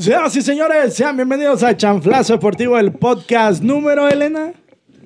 Señoras 0.00 0.34
y 0.34 0.40
señores, 0.40 0.94
sean 0.94 1.14
bienvenidos 1.14 1.62
a 1.62 1.76
Chanflazo 1.76 2.32
Deportivo, 2.32 2.78
el 2.78 2.90
podcast 2.90 3.62
número, 3.62 4.08
Elena. 4.08 4.54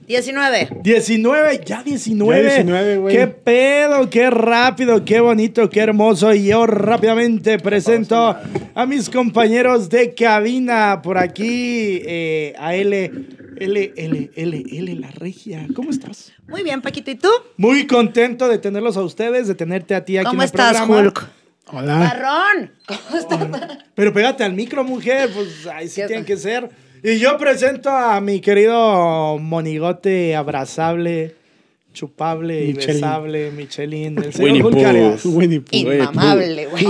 19. 0.07 0.69
19, 0.85 1.61
ya 1.65 1.83
19. 1.83 2.43
Ya 2.45 2.49
19, 2.49 2.99
güey. 2.99 3.17
Qué 3.17 3.27
pedo, 3.27 4.09
qué 4.09 4.31
rápido, 4.31 5.05
qué 5.05 5.19
bonito, 5.19 5.69
qué 5.69 5.81
hermoso. 5.81 6.33
Y 6.33 6.47
yo 6.47 6.69
rápidamente 6.69 7.59
presento 7.59 8.37
a 8.73 8.87
mis 8.87 9.11
compañeros 9.11 9.91
de 9.91 10.15
cabina 10.15 11.03
por 11.03 11.19
aquí, 11.19 12.01
eh, 12.07 12.55
a 12.57 12.77
L, 12.77 13.11
L, 13.57 13.93
L, 13.97 14.31
L, 14.33 14.65
L, 14.71 14.95
la 14.95 15.11
regia. 15.11 15.67
¿Cómo 15.75 15.91
estás? 15.91 16.33
Muy 16.47 16.63
bien, 16.63 16.81
Paquito. 16.83 17.11
¿Y 17.11 17.17
tú? 17.17 17.31
Muy 17.57 17.89
contento 17.89 18.47
de 18.47 18.59
tenerlos 18.59 18.97
a 18.97 19.03
ustedes, 19.03 19.49
de 19.49 19.57
tenerte 19.57 19.97
a 19.97 20.05
ti 20.05 20.19
aquí 20.19 20.27
¿Cómo 20.27 20.43
en 20.43 20.43
el 20.43 20.47
estás, 20.47 20.77
programa. 20.77 21.01
Hulk? 21.01 21.44
Hola. 21.77 21.97
Marrón. 21.97 22.71
¿Cómo 22.87 23.19
estás? 23.19 23.79
Pero 23.97 24.13
pégate 24.13 24.45
al 24.45 24.53
micro, 24.53 24.85
mujer, 24.85 25.29
pues 25.35 25.67
ahí 25.67 25.89
sí 25.89 26.03
tiene 26.07 26.25
que 26.25 26.37
ser. 26.37 26.71
Y 27.03 27.19
yo 27.19 27.37
presento 27.37 27.91
a 27.91 28.21
mi 28.21 28.41
querido 28.41 29.39
monigote 29.39 30.37
abrazable, 30.37 31.35
chupable 31.95 32.65
y 32.65 32.75
Michelin. 32.75 33.01
besable, 33.01 33.51
Michelin, 33.53 34.19
el 34.19 34.25
Winnie 34.25 34.33
señor 34.33 34.67
Hulk 34.67 34.75
Pooh. 34.77 34.87
Arias. 34.87 35.25
Winnie 35.25 35.61
Pooh. 35.61 35.77
Inmamable, 35.79 36.67
güey. 36.67 36.85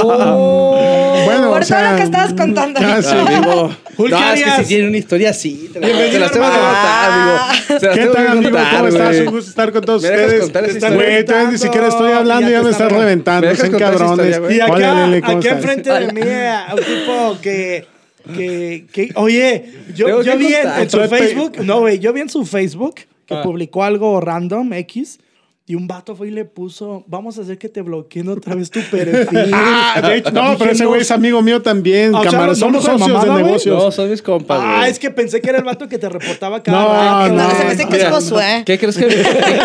Oh. 0.00 1.22
Bueno, 1.24 1.50
Por 1.50 1.62
o 1.62 1.64
sea, 1.64 1.78
todo 1.80 1.90
lo 1.90 1.96
que 1.96 2.02
estabas 2.04 2.32
contando. 2.34 2.80
ya. 2.80 2.96
Amigo. 2.96 3.70
Hulk 3.96 4.10
no, 4.12 4.32
es 4.32 4.42
que 4.44 4.50
si 4.62 4.68
tiene 4.68 4.88
una 4.88 4.96
historia 4.98 5.30
así. 5.30 5.70
Te 5.72 5.80
te 5.80 6.18
las 6.18 6.30
tengo 6.32 6.46
que 6.46 6.52
hermano. 6.52 6.72
contar, 6.72 7.10
amigo. 7.10 7.80
Se 7.80 7.86
las 7.86 7.96
¿Qué 7.98 8.06
tal, 8.06 8.26
amigo? 8.28 8.50
contar, 8.50 8.76
¿Cómo 8.76 8.88
estás? 8.88 9.16
Un 9.18 9.26
gusto 9.26 9.50
estar 9.50 9.72
con 9.72 9.82
todos 9.84 10.02
¿Me 10.02 10.08
dejas 10.10 10.44
ustedes. 10.44 10.94
Güey, 10.94 11.24
todavía 11.24 11.50
ni 11.50 11.58
siquiera 11.58 11.88
estoy 11.88 12.12
hablando 12.12 12.48
y 12.48 12.52
ya 12.52 12.62
me 12.62 12.70
estás 12.70 12.92
reventando. 12.92 13.40
¿Me 13.46 13.48
dejas 13.48 13.60
Sean 13.60 13.72
contar 13.72 13.94
esa 13.94 14.04
cabrones. 14.06 14.40
Y 14.56 14.60
acá, 14.60 14.72
Hola, 14.72 15.06
Lele, 15.06 15.20
¿cómo 15.22 15.38
aquí 15.38 15.48
enfrente 15.48 15.90
de 15.90 16.12
mí, 16.12 16.20
a 16.22 16.74
un 16.74 16.78
tipo 16.80 17.38
que, 17.42 17.86
que, 18.34 18.86
que- 18.92 19.10
oye, 19.16 19.64
yo, 19.94 20.22
yo 20.22 20.32
que 20.32 20.38
vi 20.38 20.54
en, 20.54 20.88
su 20.90 21.00
Facebook, 21.00 21.58
no, 21.64 21.80
güey, 21.80 21.98
yo 21.98 22.12
vi 22.12 22.20
en 22.22 22.28
su 22.28 22.44
Facebook 22.44 22.96
que 23.26 23.34
Ah. 23.34 23.42
publicó 23.42 23.84
algo 23.84 24.20
random, 24.20 24.72
X, 24.72 25.18
y 25.66 25.74
un 25.74 25.86
vato 25.86 26.16
fue 26.16 26.28
y 26.28 26.30
le 26.30 26.46
puso, 26.46 27.04
vamos 27.08 27.36
a 27.38 27.42
hacer 27.42 27.58
que 27.58 27.68
te 27.68 27.82
bloqueen 27.82 28.26
otra 28.30 28.54
vez 28.54 28.70
tu 28.70 28.80
perfil. 28.80 29.50
Ah, 29.52 30.00
de 30.02 30.16
hecho, 30.16 30.30
no, 30.30 30.56
pero 30.56 30.70
ese 30.70 30.86
güey 30.86 31.02
es 31.02 31.10
amigo 31.10 31.42
mío 31.42 31.60
también. 31.60 32.14
Ah, 32.14 32.20
o 32.20 32.30
sea, 32.30 32.46
no- 32.46 32.54
somos 32.54 32.72
no 32.76 32.80
fue 32.80 32.98
socios 32.98 33.08
mamada, 33.18 33.36
de 33.36 33.42
negocios. 33.44 33.84
No, 33.84 33.90
son 33.92 34.08
mis 34.10 34.22
compas, 34.22 34.58
Ah, 34.62 34.88
es 34.88 34.98
que 34.98 35.10
pensé 35.10 35.42
que 35.42 35.50
era 35.50 35.58
el 35.58 35.64
vato 35.64 35.86
que 35.86 35.98
te 35.98 36.08
reportaba 36.08 36.62
cada 36.62 36.78
No, 36.80 36.88
rato. 36.88 37.34
no, 37.34 37.42
No, 37.42 37.50
se 37.54 37.64
me 37.64 37.70
hace 37.72 37.86
que 37.86 37.96
es 37.98 38.08
Josué. 38.08 38.62
¿Qué 38.64 38.78
crees 38.78 38.96
que, 38.96 39.06
qué, 39.08 39.24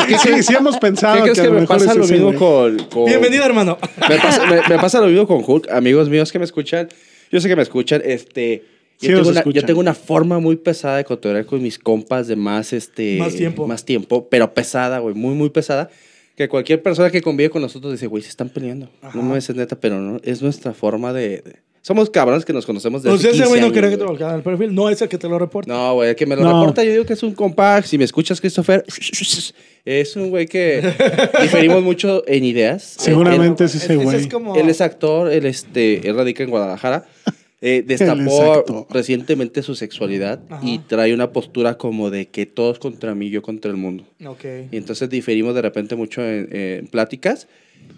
qué- 0.10 0.18
Sí, 0.18 0.44
sí 0.44 0.54
hemos 0.54 0.76
pensado 0.78 1.16
qué 1.16 1.22
crees 1.32 1.40
que 1.40 1.50
me 1.50 1.62
mejor 1.62 1.78
pasa 1.78 1.94
lo 1.94 2.06
mismo 2.06 2.34
con, 2.36 2.80
con- 2.90 3.06
Bienvenido, 3.06 3.46
hermano. 3.46 3.78
Me 4.10 4.18
pasa, 4.18 4.46
me- 4.46 4.62
me 4.76 4.82
pasa 4.82 5.00
lo 5.00 5.08
mismo 5.08 5.26
con 5.26 5.42
Hulk, 5.46 5.70
amigos 5.72 6.10
míos 6.10 6.34
que 6.34 6.38
me 6.40 6.44
escuchan. 6.46 6.90
Yo 7.34 7.42
sé 7.42 7.50
que 7.50 7.56
me 7.56 7.64
escuchan, 7.64 8.02
este... 8.06 8.64
Sí, 8.98 9.08
Yo, 9.08 9.18
tengo 9.18 9.30
una, 9.32 9.40
escuchan. 9.40 9.62
yo 9.62 9.66
tengo 9.66 9.80
una 9.80 9.94
forma 9.96 10.40
muy 10.40 10.56
pesada 10.56 10.98
de 10.98 11.04
cotorrear 11.04 11.46
con 11.48 11.62
mis 11.62 11.80
compas 11.80 12.28
de 12.28 12.36
más, 12.36 12.72
este... 12.74 13.18
Más 13.18 13.36
tiempo. 13.36 13.68
Más 13.68 13.84
tiempo, 13.84 14.30
pero 14.30 14.54
pesada, 14.54 15.00
güey, 15.00 15.16
muy, 15.16 15.34
muy 15.34 15.50
pesada. 15.50 15.90
Que 16.38 16.48
cualquier 16.48 16.82
persona 16.82 17.10
que 17.10 17.22
convive 17.22 17.50
con 17.50 17.62
nosotros 17.62 17.92
dice, 17.92 18.08
güey, 18.08 18.22
se 18.24 18.30
están 18.30 18.50
peleando. 18.50 18.90
Ajá. 19.02 19.18
No 19.18 19.24
me 19.24 19.38
es 19.38 19.54
neta, 19.54 19.80
pero 19.80 20.00
no, 20.00 20.20
es 20.24 20.42
nuestra 20.44 20.74
forma 20.74 21.12
de... 21.12 21.42
de- 21.42 21.73
Somos 21.84 22.10
cabrones 22.10 22.46
que 22.46 22.54
nos 22.54 22.66
conocemos 22.66 23.04
desde 23.04 23.14
O 23.14 23.20
sea, 23.20 23.32
ese 23.32 23.46
güey 23.46 23.60
no 23.60 23.70
quería 23.74 23.90
que 23.90 23.98
te 23.98 24.04
bloquearan 24.04 24.38
el 24.38 24.42
perfil, 24.42 24.74
no 24.74 24.90
es 24.90 25.02
el 25.02 25.10
que 25.10 25.18
te 25.18 25.28
lo 25.28 25.38
reporta. 25.38 25.72
No, 25.72 25.96
güey, 25.96 26.12
el 26.12 26.16
que 26.16 26.26
me 26.26 26.38
lo 26.38 26.42
No. 26.42 26.62
reporta, 26.62 26.82
yo 26.82 26.92
digo 26.92 27.06
que 27.06 27.12
es 27.12 27.22
un 27.24 27.34
compa. 27.34 27.82
Si 27.82 27.98
me 27.98 28.06
escuchas, 28.06 28.40
Christopher, 28.40 28.86
es 29.84 30.16
un 30.16 30.30
güey 30.30 30.48
que 30.48 30.82
diferimos 31.42 31.84
mucho 31.84 32.24
en 32.26 32.46
ideas. 32.46 32.96
Seguramente 32.98 33.66
es 33.66 33.76
ese 33.76 33.98
güey. 33.98 34.16
es 34.16 34.28
como... 34.28 34.56
Él, 34.56 34.62
él 34.62 34.70
es 34.70 34.80
actor, 34.80 35.30
él, 35.30 35.46
este, 35.46 36.08
él 36.08 36.16
radica 36.16 36.44
en 36.44 36.50
Guadalajara. 36.52 37.06
Eh, 37.66 37.82
destapó 37.82 38.56
actor. 38.56 38.88
recientemente 38.90 39.64
su 39.64 39.74
sexualidad 39.74 40.42
Ajá. 40.50 40.68
y 40.68 40.80
trae 40.80 41.14
una 41.14 41.32
postura 41.32 41.78
como 41.78 42.10
de 42.10 42.28
que 42.28 42.46
todos 42.46 42.78
contra 42.78 43.16
mí, 43.16 43.30
yo 43.30 43.42
contra 43.42 43.72
el 43.72 43.78
mundo. 43.78 44.04
Ok. 44.26 44.44
Y 44.70 44.76
entonces 44.76 45.10
diferimos 45.10 45.56
de 45.56 45.62
repente 45.62 45.96
mucho 45.96 46.22
en, 46.22 46.50
en 46.54 46.88
pláticas 46.88 47.48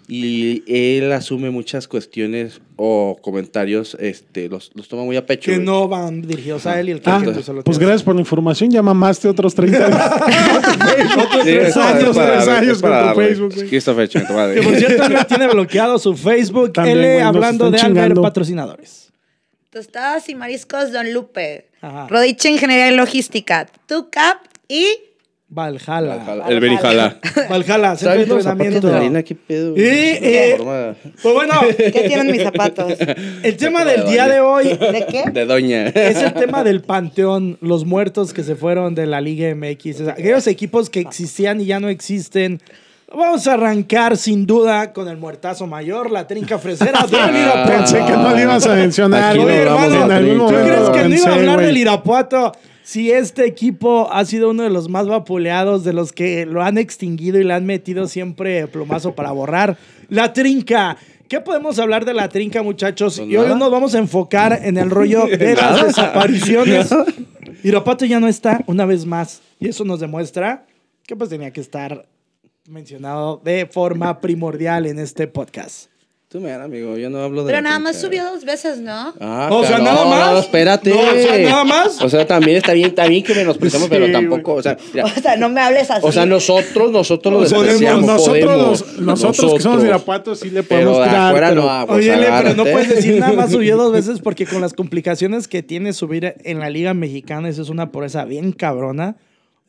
y 0.08 0.62
él 0.68 1.10
asume 1.12 1.50
muchas 1.50 1.88
cuestiones 1.88 2.60
o 2.76 3.16
comentarios, 3.20 3.96
este, 3.98 4.48
los, 4.48 4.70
los 4.74 4.86
toma 4.88 5.02
muy 5.04 5.16
a 5.16 5.26
pecho. 5.26 5.50
Que 5.50 5.56
güey. 5.56 5.66
no 5.66 5.88
van 5.88 6.22
dirigidos 6.22 6.66
a 6.66 6.78
él 6.78 6.88
y 6.90 6.92
el 6.92 7.00
que, 7.00 7.10
Ah, 7.10 7.20
que 7.20 7.32
lo 7.52 7.62
pues 7.64 7.78
gracias 7.78 8.02
por 8.02 8.14
la 8.14 8.20
información. 8.20 8.70
Ya 8.70 8.82
mamaste 8.82 9.28
otros 9.28 9.54
30 9.54 9.86
Otros 11.18 11.44
Sí, 11.44 11.50
tres 11.50 11.68
es 11.68 11.74
para- 11.74 11.88
años, 11.90 12.02
tres 12.02 12.16
darle, 12.16 12.52
años 12.52 12.76
es 12.76 12.82
para 12.82 12.98
con 12.98 13.08
tu. 13.14 13.20
Facebook, 13.20 13.54
güey. 13.54 13.68
Christopher, 13.68 14.08
chinga 14.08 14.26
tu 14.26 14.32
madre. 14.34 14.60
Que 14.60 14.62
por 14.66 14.76
cierto, 14.76 15.02
él 15.06 15.26
tiene 15.26 15.48
bloqueado 15.48 15.98
su 15.98 16.16
Facebook. 16.16 16.72
También, 16.74 16.98
L 16.98 17.12
güey, 17.14 17.20
hablando 17.20 17.70
de 17.70 17.78
Albert 17.80 18.20
patrocinadores. 18.20 19.10
Tostadas 19.70 20.28
y 20.28 20.34
mariscos 20.34 20.92
Don 20.92 21.12
Lupe. 21.12 21.68
Ajá. 21.80 22.06
Rodiche 22.08 22.50
Ingeniería 22.50 22.90
y 22.92 22.96
Logística. 22.96 23.66
Tucap 23.86 24.38
y... 24.68 24.86
Valhalla. 25.48 26.16
Valhalla. 26.16 26.48
El 26.48 26.60
Berijala. 26.60 27.16
Valhalla, 27.48 27.96
centro 27.96 28.10
de 28.18 28.26
¿Sabes 28.26 28.28
los 28.28 28.42
zapatos 28.42 28.66
entrenamiento. 28.66 28.88
de 28.88 28.96
harina? 28.96 29.22
¿Qué 29.22 29.34
pedo? 29.36 29.76
Y, 29.76 29.80
eh, 29.80 30.56
Pues 31.22 31.34
bueno, 31.34 31.54
¿Qué 31.76 32.04
tienen 32.08 32.32
mis 32.32 32.42
zapatos? 32.42 32.94
el 33.42 33.56
tema 33.56 33.84
del 33.84 34.04
día 34.06 34.26
de 34.26 34.40
hoy 34.40 34.64
¿De 34.66 35.06
qué? 35.08 35.30
De 35.30 35.44
doña. 35.46 35.86
es 35.86 36.16
el 36.20 36.32
tema 36.34 36.64
del 36.64 36.82
panteón, 36.82 37.58
los 37.60 37.84
muertos 37.84 38.32
que 38.32 38.42
se 38.42 38.56
fueron 38.56 38.96
de 38.96 39.06
la 39.06 39.20
Liga 39.20 39.54
MX, 39.54 40.00
o 40.00 40.04
sea, 40.06 40.14
aquellos 40.14 40.46
equipos 40.48 40.90
que 40.90 40.98
existían 41.00 41.60
y 41.60 41.66
ya 41.66 41.78
no 41.78 41.88
existen. 41.88 42.60
Vamos 43.08 43.46
a 43.46 43.54
arrancar 43.54 44.16
sin 44.16 44.46
duda 44.46 44.92
con 44.92 45.06
el 45.06 45.16
muertazo 45.16 45.68
mayor, 45.68 46.10
la 46.10 46.26
trinca 46.26 46.58
fresera 46.58 47.06
del 47.08 47.36
Irapuato. 47.36 47.70
Pensé 47.70 47.98
que 48.04 48.12
no 48.12 48.34
le 48.34 48.42
ibas 48.42 48.66
a 48.66 48.74
mencionar. 48.74 49.36
¿Tú 49.36 49.44
crees 49.46 49.64
lo 50.80 50.92
que 50.92 51.08
no 51.08 51.14
iba 51.14 51.28
a 51.30 51.34
hablar 51.34 51.60
del 51.60 51.76
Irapuato 51.76 52.52
si 52.86 53.10
este 53.10 53.44
equipo 53.46 54.08
ha 54.12 54.24
sido 54.24 54.50
uno 54.50 54.62
de 54.62 54.70
los 54.70 54.88
más 54.88 55.08
vapuleados, 55.08 55.82
de 55.82 55.92
los 55.92 56.12
que 56.12 56.46
lo 56.46 56.62
han 56.62 56.78
extinguido 56.78 57.40
y 57.40 57.42
le 57.42 57.52
han 57.52 57.66
metido 57.66 58.06
siempre 58.06 58.68
plumazo 58.68 59.16
para 59.16 59.32
borrar? 59.32 59.76
La 60.08 60.32
trinca. 60.32 60.96
¿Qué 61.28 61.40
podemos 61.40 61.80
hablar 61.80 62.04
de 62.04 62.14
la 62.14 62.28
trinca, 62.28 62.62
muchachos? 62.62 63.16
Pues 63.16 63.28
y 63.28 63.36
hoy 63.36 63.48
nos 63.58 63.72
vamos 63.72 63.96
a 63.96 63.98
enfocar 63.98 64.60
en 64.62 64.78
el 64.78 64.90
rollo 64.90 65.26
de 65.38 65.56
las 65.56 65.84
desapariciones. 65.84 66.88
Irapuato 67.64 68.04
ya 68.04 68.20
no 68.20 68.28
está 68.28 68.62
una 68.68 68.86
vez 68.86 69.04
más. 69.04 69.42
Y 69.58 69.66
eso 69.66 69.84
nos 69.84 69.98
demuestra 69.98 70.64
que 71.08 71.16
pues 71.16 71.28
tenía 71.28 71.50
que 71.50 71.62
estar 71.62 72.06
mencionado 72.68 73.42
de 73.44 73.66
forma 73.66 74.20
primordial 74.20 74.86
en 74.86 75.00
este 75.00 75.26
podcast. 75.26 75.88
Tú 76.28 76.40
me 76.40 76.52
amigo, 76.52 76.96
yo 76.96 77.08
no 77.08 77.20
hablo 77.22 77.44
de 77.44 77.52
Pero 77.52 77.62
nada 77.62 77.78
más 77.78 78.00
subió 78.00 78.24
dos 78.24 78.44
veces, 78.44 78.80
¿no? 78.80 79.14
Ah, 79.20 79.48
O 79.52 79.60
sea, 79.64 79.76
claro, 79.76 79.84
nada 79.84 80.04
más. 80.06 80.32
no, 80.32 80.38
espérate. 80.40 80.90
No, 80.90 80.98
o 81.00 81.12
sea, 81.14 81.38
nada 81.38 81.64
más. 81.64 82.02
O 82.02 82.08
sea, 82.10 82.26
también 82.26 82.56
está 82.56 82.72
bien, 82.72 82.88
está 82.88 83.06
bien 83.06 83.22
que 83.22 83.32
menospreciamos, 83.32 83.88
Sí, 83.88 83.94
pero 83.94 84.10
tampoco, 84.10 84.54
o 84.54 84.62
sea, 84.62 84.76
mira, 84.92 85.04
O 85.04 85.08
sea, 85.08 85.36
no 85.36 85.48
me 85.48 85.60
hables 85.60 85.88
así. 85.88 86.04
o 86.04 86.10
sea, 86.10 86.26
nosotros, 86.26 86.90
nosotros 86.90 87.32
lo 87.32 87.38
Podemos- 87.40 87.62
despreciamos, 87.64 88.06
nosotros, 88.06 88.44
podemos. 88.44 88.80
los- 88.80 88.98
nosotros 88.98 89.54
que 89.54 89.60
somos 89.60 89.82
de 89.82 89.88
Irapuato 89.88 90.34
sí 90.34 90.50
le 90.50 90.64
Pero 90.64 90.90
podemos 90.90 90.98
de 91.04 91.08
tirar. 91.10 91.34
pero- 91.34 91.54
no, 91.54 91.84
Oye, 91.94 92.12
pero 92.42 92.54
no 92.54 92.64
puedes 92.64 92.88
decir 92.88 93.20
nada 93.20 93.32
más 93.32 93.52
subió 93.52 93.76
dos 93.76 93.92
veces 93.92 94.18
porque 94.20 94.46
con 94.46 94.60
las 94.60 94.72
complicaciones 94.74 95.46
que 95.46 95.62
tiene 95.62 95.92
subir 95.92 96.34
en 96.42 96.58
la 96.58 96.70
Liga 96.70 96.92
Mexicana, 96.92 97.48
eso 97.48 97.62
es 97.62 97.68
una 97.68 97.92
pobreza 97.92 98.24
bien 98.24 98.50
cabrona. 98.50 99.14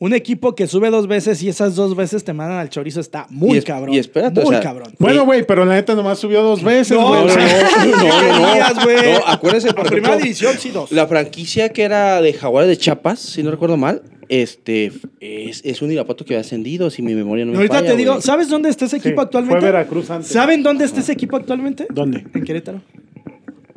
Un 0.00 0.12
equipo 0.14 0.54
que 0.54 0.68
sube 0.68 0.90
dos 0.90 1.08
veces 1.08 1.42
y 1.42 1.48
esas 1.48 1.74
dos 1.74 1.96
veces 1.96 2.22
te 2.22 2.32
mandan 2.32 2.58
al 2.58 2.68
chorizo 2.70 3.00
está 3.00 3.26
muy 3.30 3.58
es- 3.58 3.64
cabrón. 3.64 3.92
y 3.92 3.98
espérate, 3.98 4.40
muy 4.40 4.46
o 4.46 4.50
sea, 4.52 4.60
cabrón. 4.60 4.92
Bueno, 4.98 5.24
güey, 5.24 5.44
pero 5.44 5.64
la 5.64 5.74
neta 5.74 5.96
nomás 5.96 6.20
subió 6.20 6.40
dos 6.42 6.62
veces, 6.62 6.96
No, 6.96 7.08
güey. 7.08 7.22
no, 7.26 7.26
no, 7.26 7.34
no, 7.34 7.96
no. 7.96 8.54
Días. 8.54 8.74
No, 8.76 9.26
acuérdense, 9.26 9.72
por 9.74 9.84
La 9.86 9.90
primera 9.90 10.16
división 10.16 10.54
sí 10.56 10.70
dos. 10.70 10.92
La 10.92 11.08
franquicia 11.08 11.70
que 11.70 11.82
era 11.82 12.22
de 12.22 12.32
Jaguares 12.32 12.68
de 12.68 12.76
Chiapas, 12.76 13.18
si 13.18 13.42
no 13.42 13.50
recuerdo 13.50 13.76
mal, 13.76 14.02
este, 14.28 14.92
es, 15.20 15.62
es 15.64 15.82
un 15.82 15.90
Irapuato 15.90 16.24
que 16.24 16.36
ha 16.36 16.40
ascendido, 16.40 16.90
si 16.90 17.02
mi 17.02 17.14
memoria 17.14 17.44
no 17.44 17.50
me 17.52 17.56
Ahorita 17.56 17.74
falla, 17.76 17.90
te 17.90 17.96
digo. 17.96 18.20
¿sabes 18.20 18.48
dónde 18.48 18.68
está 18.68 18.84
ese 18.84 19.00
Sí, 19.00 19.08
equipo 19.08 19.22
actualmente? 19.22 19.58
fue 19.58 19.66
Veracruz 19.72 20.10
antes. 20.10 20.28
¿Saben 20.30 20.62
dónde 20.62 20.84
está 20.84 21.00
ese 21.00 21.12
equipo 21.12 21.34
actualmente? 21.36 21.86
¿Dónde? 21.90 22.24
En 22.34 22.44
Querétaro. 22.44 22.82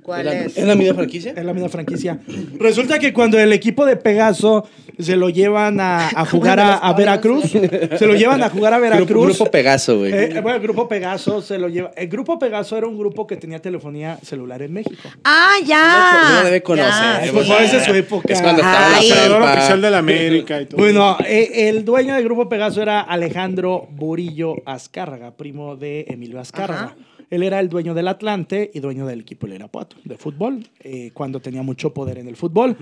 ¿Cuál 0.04 0.22
¿Es 0.22 0.26
la- 0.34 0.42
es? 0.46 0.58
¿Es 0.58 0.66
la 0.66 0.76
misma 0.76 0.96
franquicia? 0.96 1.34
Es 1.36 1.46
la 1.46 1.54
misma 1.54 1.70
franquicia. 1.70 2.20
Resulta 2.58 2.98
que 3.00 3.14
cuando 3.14 3.40
el 3.40 3.54
equipo 3.54 3.86
de 3.86 3.96
Pegaso 3.98 4.68
se 5.00 5.16
lo 5.16 5.30
llevan 5.30 5.80
a, 5.80 6.10
a 6.10 6.26
jugar 6.30 6.60
a, 6.60 6.76
a 6.78 6.94
Veracruz, 6.94 7.46
se 7.52 8.06
lo 8.08 8.14
llevan 8.16 8.42
a 8.44 8.50
jugar 8.50 8.74
a 8.74 8.80
Grupo, 8.80 8.94
Veracruz. 8.96 9.38
grupo 9.38 9.52
Pegaso, 9.52 10.00
güey. 10.00 10.12
Eh, 10.14 10.40
bueno, 10.42 10.56
el 10.58 10.62
grupo 10.62 10.88
Pegaso 10.88 11.42
se 11.42 11.58
lo 11.58 11.70
lleva. 11.70 11.92
El 11.96 12.08
grupo 12.08 12.38
Pegaso 12.40 12.78
era 12.78 12.88
un 12.88 12.98
grupo 12.98 13.26
que 13.28 13.38
tenía 13.38 13.60
telefonía 13.60 14.18
celular 14.24 14.62
en 14.62 14.74
México. 14.74 15.10
Ah, 15.24 15.54
ya. 15.66 16.30
Uno 16.34 16.44
debe 16.46 16.62
conocer, 16.64 16.92
Ya, 16.92 17.22
sí. 17.26 17.30
Pues 17.34 17.50
esa 17.50 17.78
es 17.78 17.84
su 17.86 17.94
época. 17.94 18.34
Es 18.34 18.42
cuando 18.42 18.62
estaba 18.62 18.96
Ay. 18.98 19.08
la 19.10 19.14
Operador 19.16 19.38
prepa. 19.38 19.54
oficial 19.54 19.82
de 19.82 19.92
la 19.92 19.98
América 20.00 20.62
y 20.62 20.66
todo. 20.66 20.78
Bueno, 20.82 21.18
eh, 21.28 21.70
el 21.70 21.86
dueño 21.86 22.16
del 22.16 22.24
grupo 22.24 22.50
Pegaso 22.50 22.82
era 22.82 23.02
Alejandro 23.02 23.88
Burillo 23.92 24.56
Azcárraga, 24.66 25.32
primo 25.32 25.76
de 25.76 26.06
Emilio 26.10 26.40
Azcárraga. 26.40 26.82
Ajá. 26.84 26.96
Él 27.32 27.44
era 27.44 27.62
el 27.62 27.70
dueño 27.70 27.94
del 27.94 28.10
Atlante 28.10 28.70
y 28.74 28.82
dueño 28.82 29.08
del 29.08 29.22
equipo 29.22 29.48
del 29.48 29.56
Irapuato, 29.56 29.96
de 30.04 30.18
fútbol, 30.18 30.68
eh, 30.82 31.12
cuando 31.14 31.40
tenía 31.40 31.64
mucho 31.64 31.94
poder 31.94 32.18
en 32.18 32.28
el 32.28 32.36
fútbol. 32.36 32.78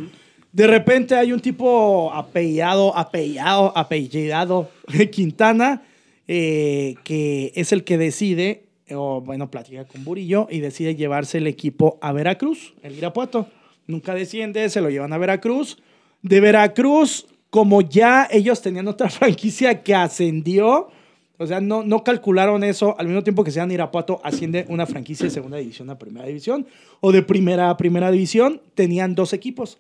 De 0.52 0.66
repente 0.66 1.16
hay 1.16 1.32
un 1.32 1.40
tipo 1.40 2.12
apellidado, 2.12 2.94
apellidado, 2.98 3.72
apellidado 3.78 4.72
Quintana, 5.12 5.84
eh, 6.28 6.96
que 7.04 7.52
es 7.56 7.72
el 7.72 7.84
que 7.84 8.00
decide 8.00 8.64
o 8.92 9.22
bueno, 9.22 9.52
platica 9.52 9.86
con 9.86 10.04
Burillo 10.04 10.48
y 10.50 10.62
decide 10.62 10.96
llevarse 10.96 11.38
el 11.38 11.46
equipo 11.46 12.00
a 12.02 12.12
Veracruz, 12.12 12.74
el 12.82 12.98
Irapuato. 12.98 13.48
Nunca 13.86 14.16
desciende, 14.16 14.68
se 14.70 14.82
lo 14.82 14.90
llevan 14.90 15.14
a 15.14 15.20
Veracruz. 15.20 15.78
De 16.24 16.40
Veracruz, 16.40 17.28
como 17.52 17.82
ya 17.82 18.28
ellos 18.32 18.64
tenían 18.64 18.88
otra 18.88 19.10
franquicia 19.12 19.84
que 19.84 19.94
ascendió, 19.94 20.90
o 21.40 21.48
sea, 21.48 21.62
no, 21.62 21.84
no 21.84 22.04
calcularon 22.04 22.66
eso, 22.66 22.96
al 23.00 23.08
mismo 23.08 23.24
tiempo 23.24 23.46
que 23.46 23.52
sean 23.52 23.72
Irapuato, 23.72 24.20
asciende 24.26 24.66
una 24.68 24.86
franquicia 24.86 25.24
de 25.24 25.30
segunda 25.30 25.58
división 25.58 25.90
a 25.90 25.98
primera 25.98 26.28
división, 26.28 26.68
o 27.00 27.14
de 27.14 27.24
primera 27.24 27.70
a 27.70 27.78
primera 27.78 28.12
división, 28.12 28.62
tenían 28.76 29.16
dos 29.16 29.32
equipos. 29.32 29.80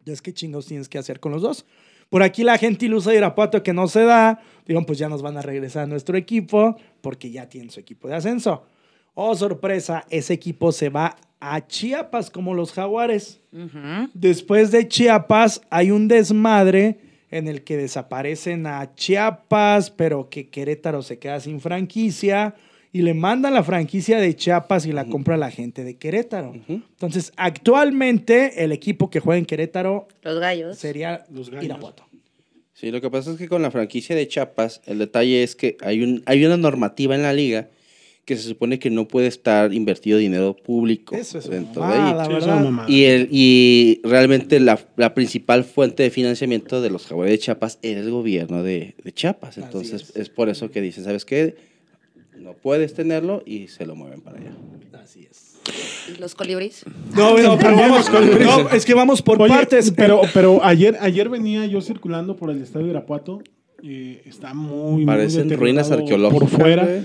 Entonces, 0.00 0.20
¿qué 0.20 0.34
chingos 0.34 0.66
tienes 0.66 0.88
que 0.90 0.98
hacer 0.98 1.20
con 1.20 1.32
los 1.32 1.40
dos? 1.40 1.64
Por 2.10 2.22
aquí 2.22 2.44
la 2.44 2.58
gente 2.58 2.84
ilusa 2.84 3.10
de 3.10 3.16
Irapuato 3.16 3.62
que 3.62 3.72
no 3.72 3.88
se 3.88 4.02
da, 4.02 4.42
digan, 4.66 4.84
pues 4.84 4.98
ya 4.98 5.08
nos 5.08 5.22
van 5.22 5.38
a 5.38 5.42
regresar 5.42 5.84
a 5.84 5.86
nuestro 5.86 6.18
equipo, 6.18 6.76
porque 7.00 7.30
ya 7.30 7.48
tienen 7.48 7.70
su 7.70 7.80
equipo 7.80 8.06
de 8.06 8.16
ascenso. 8.16 8.64
Oh, 9.14 9.34
sorpresa, 9.34 10.04
ese 10.10 10.34
equipo 10.34 10.70
se 10.70 10.90
va 10.90 11.16
a 11.40 11.66
Chiapas 11.66 12.30
como 12.30 12.52
los 12.52 12.72
jaguares. 12.72 13.40
Después 14.12 14.70
de 14.70 14.86
Chiapas 14.86 15.62
hay 15.70 15.90
un 15.90 16.08
desmadre 16.08 17.07
en 17.30 17.48
el 17.48 17.62
que 17.62 17.76
desaparecen 17.76 18.66
a 18.66 18.94
Chiapas, 18.94 19.90
pero 19.90 20.28
que 20.28 20.48
Querétaro 20.48 21.02
se 21.02 21.18
queda 21.18 21.40
sin 21.40 21.60
franquicia 21.60 22.54
y 22.92 23.02
le 23.02 23.14
mandan 23.14 23.54
la 23.54 23.62
franquicia 23.62 24.18
de 24.18 24.34
Chiapas 24.34 24.86
y 24.86 24.92
la 24.92 25.04
compra 25.04 25.36
la 25.36 25.50
gente 25.50 25.84
de 25.84 25.96
Querétaro. 25.96 26.54
Entonces, 26.68 27.32
actualmente 27.36 28.64
el 28.64 28.72
equipo 28.72 29.10
que 29.10 29.20
juega 29.20 29.38
en 29.38 29.44
Querétaro 29.44 30.08
Los 30.22 30.40
gallos. 30.40 30.78
sería 30.78 31.26
Los 31.30 31.50
Gallos. 31.50 31.64
Irapuato. 31.64 32.04
Sí, 32.72 32.90
lo 32.90 33.00
que 33.00 33.10
pasa 33.10 33.32
es 33.32 33.38
que 33.38 33.48
con 33.48 33.60
la 33.60 33.70
franquicia 33.70 34.14
de 34.14 34.28
Chiapas, 34.28 34.80
el 34.86 34.98
detalle 34.98 35.42
es 35.42 35.56
que 35.56 35.76
hay, 35.80 36.02
un, 36.02 36.22
hay 36.26 36.46
una 36.46 36.56
normativa 36.56 37.14
en 37.14 37.22
la 37.22 37.32
liga 37.32 37.68
que 38.28 38.36
se 38.36 38.42
supone 38.42 38.78
que 38.78 38.90
no 38.90 39.08
puede 39.08 39.26
estar 39.26 39.72
invertido 39.72 40.18
dinero 40.18 40.54
público 40.54 41.16
Eso 41.16 41.38
es 41.38 41.48
dentro 41.48 41.80
mamada, 41.80 42.28
de 42.28 42.40
Sí, 42.42 42.48
ahí. 42.50 42.94
Y, 42.94 43.04
el, 43.04 43.28
y 43.32 44.00
realmente 44.04 44.60
la, 44.60 44.78
la 44.96 45.14
principal 45.14 45.64
fuente 45.64 46.02
de 46.02 46.10
financiamiento 46.10 46.82
de 46.82 46.90
los 46.90 47.06
jaguares 47.06 47.32
de 47.32 47.38
Chiapas 47.38 47.78
era 47.80 48.00
el 48.00 48.10
gobierno 48.10 48.62
de, 48.62 48.96
de 49.02 49.12
Chiapas. 49.12 49.56
Entonces 49.56 50.10
es. 50.10 50.16
es. 50.16 50.28
por 50.28 50.50
eso 50.50 50.70
que 50.70 50.82
dicen, 50.82 51.04
¿sabes 51.04 51.24
qué? 51.24 51.56
No 52.36 52.52
puedes 52.52 52.92
tenerlo 52.92 53.42
y 53.46 53.68
se 53.68 53.86
lo 53.86 53.96
mueven 53.96 54.20
para 54.20 54.36
allá. 54.38 54.52
Así 55.02 55.26
es. 55.30 55.54
¿Y 56.14 56.20
los 56.20 56.34
colibríes? 56.34 56.84
No, 57.16 57.38
no, 57.38 57.58
pero 57.58 57.76
vamos 57.76 58.10
no, 58.12 58.68
es 58.68 58.84
que 58.84 58.92
vamos 58.92 59.22
por 59.22 59.40
Oye, 59.40 59.54
partes. 59.54 59.90
pero, 59.96 60.20
pero 60.34 60.62
ayer, 60.62 60.98
ayer 61.00 61.30
venía 61.30 61.64
yo 61.64 61.80
circulando 61.80 62.36
por 62.36 62.50
el 62.50 62.60
estadio 62.60 62.84
de 62.84 62.90
Irapuato. 62.92 63.42
eh, 63.82 64.20
está 64.26 64.52
muy, 64.52 64.96
muy 64.96 65.06
Parecen 65.06 65.50
ruinas 65.58 65.90
arqueológicas. 65.90 66.50
Por 66.50 66.60
fuera. 66.60 67.04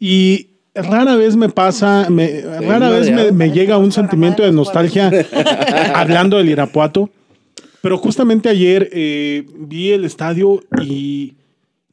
Y 0.00 0.51
rara 0.74 1.16
vez 1.16 1.36
me 1.36 1.48
pasa, 1.48 2.08
me- 2.10 2.40
rara 2.40 2.90
vez 2.90 3.32
me, 3.32 3.50
llega 3.50 3.78
un 3.78 3.92
sentimiento 3.92 4.42
de 4.42 4.52
nostalgia 4.52 5.10
hablando 5.94 6.38
del 6.38 6.48
Irapuato. 6.50 7.10
Pero 7.82 7.98
justamente 7.98 8.48
ayer 8.48 8.88
eh, 8.92 9.44
vi 9.58 9.90
el 9.90 10.04
estadio 10.04 10.62
y 10.84 11.34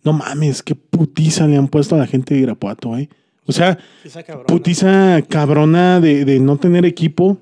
no 0.04 0.14
mames, 0.14 0.62
qué 0.62 0.76
putiza 0.76 1.48
le 1.48 1.58
han 1.58 1.68
puesto 1.68 1.96
a 1.96 1.98
la 1.98 2.08
gente 2.08 2.36
de 2.36 2.42
Irapuato, 2.42 2.96
eh. 2.98 3.10
O 3.46 3.52
sea, 3.52 3.80
cabrona. 4.26 4.46
putiza 4.46 5.22
cabrona 5.28 6.00
de, 6.00 6.24
de 6.26 6.40
no 6.40 6.58
tener 6.58 6.86
equipo. 6.86 7.40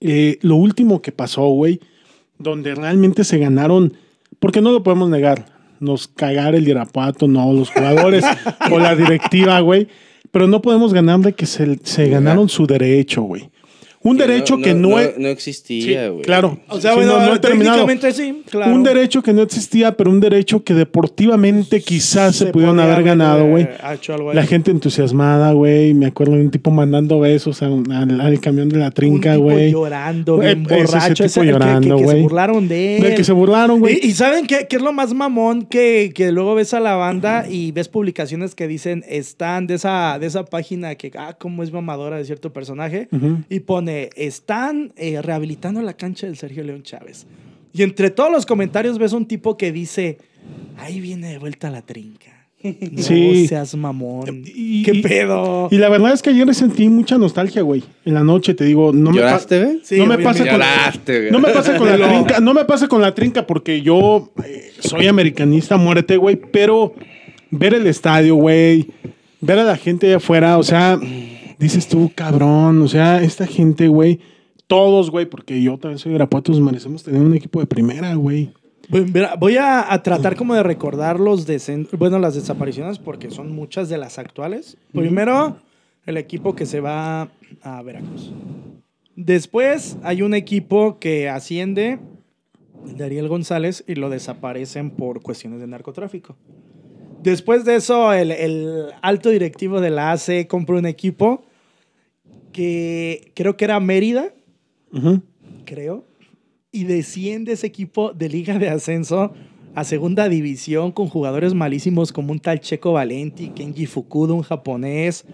Eh, 0.00 0.38
lo 0.42 0.54
último 0.54 1.02
que 1.02 1.10
pasó, 1.10 1.48
güey, 1.48 1.80
donde 2.38 2.76
realmente 2.76 3.24
se 3.24 3.38
ganaron, 3.38 3.94
porque 4.38 4.60
no 4.60 4.70
lo 4.70 4.84
podemos 4.84 5.10
negar, 5.10 5.46
nos 5.80 6.06
cagar 6.06 6.54
el 6.54 6.68
Irapuato, 6.68 7.26
no, 7.26 7.52
los 7.52 7.70
jugadores 7.70 8.24
o 8.70 8.78
la 8.78 8.94
directiva, 8.94 9.58
güey, 9.58 9.88
pero 10.30 10.46
no 10.46 10.62
podemos 10.62 10.92
ganar 10.92 11.20
de 11.20 11.32
que 11.32 11.46
se, 11.46 11.78
se 11.82 12.08
ganaron 12.08 12.48
su 12.48 12.66
derecho, 12.66 13.22
güey. 13.22 13.50
Un 14.00 14.16
Que 14.16 14.26
derecho 14.26 14.58
que 14.58 14.74
no, 14.74 14.90
no 15.18 15.28
existía, 15.28 16.04
Sí, 16.04 16.08
güey. 16.10 16.22
claro. 16.22 16.58
O 16.68 16.80
sea, 16.80 16.92
Sí, 16.92 16.96
bueno, 16.98 17.18
no, 17.18 17.26
no 17.26 17.34
he 17.34 17.38
terminado. 17.40 17.84
técnicamente 17.84 18.12
sí, 18.12 18.42
claro. 18.48 18.72
Un 18.72 18.82
derecho 18.84 19.22
que 19.22 19.32
no 19.32 19.42
existía, 19.42 19.96
pero 19.96 20.10
un 20.10 20.20
derecho 20.20 20.62
que 20.62 20.72
deportivamente 21.12 21.80
quizás 21.80 22.36
se, 22.36 22.46
pudieron 22.46 22.78
haber 22.78 23.02
ganado, 23.02 23.46
güey. 23.46 23.64
eh. 23.64 23.76
La 24.34 24.44
gente 24.44 24.70
entusiasmada, 24.70 25.52
güey. 25.52 25.94
Me 25.94 26.06
acuerdo 26.06 26.34
de 26.34 26.42
un 26.42 26.50
tipo 26.50 26.70
mandando 26.70 27.18
besos 27.20 27.60
al, 27.62 27.82
al 27.90 28.40
camión 28.40 28.68
de 28.68 28.78
la 28.78 28.90
trinca, 28.90 29.32
tipo 29.32 29.44
güey. 29.44 29.72
llorando, 29.72 30.36
Güey, 30.36 30.54
bien 30.54 30.66
ese- 30.66 30.74
ese 30.74 30.84
borracho. 30.92 31.14
tipo 31.14 31.24
ese, 31.26 31.40
que- 31.40 31.46
llorando, 31.46 31.96
que, 31.96 32.02
que 32.02 32.06
se 32.08 32.12
güey. 32.12 32.22
burlaron 32.22 32.68
de 32.68 32.96
él. 32.98 33.14
Que 33.16 33.24
se 33.24 33.32
burlaron, 33.32 33.80
güey. 33.80 33.98
Y, 34.02 34.06
y 34.08 34.12
¿saben 34.12 34.46
qué, 34.46 34.66
qué 34.68 34.76
es 34.76 34.82
lo 34.82 34.92
más 34.92 35.12
mamón? 35.12 35.62
Que, 35.66 36.12
que 36.14 36.30
luego 36.30 36.54
ves 36.54 36.72
a 36.74 36.80
la 36.80 36.94
banda 36.94 37.46
y 37.48 37.72
ves 37.72 37.88
publicaciones 37.88 38.54
que 38.54 38.68
dicen, 38.68 39.04
están 39.08 39.66
de 39.66 39.74
esa, 39.74 40.18
de 40.20 40.26
esa 40.26 40.44
página 40.44 40.94
que, 40.94 41.10
ah, 41.18 41.34
cómo 41.38 41.62
es 41.62 41.72
mamadora 41.72 42.16
de 42.16 42.24
cierto 42.24 42.52
personaje. 42.52 43.08
Y 43.50 43.60
pone, 43.60 43.97
están 44.16 44.92
eh, 44.96 45.20
rehabilitando 45.22 45.82
la 45.82 45.94
cancha 45.94 46.26
del 46.26 46.36
Sergio 46.36 46.62
León 46.64 46.82
Chávez. 46.82 47.26
Y 47.72 47.82
entre 47.82 48.10
todos 48.10 48.30
los 48.32 48.46
comentarios 48.46 48.98
ves 48.98 49.12
un 49.12 49.26
tipo 49.26 49.56
que 49.56 49.72
dice, 49.72 50.18
ahí 50.78 51.00
viene 51.00 51.28
de 51.30 51.38
vuelta 51.38 51.70
la 51.70 51.82
trinca. 51.82 52.32
No 52.90 53.02
Sí. 53.02 53.46
seas 53.46 53.74
mamón. 53.76 54.42
Y- 54.46 54.82
¿Qué 54.82 54.94
pedo? 54.96 55.68
Y 55.70 55.76
la 55.76 55.88
verdad 55.88 56.12
es 56.12 56.22
que 56.22 56.30
ayer 56.30 56.52
sentí 56.54 56.88
mucha 56.88 57.16
nostalgia, 57.18 57.62
güey. 57.62 57.84
En 58.04 58.14
la 58.14 58.24
noche, 58.24 58.52
te 58.54 58.64
digo, 58.64 58.92
no 58.92 59.10
me, 59.12 59.20
pa- 59.20 59.26
¿Lloraste, 59.26 59.64
güey? 59.64 59.80
Sí, 59.84 59.96
no 59.98 60.06
me 60.06 60.18
pasa 60.18 60.38
con 60.44 60.52
Lloraste, 60.54 61.30
no 61.30 61.38
me 61.38 61.52
pasa 61.52 61.76
con 61.76 61.86
la 61.88 61.96
trinca, 62.08 62.40
no 62.40 62.54
me 62.54 62.64
pasa 62.64 62.88
con 62.88 63.00
la 63.00 63.14
trinca 63.14 63.46
porque 63.46 63.80
yo 63.82 64.32
eh, 64.44 64.72
soy 64.80 65.06
americanista, 65.06 65.76
muérete, 65.76 66.16
güey, 66.16 66.34
pero 66.36 66.94
ver 67.50 67.74
el 67.74 67.86
estadio, 67.86 68.34
güey, 68.34 68.88
ver 69.40 69.60
a 69.60 69.64
la 69.64 69.76
gente 69.76 70.08
allá 70.08 70.16
afuera, 70.16 70.58
o 70.58 70.64
sea, 70.64 70.98
dices 71.58 71.88
tú, 71.88 72.10
cabrón, 72.14 72.80
o 72.82 72.88
sea, 72.88 73.22
esta 73.22 73.46
gente, 73.46 73.88
güey, 73.88 74.20
todos, 74.66 75.10
güey, 75.10 75.26
porque 75.26 75.62
yo 75.62 75.78
también 75.78 75.98
soy 75.98 76.10
de 76.10 76.16
Irapuato, 76.16 76.52
merecemos 76.60 77.02
tener 77.02 77.20
un 77.22 77.34
equipo 77.34 77.60
de 77.60 77.66
primera, 77.66 78.14
güey. 78.14 78.50
Voy- 79.38 79.56
a, 79.56 79.92
a 79.92 80.02
tratar 80.02 80.34
como 80.36 80.54
de 80.54 80.62
recordar 80.62 81.20
los 81.20 81.46
bueno, 81.98 82.18
las 82.18 82.34
desapariciones 82.34 82.98
porque 82.98 83.30
son 83.30 83.52
muchas 83.54 83.88
de 83.90 83.98
las 83.98 84.18
actuales. 84.18 84.78
Primero, 84.92 85.58
el 86.06 86.16
equipo 86.16 86.54
que 86.54 86.64
se 86.64 86.80
va 86.80 87.28
a 87.62 87.82
Veracruz. 87.82 88.32
Después 89.14 89.98
hay 90.02 90.22
un 90.22 90.32
equipo 90.32 90.98
que 90.98 91.28
asciende, 91.28 91.98
de 92.96 93.04
Ariel 93.04 93.28
González, 93.28 93.84
y 93.86 93.94
lo 93.96 94.08
desaparecen 94.08 94.90
por 94.90 95.20
cuestiones 95.22 95.60
de 95.60 95.66
narcotráfico. 95.66 96.36
Después 97.22 97.64
de 97.64 97.74
eso, 97.76 98.12
el, 98.12 98.30
el 98.30 98.86
alto 99.02 99.28
directivo 99.30 99.80
de 99.80 99.90
la 99.90 100.12
AC 100.12 100.46
compra 100.46 100.76
un 100.76 100.86
equipo 100.86 101.42
que 102.52 103.32
creo 103.34 103.56
que 103.56 103.64
era 103.64 103.80
Mérida, 103.80 104.34
creo, 105.64 106.06
y 106.72 106.84
desciende 106.84 107.52
ese 107.52 107.66
equipo 107.66 108.12
de 108.12 108.28
liga 108.28 108.58
de 108.58 108.68
ascenso 108.68 109.32
a 109.74 109.84
segunda 109.84 110.28
división 110.28 110.92
con 110.92 111.08
jugadores 111.08 111.54
malísimos 111.54 112.12
como 112.12 112.32
un 112.32 112.40
tal 112.40 112.60
Checo 112.60 112.92
Valenti, 112.92 113.50
Kenji 113.50 113.86
Fukuda, 113.86 114.34
un 114.34 114.42
japonés, 114.42 115.24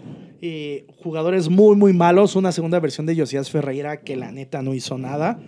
eh, 0.43 0.87
jugadores 1.03 1.49
muy, 1.49 1.77
muy 1.77 1.93
malos, 1.93 2.37
una 2.37 2.53
segunda 2.53 2.79
versión 2.79 3.07
de 3.07 3.17
Josías 3.17 3.51
Ferreira 3.51 4.03
que 4.03 4.17
la 4.17 4.31
neta 4.33 4.61
no 4.61 4.75
hizo 4.75 4.99
nada. 4.99 5.41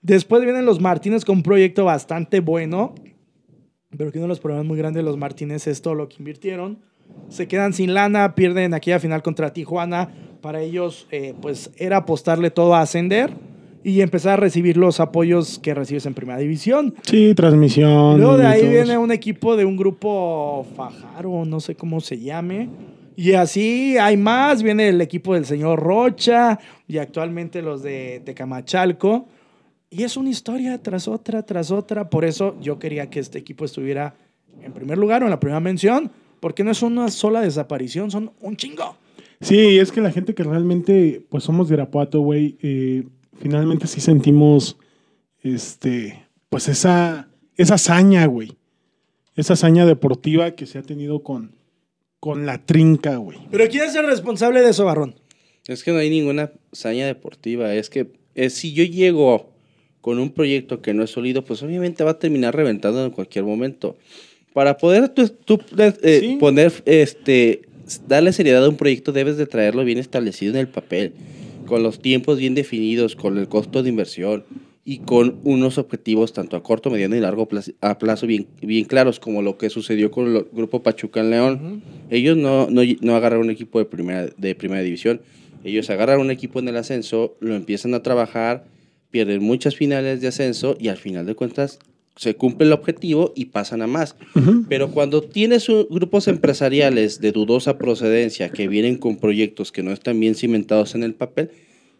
Después 0.00 0.42
vienen 0.42 0.64
los 0.64 0.80
Martínez 0.80 1.24
con 1.24 1.36
un 1.36 1.42
proyecto 1.44 1.84
bastante 1.84 2.40
bueno, 2.40 2.94
pero 3.96 4.10
que 4.10 4.18
uno 4.18 4.24
de 4.24 4.30
los 4.30 4.40
problemas 4.40 4.66
muy 4.66 4.76
grandes 4.76 5.00
de 5.00 5.04
los 5.04 5.16
Martínez 5.16 5.68
es 5.68 5.80
todo 5.80 5.94
lo 5.94 6.08
que 6.08 6.16
invirtieron. 6.18 6.80
Se 7.28 7.48
quedan 7.48 7.72
sin 7.72 7.94
lana, 7.94 8.34
pierden 8.34 8.74
aquella 8.74 9.00
final 9.00 9.22
contra 9.22 9.52
Tijuana. 9.52 10.10
Para 10.40 10.60
ellos, 10.60 11.06
eh, 11.10 11.34
pues 11.40 11.70
era 11.76 11.98
apostarle 11.98 12.50
todo 12.50 12.74
a 12.74 12.80
ascender 12.80 13.30
y 13.84 14.00
empezar 14.00 14.34
a 14.34 14.36
recibir 14.36 14.76
los 14.76 15.00
apoyos 15.00 15.58
que 15.58 15.74
recibes 15.74 16.06
en 16.06 16.14
Primera 16.14 16.38
División. 16.38 16.94
Sí, 17.02 17.34
transmisión. 17.34 18.18
Luego 18.18 18.36
de 18.36 18.46
ahí 18.46 18.68
viene 18.68 18.98
un 18.98 19.12
equipo 19.12 19.56
de 19.56 19.64
un 19.64 19.76
grupo 19.76 20.66
Fajaro, 20.76 21.44
no 21.44 21.60
sé 21.60 21.74
cómo 21.74 22.00
se 22.00 22.18
llame. 22.18 22.68
Y 23.16 23.32
así 23.32 23.96
hay 23.98 24.16
más. 24.16 24.62
Viene 24.62 24.88
el 24.88 25.00
equipo 25.00 25.34
del 25.34 25.44
señor 25.44 25.80
Rocha 25.80 26.58
y 26.88 26.98
actualmente 26.98 27.62
los 27.62 27.82
de 27.82 28.22
Tecamachalco. 28.24 29.26
Y 29.90 30.04
es 30.04 30.16
una 30.16 30.30
historia 30.30 30.82
tras 30.82 31.08
otra, 31.08 31.42
tras 31.42 31.70
otra. 31.70 32.08
Por 32.08 32.24
eso 32.24 32.56
yo 32.60 32.78
quería 32.78 33.10
que 33.10 33.20
este 33.20 33.38
equipo 33.38 33.64
estuviera 33.64 34.14
en 34.62 34.72
primer 34.72 34.96
lugar 34.96 35.22
o 35.22 35.26
en 35.26 35.30
la 35.30 35.40
primera 35.40 35.60
mención. 35.60 36.10
Porque 36.42 36.64
no 36.64 36.72
es 36.72 36.82
una 36.82 37.08
sola 37.08 37.40
desaparición, 37.40 38.10
son 38.10 38.32
un 38.40 38.56
chingo. 38.56 38.96
Sí, 39.40 39.78
es 39.78 39.92
que 39.92 40.00
la 40.00 40.10
gente 40.10 40.34
que 40.34 40.42
realmente, 40.42 41.24
pues 41.28 41.44
somos 41.44 41.68
de 41.68 41.74
Irapuato, 41.74 42.18
güey, 42.18 42.56
eh, 42.60 43.04
finalmente 43.40 43.86
sí 43.86 44.00
sentimos, 44.00 44.76
este, 45.44 46.26
pues 46.48 46.66
esa, 46.66 47.28
esa 47.56 47.74
hazaña, 47.74 48.26
güey. 48.26 48.56
Esa 49.36 49.52
hazaña 49.52 49.86
deportiva 49.86 50.50
que 50.56 50.66
se 50.66 50.80
ha 50.80 50.82
tenido 50.82 51.22
con, 51.22 51.54
con 52.18 52.44
la 52.44 52.66
trinca, 52.66 53.18
güey. 53.18 53.38
Pero 53.52 53.68
¿quién 53.68 53.84
es 53.84 53.94
el 53.94 54.08
responsable 54.08 54.62
de 54.62 54.70
eso, 54.70 54.84
Barrón? 54.84 55.14
Es 55.68 55.84
que 55.84 55.92
no 55.92 55.98
hay 55.98 56.10
ninguna 56.10 56.50
hazaña 56.72 57.06
deportiva. 57.06 57.72
Es 57.72 57.88
que 57.88 58.14
es, 58.34 58.54
si 58.54 58.72
yo 58.72 58.82
llego 58.82 59.52
con 60.00 60.18
un 60.18 60.30
proyecto 60.30 60.82
que 60.82 60.92
no 60.92 61.04
es 61.04 61.10
sólido, 61.10 61.44
pues 61.44 61.62
obviamente 61.62 62.02
va 62.02 62.10
a 62.10 62.18
terminar 62.18 62.56
reventando 62.56 63.04
en 63.04 63.12
cualquier 63.12 63.44
momento. 63.44 63.96
Para 64.52 64.76
poder 64.76 65.08
tú, 65.08 65.28
tú, 65.28 65.60
eh, 65.78 66.18
Sí. 66.20 66.36
poner 66.38 66.72
este 66.84 67.62
darle 68.06 68.32
seriedad 68.32 68.64
a 68.64 68.68
un 68.68 68.76
proyecto 68.76 69.12
debes 69.12 69.36
de 69.36 69.46
traerlo 69.46 69.84
bien 69.84 69.98
establecido 69.98 70.52
en 70.54 70.60
el 70.60 70.68
papel, 70.68 71.12
con 71.66 71.82
los 71.82 72.00
tiempos 72.00 72.38
bien 72.38 72.54
definidos, 72.54 73.16
con 73.16 73.38
el 73.38 73.48
costo 73.48 73.82
de 73.82 73.88
inversión 73.90 74.44
y 74.84 74.98
con 74.98 75.36
unos 75.44 75.78
objetivos 75.78 76.32
tanto 76.32 76.56
a 76.56 76.62
corto, 76.62 76.90
mediano 76.90 77.16
y 77.16 77.20
largo 77.20 77.46
plazo, 77.46 77.72
a 77.80 77.98
plazo 77.98 78.26
bien, 78.26 78.46
bien 78.60 78.84
claros, 78.84 79.20
como 79.20 79.42
lo 79.42 79.58
que 79.58 79.70
sucedió 79.70 80.10
con 80.10 80.34
el 80.34 80.46
grupo 80.52 80.82
Pachuca 80.82 81.20
en 81.20 81.30
León. 81.30 81.82
Ellos 82.10 82.36
no, 82.36 82.68
no, 82.70 82.82
no 83.00 83.16
agarraron 83.16 83.46
un 83.46 83.50
equipo 83.50 83.78
de 83.78 83.84
primera, 83.84 84.26
de 84.36 84.54
primera 84.54 84.82
división, 84.82 85.20
ellos 85.64 85.88
agarran 85.90 86.20
un 86.20 86.30
equipo 86.30 86.58
en 86.58 86.68
el 86.68 86.76
ascenso, 86.76 87.36
lo 87.40 87.54
empiezan 87.54 87.94
a 87.94 88.02
trabajar, 88.02 88.64
pierden 89.10 89.42
muchas 89.42 89.76
finales 89.76 90.20
de 90.20 90.28
ascenso 90.28 90.76
y 90.80 90.88
al 90.88 90.96
final 90.96 91.26
de 91.26 91.34
cuentas 91.34 91.78
se 92.16 92.34
cumple 92.34 92.66
el 92.66 92.72
objetivo 92.72 93.32
y 93.34 93.46
pasan 93.46 93.82
a 93.82 93.86
más. 93.86 94.16
Pero 94.68 94.90
cuando 94.90 95.22
tienes 95.22 95.68
un- 95.68 95.86
grupos 95.90 96.28
empresariales 96.28 97.20
de 97.20 97.32
dudosa 97.32 97.78
procedencia 97.78 98.50
que 98.50 98.68
vienen 98.68 98.96
con 98.98 99.16
proyectos 99.16 99.72
que 99.72 99.82
no 99.82 99.92
están 99.92 100.20
bien 100.20 100.34
cimentados 100.34 100.94
en 100.94 101.02
el 101.04 101.14
papel, 101.14 101.50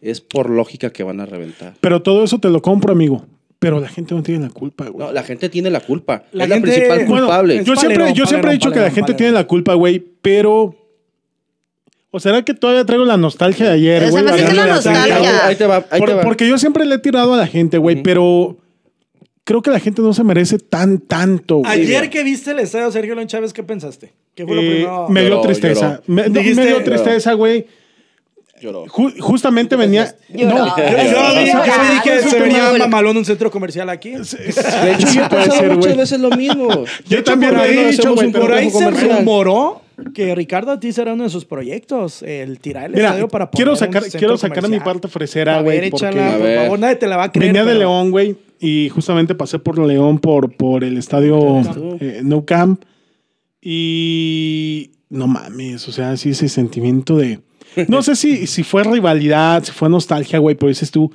es 0.01 0.21
por 0.21 0.49
lógica 0.49 0.91
que 0.91 1.03
van 1.03 1.19
a 1.19 1.25
reventar. 1.25 1.73
Pero 1.81 2.01
todo 2.01 2.23
eso 2.23 2.37
te 2.39 2.49
lo 2.49 2.61
compro, 2.61 2.91
amigo. 2.93 3.25
Pero 3.59 3.79
la 3.79 3.87
gente 3.87 4.13
no 4.13 4.21
tiene 4.21 4.41
la 4.45 4.49
culpa, 4.51 4.87
güey. 4.89 5.07
No, 5.07 5.13
la 5.13 5.23
gente 5.23 5.47
tiene 5.49 5.69
la 5.69 5.79
culpa. 5.79 6.25
La 6.33 6.43
es 6.43 6.49
la 6.49 6.59
principal 6.61 7.05
culpable. 7.05 7.63
yo 7.63 7.75
siempre, 7.77 8.13
yo 8.13 8.25
siempre 8.25 8.51
he 8.51 8.53
dicho 8.55 8.71
que 8.71 8.81
la 8.81 8.91
gente 8.91 9.13
tiene 9.13 9.31
la 9.31 9.47
culpa, 9.47 9.73
güey, 9.73 10.03
pero... 10.21 10.75
¿O 12.11 12.19
será 12.19 12.43
que 12.45 12.53
todavía 12.53 12.85
traigo 12.85 13.05
la 13.05 13.17
nostalgia 13.17 13.65
de 13.67 13.71
ayer, 13.71 14.03
Se 14.05 14.11
güey? 14.11 14.23
me 14.23 14.29
hace 14.31 14.39
que 14.43 14.49
Hablando 14.49 14.67
la 14.67 14.73
de 14.73 14.79
hacer- 14.79 14.91
nostalgia. 14.93 15.47
Ahí 15.47 15.55
te 15.55 15.65
va, 15.65 15.85
ahí 15.89 15.99
Por- 15.99 16.09
te 16.09 16.15
va. 16.15 16.21
porque 16.21 16.47
yo 16.47 16.57
siempre 16.59 16.85
le 16.85 16.95
he 16.95 16.99
tirado 16.99 17.33
a 17.33 17.37
la 17.37 17.47
gente, 17.47 17.79
güey, 17.79 18.03
pero 18.03 18.57
creo 19.43 19.61
que 19.61 19.71
la 19.71 19.79
gente 19.79 20.01
no 20.01 20.13
se 20.13 20.23
merece 20.23 20.57
tan 20.59 20.99
tanto, 20.99 21.57
güey. 21.57 21.71
Ayer 21.71 22.09
que 22.09 22.23
viste 22.23 22.51
el 22.51 22.59
estadio 22.59 22.91
Sergio 22.91 23.15
León 23.15 23.27
Chávez, 23.27 23.53
¿qué 23.53 23.63
pensaste? 23.63 24.13
¿Qué 24.35 24.45
fue 24.45 24.55
lo 24.55 24.61
Eh, 24.61 24.69
primero? 24.69 25.09
me 25.09 25.21
dio 25.21 25.29
Lloró, 25.31 25.41
tristeza. 25.41 25.89
lloró. 25.89 26.03
Me, 26.07 26.29
no, 26.29 26.39
Dijiste- 26.39 26.61
me 26.61 26.67
dio 26.67 26.83
tristeza, 26.83 27.33
güey. 27.33 27.65
Lloró. 28.61 28.85
Ju- 28.85 29.19
justamente 29.19 29.75
venía... 29.75 30.15
Lloró. 30.29 30.57
No, 30.57 30.77
Yo, 30.77 30.83
vi 30.83 32.01
que 32.03 32.19
se 32.21 32.39
venía 32.39 32.71
mamalón 32.79 33.17
un 33.17 33.25
centro 33.25 33.51
comercial 33.51 33.89
aquí. 33.89 34.11
De 34.11 34.21
hecho, 34.21 34.37
yo 35.13 35.25
he 35.25 35.29
pensado 35.29 35.73
muchas 35.73 35.97
veces 35.97 36.19
lo 36.21 36.29
mismo. 36.31 36.85
Yo 37.07 37.23
también 37.23 37.53
lo 37.55 37.63
he 37.63 37.91
dicho, 37.91 38.15
güey, 38.15 38.31
Por 38.31 38.53
ahí 38.53 38.69
se 38.69 38.89
rumoró 38.89 39.81
que 40.15 40.33
Ricardo 40.33 40.71
Ortiz 40.71 40.97
era 40.97 41.13
uno 41.13 41.25
de 41.25 41.29
sus 41.29 41.43
proyectos, 41.45 42.23
el 42.23 42.59
tirar 42.59 42.85
el 42.85 42.93
Mira, 42.93 43.07
estadio 43.09 43.27
para 43.27 43.51
poner 43.51 43.55
quiero 43.57 43.71
un 43.71 43.77
sacar, 43.77 44.03
quiero 44.09 44.37
sacar 44.37 44.57
mi 44.63 44.77
comercial. 44.77 44.83
parte 44.85 45.07
fresera, 45.09 45.57
A 45.57 45.61
güey, 45.61 45.79
échala, 45.85 46.33
A 46.35 46.37
por 46.37 46.55
favor, 46.55 46.79
nadie 46.79 46.95
te 46.95 47.07
la 47.07 47.17
va 47.17 47.23
a 47.25 47.31
creer. 47.31 47.53
venía 47.53 47.65
de 47.71 47.77
León, 47.77 48.09
güey, 48.11 48.35
y 48.63 48.87
justamente 48.87 49.35
pasé 49.35 49.59
por 49.59 49.77
León 49.77 50.19
por, 50.19 50.55
por 50.55 50.85
el 50.85 50.97
estadio 50.97 51.61
eh, 51.99 52.21
No 52.23 52.45
Camp 52.45 52.83
y 53.61 54.91
no 55.09 55.27
mames, 55.27 55.85
o 55.89 55.91
sea, 55.91 56.15
sí 56.15 56.29
ese 56.29 56.47
sentimiento 56.47 57.17
de 57.17 57.41
no 57.89 58.01
sé 58.01 58.15
si 58.15 58.47
si 58.47 58.63
fue 58.63 58.85
rivalidad, 58.85 59.65
si 59.65 59.73
fue 59.73 59.89
nostalgia, 59.89 60.39
güey, 60.39 60.55
pero 60.55 60.69
dices 60.69 60.91
tú, 60.91 61.11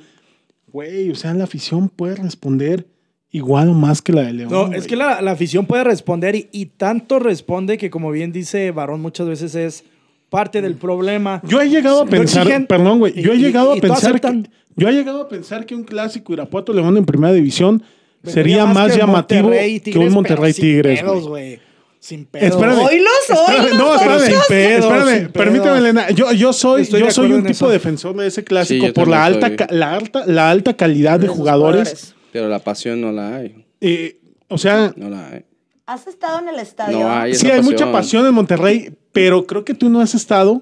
güey, 0.67 1.09
o 1.09 1.15
sea, 1.15 1.33
la 1.33 1.45
afición 1.45 1.89
puede 1.89 2.17
responder 2.17 2.85
igual 3.31 3.69
o 3.69 3.73
más 3.73 4.03
que 4.03 4.13
la 4.13 4.21
de 4.21 4.33
León. 4.33 4.51
No, 4.51 4.67
güey. 4.67 4.77
es 4.77 4.85
que 4.85 4.95
la, 4.95 5.19
la 5.21 5.31
afición 5.31 5.65
puede 5.65 5.83
responder 5.83 6.35
y, 6.35 6.49
y 6.51 6.67
tanto 6.67 7.17
responde 7.17 7.79
que, 7.79 7.89
como 7.89 8.11
bien 8.11 8.31
dice 8.31 8.69
Varón, 8.69 9.01
muchas 9.01 9.27
veces 9.27 9.55
es 9.55 9.85
parte 10.29 10.61
del 10.61 10.75
problema. 10.75 11.41
Yo 11.45 11.59
he 11.61 11.69
llegado 11.69 12.01
a 12.01 12.05
pensar, 12.05 12.43
exigen 12.43 12.67
perdón, 12.67 12.99
güey, 12.99 13.13
yo 13.21 13.31
he 13.33 13.35
y- 13.35 13.39
llegado 13.39 13.75
y 13.75 13.79
a 13.79 13.81
pensar 13.81 14.11
aceptan. 14.11 14.43
que, 14.43 14.49
yo 14.75 14.87
he 14.89 14.93
llegado 14.93 15.21
a 15.21 15.27
pensar 15.29 15.65
que 15.65 15.75
un 15.75 15.83
clásico 15.83 16.33
Irapuato 16.33 16.71
León 16.73 16.95
en 16.97 17.05
primera 17.05 17.33
división 17.33 17.83
sería 18.23 18.65
más, 18.65 18.91
que 18.91 18.97
llamativo 18.99 19.49
que 19.49 19.93
un 19.99 20.11
Monterrey 20.13 20.53
Tigres, 20.53 21.01
pedos, 21.01 21.27
güey. 21.27 21.59
Sin 22.01 22.25
pedos. 22.25 22.51
Espérame. 22.55 22.79
Oílos, 22.79 23.11
Espérame, 23.27 23.59
oílos, 23.65 23.77
no, 23.77 23.95
espérame, 23.95 24.19
sin 24.21 24.35
pedos, 24.47 24.85
espérame, 24.85 25.19
sin 25.19 25.31
permíteme. 25.33 25.77
Elena. 25.79 26.09
Yo, 26.11 26.31
yo 26.31 26.53
soy, 26.53 26.83
Estoy 26.83 27.01
yo 27.01 27.11
soy 27.11 27.33
un 27.33 27.41
tipo 27.41 27.51
eso. 27.51 27.69
defensor 27.69 28.15
de 28.15 28.27
ese 28.27 28.43
clásico 28.45 28.85
Sí, 28.85 28.91
por 28.93 29.09
la 29.09 29.25
alta, 29.25 29.47
soy. 29.47 29.57
la 29.71 29.95
alta, 29.95 30.23
la 30.25 30.49
alta 30.49 30.77
calidad 30.77 31.19
de 31.19 31.27
jugadores. 31.27 32.15
Pero 32.31 32.47
la 32.47 32.59
pasión 32.59 33.01
no 33.01 33.11
la 33.11 33.35
hay. 33.35 33.65
Eh, 33.81 34.17
o 34.47 34.57
sea, 34.57 34.93
No 34.95 35.09
la 35.09 35.27
hay. 35.27 35.43
¿Has 35.91 36.05
estado 36.07 36.39
en 36.39 36.49
el 36.49 36.59
estadio? 36.59 36.99
No 36.99 37.11
hay. 37.11 37.33
sí 37.33 37.47
hay 37.47 37.57
pasión. 37.57 37.65
mucha 37.73 37.91
pasión 37.91 38.25
en 38.27 38.33
Monterrey, 38.33 38.91
pero 39.11 39.45
creo 39.47 39.65
que 39.65 39.73
tú 39.73 39.89
no 39.89 40.01
has 40.01 40.13
estado 40.13 40.61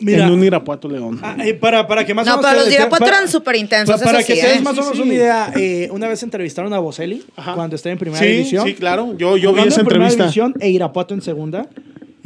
Mira. 0.00 0.26
en 0.26 0.32
un 0.32 0.42
Irapuato 0.42 0.88
León. 0.88 1.20
Ah, 1.22 1.36
eh, 1.44 1.54
para, 1.54 1.86
para 1.86 2.04
que 2.04 2.12
más 2.12 2.26
o 2.26 2.30
No, 2.30 2.36
menos 2.38 2.50
pero 2.50 2.58
te- 2.58 2.64
los 2.64 2.68
de 2.70 2.74
Irapuato 2.80 3.04
para- 3.04 3.16
eran 3.18 3.28
súper 3.28 3.54
intensos, 3.56 4.00
pa- 4.00 4.04
Para 4.04 4.18
eso 4.18 4.26
que 4.26 4.34
sí, 4.34 4.40
te 4.40 4.46
des 4.48 4.56
¿eh? 4.58 4.62
más 4.62 4.72
o 4.72 4.74
Sí, 4.76 4.80
menos 4.82 4.96
sí. 4.96 5.02
una 5.02 5.14
idea, 5.14 5.52
eh, 5.56 5.88
una 5.92 6.08
vez 6.08 6.22
entrevistaron 6.24 6.72
a 6.72 6.78
Boselli 6.80 7.22
Ajá. 7.36 7.54
cuando 7.54 7.76
estaba 7.76 7.92
en 7.92 7.98
primera 8.00 8.20
sí, 8.20 8.26
división. 8.26 8.66
sí, 8.66 8.74
claro. 8.74 9.16
Yo, 9.16 9.36
yo 9.36 9.52
vi 9.52 9.60
esa 9.62 9.80
en 9.82 9.86
primera 9.86 10.10
entrevista. 10.10 10.24
división 10.24 10.54
e 10.58 10.70
Irapuato 10.70 11.14
en 11.14 11.22
segunda. 11.22 11.66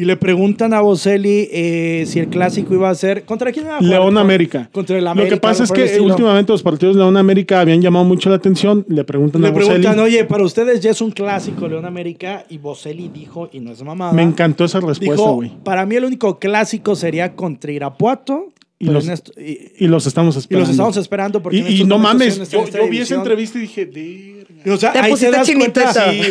Y 0.01 0.05
le 0.05 0.17
preguntan 0.17 0.73
a 0.75 0.81
Boselli 0.81 1.49
eh, 1.51 2.05
si 2.07 2.21
el 2.21 2.29
clásico 2.29 2.73
iba 2.73 2.89
a 2.89 2.95
ser. 2.95 3.25
¿Contra 3.25 3.51
quién 3.51 3.65
iba 3.67 3.75
a 3.75 3.79
jugar? 3.81 3.91
León 3.91 4.05
Con- 4.15 4.19
América. 4.19 4.69
Contra 4.71 4.97
el 4.97 5.05
América. 5.09 5.35
Lo 5.35 5.37
que 5.37 5.41
pasa 5.41 5.65
es 5.65 5.73
que 5.73 5.85
estilo. 5.85 6.05
últimamente 6.05 6.53
los 6.53 6.63
partidos 6.63 6.95
de 6.95 7.03
León 7.03 7.17
América 7.17 7.61
habían 7.61 7.83
llamado 7.83 8.05
mucho 8.05 8.31
la 8.31 8.37
atención. 8.37 8.87
Le 8.89 9.03
preguntan 9.03 9.43
Le 9.43 9.49
a 9.49 9.51
Boselli. 9.51 9.69
preguntan, 9.81 9.99
oye, 9.99 10.25
para 10.25 10.45
ustedes 10.45 10.79
ya 10.81 10.93
es 10.93 11.01
un 11.01 11.11
clásico 11.11 11.67
León 11.67 11.85
América. 11.85 12.47
Y 12.49 12.59
Boselli 12.59 13.09
dijo, 13.09 13.51
y 13.53 13.59
no 13.59 13.73
es 13.73 13.83
mamada. 13.83 14.13
Me 14.13 14.23
encantó 14.23 14.65
esa 14.67 14.79
respuesta, 14.79 15.31
güey. 15.31 15.51
para 15.65 15.85
mí 15.85 15.97
el 15.97 16.05
único 16.05 16.39
clásico 16.39 16.95
sería 16.95 17.35
contra 17.35 17.73
Irapuato. 17.73 18.53
Y 18.79 18.85
los- 18.85 19.09
esto- 19.09 19.33
y- 19.37 19.73
Y 19.85 19.89
los 19.89 20.07
estamos 20.07 20.37
y 20.37 20.39
esperando. 20.39 20.63
los 20.67 20.71
estamos 20.71 20.97
esperando 20.97 21.43
porque 21.43 21.59
Y, 21.59 21.81
y 21.81 21.85
no 21.85 21.99
mames, 21.99 22.49
yo, 22.49 22.65
yo 22.69 22.89
vi 22.89 22.99
esa 22.99 23.17
entrevista 23.17 23.59
y 23.59 23.63
dije. 23.63 23.91
O 24.67 24.77
sea, 24.77 24.93
Te 24.93 24.99
ahí 24.99 25.11
pusiste 25.11 25.31
te 25.31 25.37
das 25.39 25.47
chinito 25.47 25.81
cuenta. 25.81 26.11
Sí. 26.11 26.23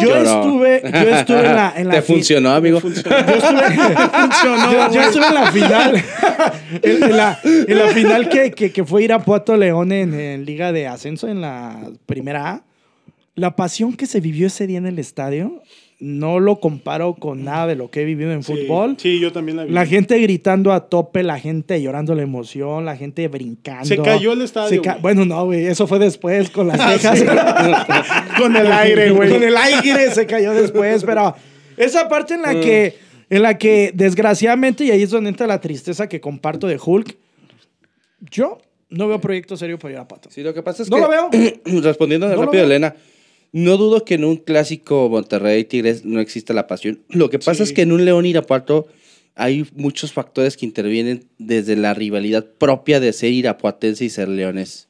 Yo 0.00 0.08
Lloró. 0.08 0.22
estuve, 0.22 0.82
yo 0.84 1.08
estuve 1.16 1.38
en 1.38 1.56
la, 1.56 1.72
en 1.76 1.88
la 1.88 1.94
Te 1.94 2.02
funcionó, 2.02 2.50
amigo. 2.50 2.80
Yo 2.80 2.88
estuve, 2.88 3.02
yo, 4.44 4.92
yo 4.92 5.00
estuve 5.02 5.26
en 5.26 5.34
la 5.34 5.52
final. 5.52 6.04
en, 6.82 7.02
en 7.02 7.16
la, 7.16 7.38
en 7.44 7.78
la 7.78 7.88
final 7.88 8.28
que, 8.28 8.50
que, 8.50 8.70
que 8.70 8.84
fue 8.84 9.04
Irapuato 9.04 9.56
León 9.56 9.92
en, 9.92 10.14
en 10.18 10.44
Liga 10.44 10.72
de 10.72 10.86
Ascenso 10.86 11.28
en 11.28 11.40
la 11.40 11.76
primera 12.06 12.50
A. 12.50 12.62
La 13.38 13.56
pasión 13.56 13.92
que 13.94 14.06
se 14.06 14.20
vivió 14.20 14.46
ese 14.48 14.66
día 14.66 14.78
en 14.78 14.86
el 14.86 14.98
estadio 14.98 15.62
no 16.00 16.38
lo 16.38 16.60
comparo 16.60 17.14
con 17.14 17.42
nada 17.44 17.66
de 17.66 17.74
lo 17.74 17.90
que 17.90 18.02
he 18.02 18.04
vivido 18.04 18.30
en 18.32 18.42
Sí, 18.44 18.52
fútbol. 18.52 18.96
Sí, 18.98 19.18
yo 19.18 19.32
también 19.32 19.56
la 19.56 19.64
vi. 19.64 19.72
La 19.72 19.84
gente 19.84 20.16
gritando 20.20 20.72
a 20.72 20.88
tope, 20.88 21.22
la 21.24 21.40
gente 21.40 21.80
llorando 21.82 22.14
la 22.14 22.22
emoción, 22.22 22.84
la 22.84 22.96
gente 22.96 23.26
brincando. 23.28 23.84
Se 23.84 23.96
cayó 23.98 24.32
el 24.32 24.42
estadio, 24.42 24.68
Se 24.68 24.80
ca-. 24.80 24.98
Bueno, 25.02 25.24
no, 25.24 25.44
güey. 25.46 25.66
Eso 25.66 25.86
fue 25.88 25.98
después 25.98 26.50
con 26.50 26.68
las 26.68 26.78
Ah, 26.80 26.98
cejas. 26.98 27.18
sí. 27.18 27.24
Con 28.40 28.54
el 28.56 28.70
aire, 28.72 29.10
güey. 29.10 29.30
Con 29.30 29.42
el 29.42 29.56
aire 29.56 30.12
se 30.12 30.24
cayó 30.26 30.52
después. 30.54 31.02
Pero 31.04 31.34
esa 31.76 32.08
parte 32.08 32.34
en 32.34 32.42
la 32.42 32.52
Mm. 32.54 32.60
que, 32.60 32.96
en 33.30 33.42
la 33.42 33.58
que 33.58 33.90
desgraciadamente, 33.94 34.84
y 34.84 34.90
ahí 34.92 35.02
es 35.02 35.10
donde 35.10 35.30
entra 35.30 35.46
la 35.48 35.60
tristeza 35.60 36.08
que 36.08 36.20
comparto 36.20 36.66
de 36.68 36.78
Hulk, 36.84 37.16
yo 38.30 38.58
no 38.90 39.08
veo 39.08 39.20
proyecto 39.20 39.56
serio 39.56 39.78
para 39.78 39.94
ir 39.94 39.98
a 40.00 40.06
Pato. 40.08 40.30
Sí, 40.30 40.42
lo 40.42 40.54
que 40.54 40.62
pasa 40.62 40.82
es 40.82 40.90
No 40.90 40.96
que. 40.96 41.02
lo 41.02 41.08
veo. 41.08 41.30
respondiendo 41.82 42.28
No 42.28 42.34
lo 42.36 42.42
rápido, 42.42 42.62
veo. 42.62 42.66
Elena. 42.76 42.94
No 43.52 43.76
dudo 43.76 44.04
que 44.04 44.14
en 44.14 44.24
un 44.24 44.36
clásico 44.36 45.08
Monterrey 45.08 45.64
Tigres 45.64 46.04
no 46.04 46.20
exista 46.20 46.52
la 46.52 46.66
pasión. 46.66 47.00
Lo 47.08 47.30
que 47.30 47.38
pasa 47.38 47.54
Sí. 47.54 47.62
es 47.64 47.72
que 47.72 47.82
en 47.82 47.92
un 47.92 48.04
León 48.04 48.26
Irapuato 48.26 48.86
hay 49.34 49.66
muchos 49.74 50.12
factores 50.12 50.56
que 50.56 50.66
intervienen 50.66 51.24
desde 51.38 51.76
la 51.76 51.94
rivalidad 51.94 52.44
propia 52.44 53.00
de 53.00 53.12
ser 53.12 53.32
irapuatense 53.32 54.04
y 54.04 54.10
ser 54.10 54.28
leones. 54.28 54.88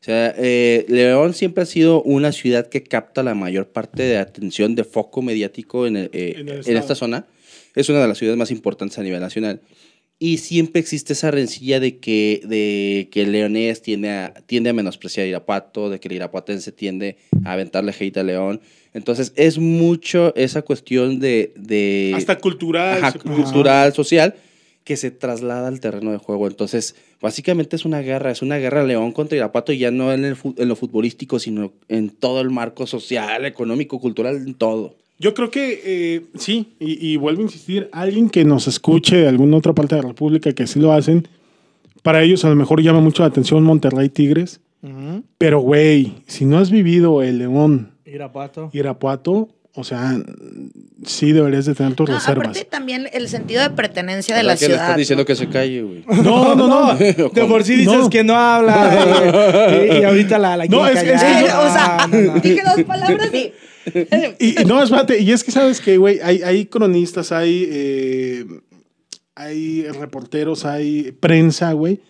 O 0.00 0.04
sea, 0.04 0.34
eh, 0.38 0.86
León 0.88 1.34
siempre 1.34 1.62
ha 1.62 1.66
sido 1.66 2.02
una 2.02 2.32
ciudad 2.32 2.66
que 2.68 2.82
capta 2.82 3.22
la 3.22 3.34
mayor 3.34 3.68
parte 3.68 4.02
de 4.02 4.16
atención 4.16 4.74
de 4.74 4.84
foco 4.84 5.20
mediático 5.20 5.86
en, 5.86 5.96
el- 5.96 6.10
eh, 6.14 6.34
En 6.38 6.48
el 6.48 6.54
en 6.54 6.58
estado. 6.60 6.78
esta 6.78 6.94
zona. 6.94 7.26
Es 7.76 7.88
una 7.90 8.00
de 8.00 8.08
las 8.08 8.16
ciudades 8.18 8.38
más 8.38 8.50
importantes 8.50 8.98
a 8.98 9.02
nivel 9.02 9.20
nacional. 9.20 9.60
Y 10.22 10.36
siempre 10.36 10.80
existe 10.80 11.14
esa 11.14 11.30
rencilla 11.30 11.80
de 11.80 11.96
que, 11.96 12.42
de 12.44 13.08
que 13.10 13.22
el 13.22 13.32
leonés 13.32 13.80
tiende 13.80 14.10
a, 14.10 14.34
tiende 14.44 14.68
a 14.68 14.74
menospreciar 14.74 15.24
a 15.24 15.28
Irapuato, 15.28 15.88
de 15.88 15.98
que 15.98 16.08
el 16.08 16.14
irapuatense 16.16 16.72
tiende 16.72 17.16
a 17.42 17.54
aventarle 17.54 17.94
hate 17.98 18.18
a 18.18 18.22
León. 18.22 18.60
Entonces 18.92 19.32
es 19.34 19.56
mucho 19.56 20.34
esa 20.36 20.60
cuestión 20.60 21.20
de... 21.20 21.54
de 21.56 22.12
Hasta 22.14 22.36
cultural. 22.36 23.02
ajá, 23.02 23.18
cultural, 23.18 23.94
social, 23.94 24.34
que 24.84 24.98
se 24.98 25.10
traslada 25.10 25.68
al 25.68 25.80
terreno 25.80 26.12
de 26.12 26.18
juego. 26.18 26.48
Entonces, 26.48 26.96
básicamente 27.22 27.76
es 27.76 27.86
una 27.86 28.00
guerra, 28.00 28.30
es 28.30 28.42
una 28.42 28.58
guerra 28.58 28.84
León 28.84 29.12
contra 29.12 29.38
Irapuato, 29.38 29.72
ya 29.72 29.90
no 29.90 30.12
en, 30.12 30.26
el, 30.26 30.36
en 30.58 30.68
lo 30.68 30.76
futbolístico, 30.76 31.38
sino 31.38 31.72
en 31.88 32.10
todo 32.10 32.42
el 32.42 32.50
marco 32.50 32.86
social, 32.86 33.46
económico, 33.46 33.98
cultural, 33.98 34.36
en 34.36 34.52
todo. 34.52 34.96
Yo 35.20 35.34
creo 35.34 35.50
que 35.50 35.80
eh, 35.84 36.22
sí, 36.38 36.74
y, 36.80 37.12
y 37.12 37.16
vuelvo 37.18 37.40
a 37.40 37.44
insistir, 37.44 37.88
alguien 37.92 38.28
que 38.30 38.44
nos 38.44 38.66
escuche 38.66 39.16
de 39.16 39.28
alguna 39.28 39.58
otra 39.58 39.74
parte 39.74 39.94
de 39.94 40.02
la 40.02 40.08
República 40.08 40.52
que 40.52 40.66
sí 40.66 40.80
lo 40.80 40.92
hacen, 40.92 41.28
para 42.02 42.22
ellos 42.22 42.44
a 42.44 42.48
lo 42.48 42.56
mejor 42.56 42.82
llama 42.82 43.00
mucho 43.00 43.22
la 43.22 43.28
atención 43.28 43.62
Monterrey 43.62 44.08
Tigres, 44.08 44.60
pero 45.36 45.60
güey, 45.60 46.14
si 46.26 46.46
no 46.46 46.56
has 46.58 46.70
vivido 46.70 47.22
el 47.22 47.38
León 47.38 47.90
Irapuato. 48.06 48.70
Irapuato, 48.72 49.50
o 49.74 49.84
sea, 49.84 50.18
sí 51.04 51.32
deberías 51.32 51.66
de 51.66 51.74
tener 51.74 51.94
tus 51.94 52.08
No, 52.08 52.14
reservas. 52.14 52.48
aparte 52.48 52.64
también 52.64 53.06
el 53.12 53.28
sentido 53.28 53.62
de 53.62 53.70
pertenencia 53.70 54.34
de 54.34 54.42
¿Verdad 54.42 54.54
la 54.54 54.58
que 54.58 54.64
le 54.64 54.66
ciudad. 54.74 54.84
estás 54.86 54.96
diciendo 54.96 55.22
¿no? 55.22 55.26
que 55.26 55.36
se 55.36 55.48
calle, 55.50 55.82
güey. 55.82 56.04
No, 56.24 56.54
no, 56.54 56.66
no. 56.66 56.94
De 56.96 57.44
por 57.46 57.62
sí 57.62 57.76
dices 57.76 57.92
No. 57.98 58.08
que 58.10 58.24
no 58.24 58.34
habla. 58.34 59.68
eh, 59.68 59.98
y, 60.00 60.04
ahorita 60.04 60.38
la, 60.38 60.56
la 60.56 60.64
No, 60.66 60.78
quiere 60.84 60.92
es- 60.92 60.98
es 60.98 61.04
que 61.04 61.10
callar. 61.12 61.44
Eh, 61.44 61.46
o 61.68 61.72
sea, 61.72 62.06
No, 62.10 62.18
no, 62.18 62.34
no. 62.34 62.40
dije 62.40 62.62
dos 62.74 62.84
palabras 62.84 63.34
y... 63.34 63.52
Y, 64.38 64.60
y 64.60 64.64
no, 64.66 64.82
espérate, 64.82 65.20
y 65.20 65.32
es 65.32 65.42
que 65.44 65.50
sabes 65.50 65.80
que, 65.80 65.96
güey, 65.96 66.20
hay, 66.22 66.42
hay 66.42 66.66
cronistas, 66.66 67.32
hay 67.32 67.66
eh, 67.70 68.44
hay 69.34 69.84
reporteros, 69.84 70.64
hay 70.64 71.12
prensa, 71.12 71.72
güey. 71.72 72.00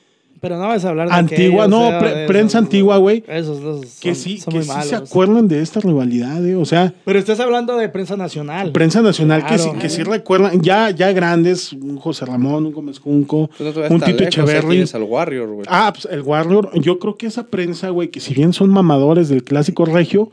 Pero 0.40 0.56
no 0.56 0.68
vas 0.68 0.82
a 0.86 0.88
hablar 0.88 1.08
de 1.08 1.14
Antigua, 1.14 1.68
no, 1.68 1.88
o 1.88 1.90
sea, 1.90 1.98
pre- 1.98 2.14
de 2.14 2.26
prensa 2.26 2.56
esos, 2.58 2.64
antigua, 2.66 2.96
güey. 2.96 3.22
Esos, 3.28 3.58
esos 3.58 4.00
Que 4.00 4.14
sí, 4.14 4.38
son 4.38 4.52
que 4.52 4.56
muy 4.60 4.64
sí 4.64 4.70
malos. 4.72 4.86
se 4.88 4.96
acuerdan 4.96 5.48
de 5.48 5.60
esta 5.60 5.80
rivalidad, 5.80 6.44
eh. 6.46 6.56
O 6.56 6.64
sea, 6.64 6.94
Pero 7.04 7.18
estás 7.18 7.40
hablando 7.40 7.76
de 7.76 7.90
prensa 7.90 8.16
nacional. 8.16 8.72
prensa 8.72 9.02
nacional 9.02 9.44
que, 9.44 9.58
sí, 9.58 9.68
que 9.78 9.90
sí 9.90 10.02
recuerdan, 10.02 10.62
ya, 10.62 10.88
ya 10.90 11.12
grandes, 11.12 11.74
un 11.74 11.98
José 11.98 12.24
Ramón, 12.24 12.64
un 12.64 12.72
Gómez 12.72 12.98
Junco, 13.00 13.50
Pues 13.58 13.76
no 13.76 13.82
un 13.94 14.00
Tito 14.00 14.22
ahí 14.22 14.28
Echeverry. 14.28 14.84
al 14.94 15.02
Warrior, 15.02 15.48
güey. 15.52 15.66
Ah, 15.68 15.92
pues 15.92 16.08
el 16.10 16.22
Warrior, 16.22 16.70
yo 16.80 16.98
creo 16.98 17.18
que 17.18 17.26
esa 17.26 17.46
prensa, 17.48 17.90
güey, 17.90 18.08
que 18.08 18.20
si 18.20 18.32
bien 18.32 18.54
son 18.54 18.70
mamadores 18.70 19.28
del 19.28 19.44
clásico 19.44 19.84
regio, 19.84 20.30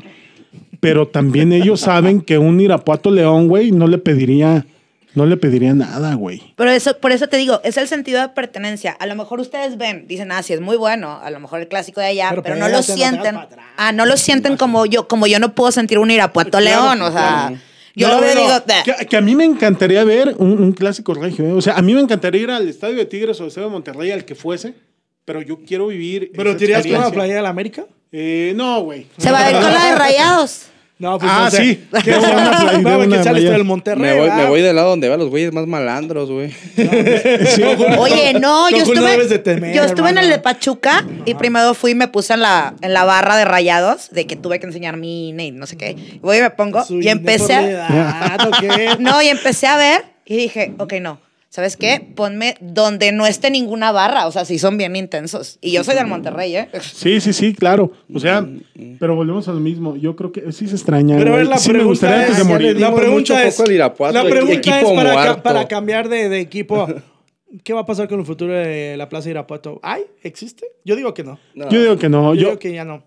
pero 0.79 1.07
también 1.07 1.51
ellos 1.53 1.79
saben 1.81 2.21
que 2.21 2.37
un 2.37 2.59
Irapuato 2.59 3.11
León, 3.11 3.47
güey, 3.47 3.71
no 3.71 3.87
le 3.87 3.97
pediría, 3.97 4.65
no 5.15 5.25
le 5.25 5.37
pediría 5.37 5.73
nada, 5.73 6.13
güey. 6.15 6.53
Pero 6.55 6.71
eso, 6.71 6.97
por 6.99 7.11
eso 7.11 7.27
te 7.27 7.37
digo, 7.37 7.59
es 7.63 7.77
el 7.77 7.87
sentido 7.87 8.21
de 8.21 8.29
pertenencia. 8.29 8.91
A 8.91 9.05
lo 9.07 9.15
mejor 9.15 9.39
ustedes 9.39 9.77
ven, 9.77 10.05
dicen, 10.07 10.31
ah, 10.31 10.43
sí, 10.43 10.53
es 10.53 10.61
muy 10.61 10.77
bueno, 10.77 11.19
a 11.21 11.29
lo 11.31 11.39
mejor 11.39 11.59
el 11.61 11.67
clásico 11.67 11.99
de 12.01 12.07
allá, 12.07 12.29
Pero 12.29 12.43
pero, 12.43 12.55
no 12.57 12.67
lo 12.69 12.77
no 12.77 12.83
sienten. 12.83 13.35
atrás. 13.37 13.65
ah, 13.77 13.91
no 13.91 14.05
lo 14.05 14.17
sienten 14.17 14.57
como 14.57 14.85
yo, 14.85 15.07
como 15.07 15.27
yo 15.27 15.39
no 15.39 15.55
puedo 15.55 15.71
sentir 15.71 15.97
un 15.99 16.11
Irapuato 16.11 16.59
León, 16.59 17.01
o 17.01 17.11
sea, 17.11 17.53
yo 17.95 18.07
No, 18.09 18.15
lo 18.15 18.21
veo 18.21 18.35
no, 18.35 18.41
digo, 18.41 18.53
no, 18.53 18.83
que, 18.97 19.05
que 19.07 19.17
a 19.17 19.21
mí 19.21 19.35
me 19.35 19.43
encantaría 19.45 20.03
ver 20.03 20.35
un, 20.37 20.51
un 20.61 20.71
clásico 20.73 21.15
regio. 21.15 21.45
¿eh? 21.45 21.51
O 21.53 21.61
sea, 21.61 21.73
a 21.73 21.81
mí 21.81 21.95
me 21.95 22.01
encantaría 22.01 22.41
ir 22.43 22.51
al 22.51 22.67
estadio 22.67 22.95
de 22.97 23.05
Tigres 23.05 23.39
o 23.39 23.43
al 23.43 23.47
estadio 23.49 23.67
de 23.69 23.73
Monterrey, 23.73 24.11
al 24.11 24.23
que 24.23 24.35
fuese, 24.35 24.75
pero 25.25 25.41
yo 25.41 25.57
quiero 25.65 25.87
vivir. 25.87 26.31
¿Pero 26.35 26.51
esa 26.51 26.59
te 26.59 26.63
irías 26.65 26.83
con 26.85 27.01
la 27.01 27.11
playa 27.11 27.35
de 27.35 27.41
la 27.41 27.49
América? 27.49 27.85
Eh, 28.11 28.53
no, 28.55 28.81
güey. 28.81 29.07
se 29.17 29.31
va 29.31 29.45
a 29.45 29.51
ir 29.51 29.57
con 29.57 29.73
la 29.73 29.85
de 29.91 29.95
rayados. 29.95 30.63
No, 30.99 31.19
pues 31.19 31.31
Ah, 31.31 31.41
no 31.43 31.51
sé. 31.51 31.57
sí. 31.63 31.87
Una 31.91 32.71
de 32.71 32.81
no, 32.81 32.97
una 32.97 33.21
del 33.21 33.63
Monterrey. 33.63 34.01
Me 34.01 34.17
voy, 34.19 34.31
me 34.31 34.45
voy 34.47 34.61
del 34.63 34.75
lado 34.75 34.89
donde 34.89 35.07
van 35.07 35.19
los 35.19 35.29
güeyes 35.29 35.53
más 35.53 35.67
malandros, 35.67 36.31
güey. 36.31 36.51
Sí. 37.55 37.61
Oye, 37.99 38.33
no, 38.39 38.69
yo 38.71 38.83
Tú 38.83 38.95
no 38.95 39.03
debes 39.03 39.29
de 39.29 39.35
estuve, 39.35 39.55
temer, 39.55 39.75
yo 39.75 39.83
estuve 39.83 40.09
en 40.09 40.17
el 40.17 40.29
de 40.29 40.39
Pachuca 40.39 41.05
y 41.25 41.35
primero 41.35 41.75
fui 41.75 41.91
y 41.91 41.95
me 41.95 42.07
puse 42.07 42.33
en 42.33 42.41
la, 42.41 42.73
en 42.81 42.93
la 42.93 43.03
barra 43.03 43.37
de 43.37 43.45
rayados, 43.45 44.09
de 44.09 44.25
que 44.25 44.35
tuve 44.35 44.59
que 44.59 44.65
enseñar 44.65 44.97
mi 44.97 45.29
INE 45.29 45.45
y 45.45 45.51
no 45.51 45.67
sé 45.67 45.77
qué. 45.77 45.91
Y 45.91 46.19
voy 46.19 46.37
y 46.37 46.41
me 46.41 46.49
pongo 46.49 46.83
Su 46.83 46.99
y 46.99 47.09
empecé 47.09 47.53
a, 47.53 47.61
indeportidad, 47.61 48.47
¿o 48.47 48.51
qué? 48.59 48.95
No, 48.99 49.21
y 49.21 49.27
empecé 49.27 49.67
a 49.67 49.77
ver 49.77 50.03
y 50.25 50.35
dije, 50.37 50.73
ok, 50.79 50.93
no. 50.99 51.19
¿Sabes 51.57 51.75
qué? 51.75 52.05
Ponme 52.13 52.53
donde 52.61 53.11
no 53.11 53.25
esté 53.25 53.49
ninguna 53.49 53.91
barra. 53.91 54.27
O 54.27 54.31
sea, 54.31 54.45
sí 54.45 54.59
son 54.59 54.77
bien 54.77 54.95
intensos. 54.95 55.57
Y 55.59 55.71
yo 55.71 55.83
soy 55.83 55.95
del 55.95 56.05
Monterrey, 56.05 56.55
¿eh? 56.55 56.69
Sí, 56.81 57.19
sí, 57.19 57.33
sí, 57.33 57.55
claro. 57.55 57.91
O 58.13 58.19
sea, 58.19 58.47
pero 58.99 59.15
volvemos 59.15 59.47
a 59.47 59.53
lo 59.53 59.59
mismo. 59.59 59.95
Yo 59.95 60.15
creo 60.15 60.31
que 60.31 60.51
sí 60.51 60.67
se 60.67 60.75
extraña. 60.75 61.17
Pero 61.17 61.29
a 61.29 61.33
güey. 61.33 61.41
ver, 61.45 61.47
la 61.49 61.57
sí 61.57 61.69
me 61.69 61.79
pregunta 61.79 61.89
gustaría 61.89 62.19
antes 62.21 62.35
de 62.35 62.41
es- 62.43 62.47
morir. 62.47 62.79
La 62.79 62.93
pregunta 62.93 63.43
es, 63.43 63.59
al 63.59 64.13
la 64.13 64.23
pregunta 64.23 64.53
equipo 64.53 64.75
es 64.75 64.91
para, 64.95 65.09
ca- 65.15 65.23
muerto. 65.23 65.41
para 65.41 65.67
cambiar 65.67 66.09
de, 66.09 66.29
de 66.29 66.39
equipo. 66.41 66.87
¿Qué 67.63 67.73
va 67.73 67.79
a 67.79 67.85
pasar 67.87 68.07
con 68.07 68.19
el 68.19 68.25
futuro 68.27 68.53
de 68.53 68.95
la 68.97 69.09
Plaza 69.09 69.25
de 69.25 69.31
Irapuato? 69.31 69.79
¿Hay? 69.81 70.03
¿Existe? 70.21 70.67
Yo 70.85 70.95
digo 70.95 71.15
que 71.15 71.23
no. 71.23 71.39
No. 71.55 71.69
Yo 71.69 71.81
digo 71.81 71.97
que 71.97 72.07
no. 72.09 72.35
Yo, 72.35 72.41
Yo, 72.41 72.47
digo 72.49 72.59
que 72.59 72.71
ya 72.71 72.85
no. 72.85 73.03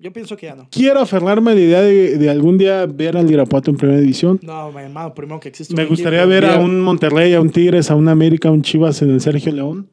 Yo 0.00 0.12
pienso 0.12 0.36
que 0.36 0.46
ya 0.46 0.54
no. 0.54 0.68
quiero 0.70 1.00
aferrarme 1.00 1.50
a 1.50 1.54
la 1.54 1.60
idea 1.60 1.82
de, 1.82 2.18
de 2.18 2.30
algún 2.30 2.56
día 2.56 2.86
ver 2.86 3.16
al 3.16 3.28
Irapuato 3.30 3.70
en 3.72 3.76
primera 3.76 3.98
división. 4.00 4.38
No, 4.42 4.70
mi 4.70 4.80
hermano, 4.82 5.12
primero 5.12 5.40
que 5.40 5.48
existe 5.48 5.74
Me 5.74 5.82
un 5.82 5.88
gustaría 5.88 6.20
equipo. 6.20 6.28
ver 6.30 6.44
a 6.44 6.58
un 6.60 6.80
Monterrey, 6.80 7.34
a 7.34 7.40
un 7.40 7.50
Tigres, 7.50 7.90
a 7.90 7.96
un 7.96 8.06
América, 8.08 8.48
a 8.48 8.52
un 8.52 8.62
Chivas 8.62 9.02
en 9.02 9.10
el 9.10 9.20
Sergio 9.20 9.50
León. 9.52 9.88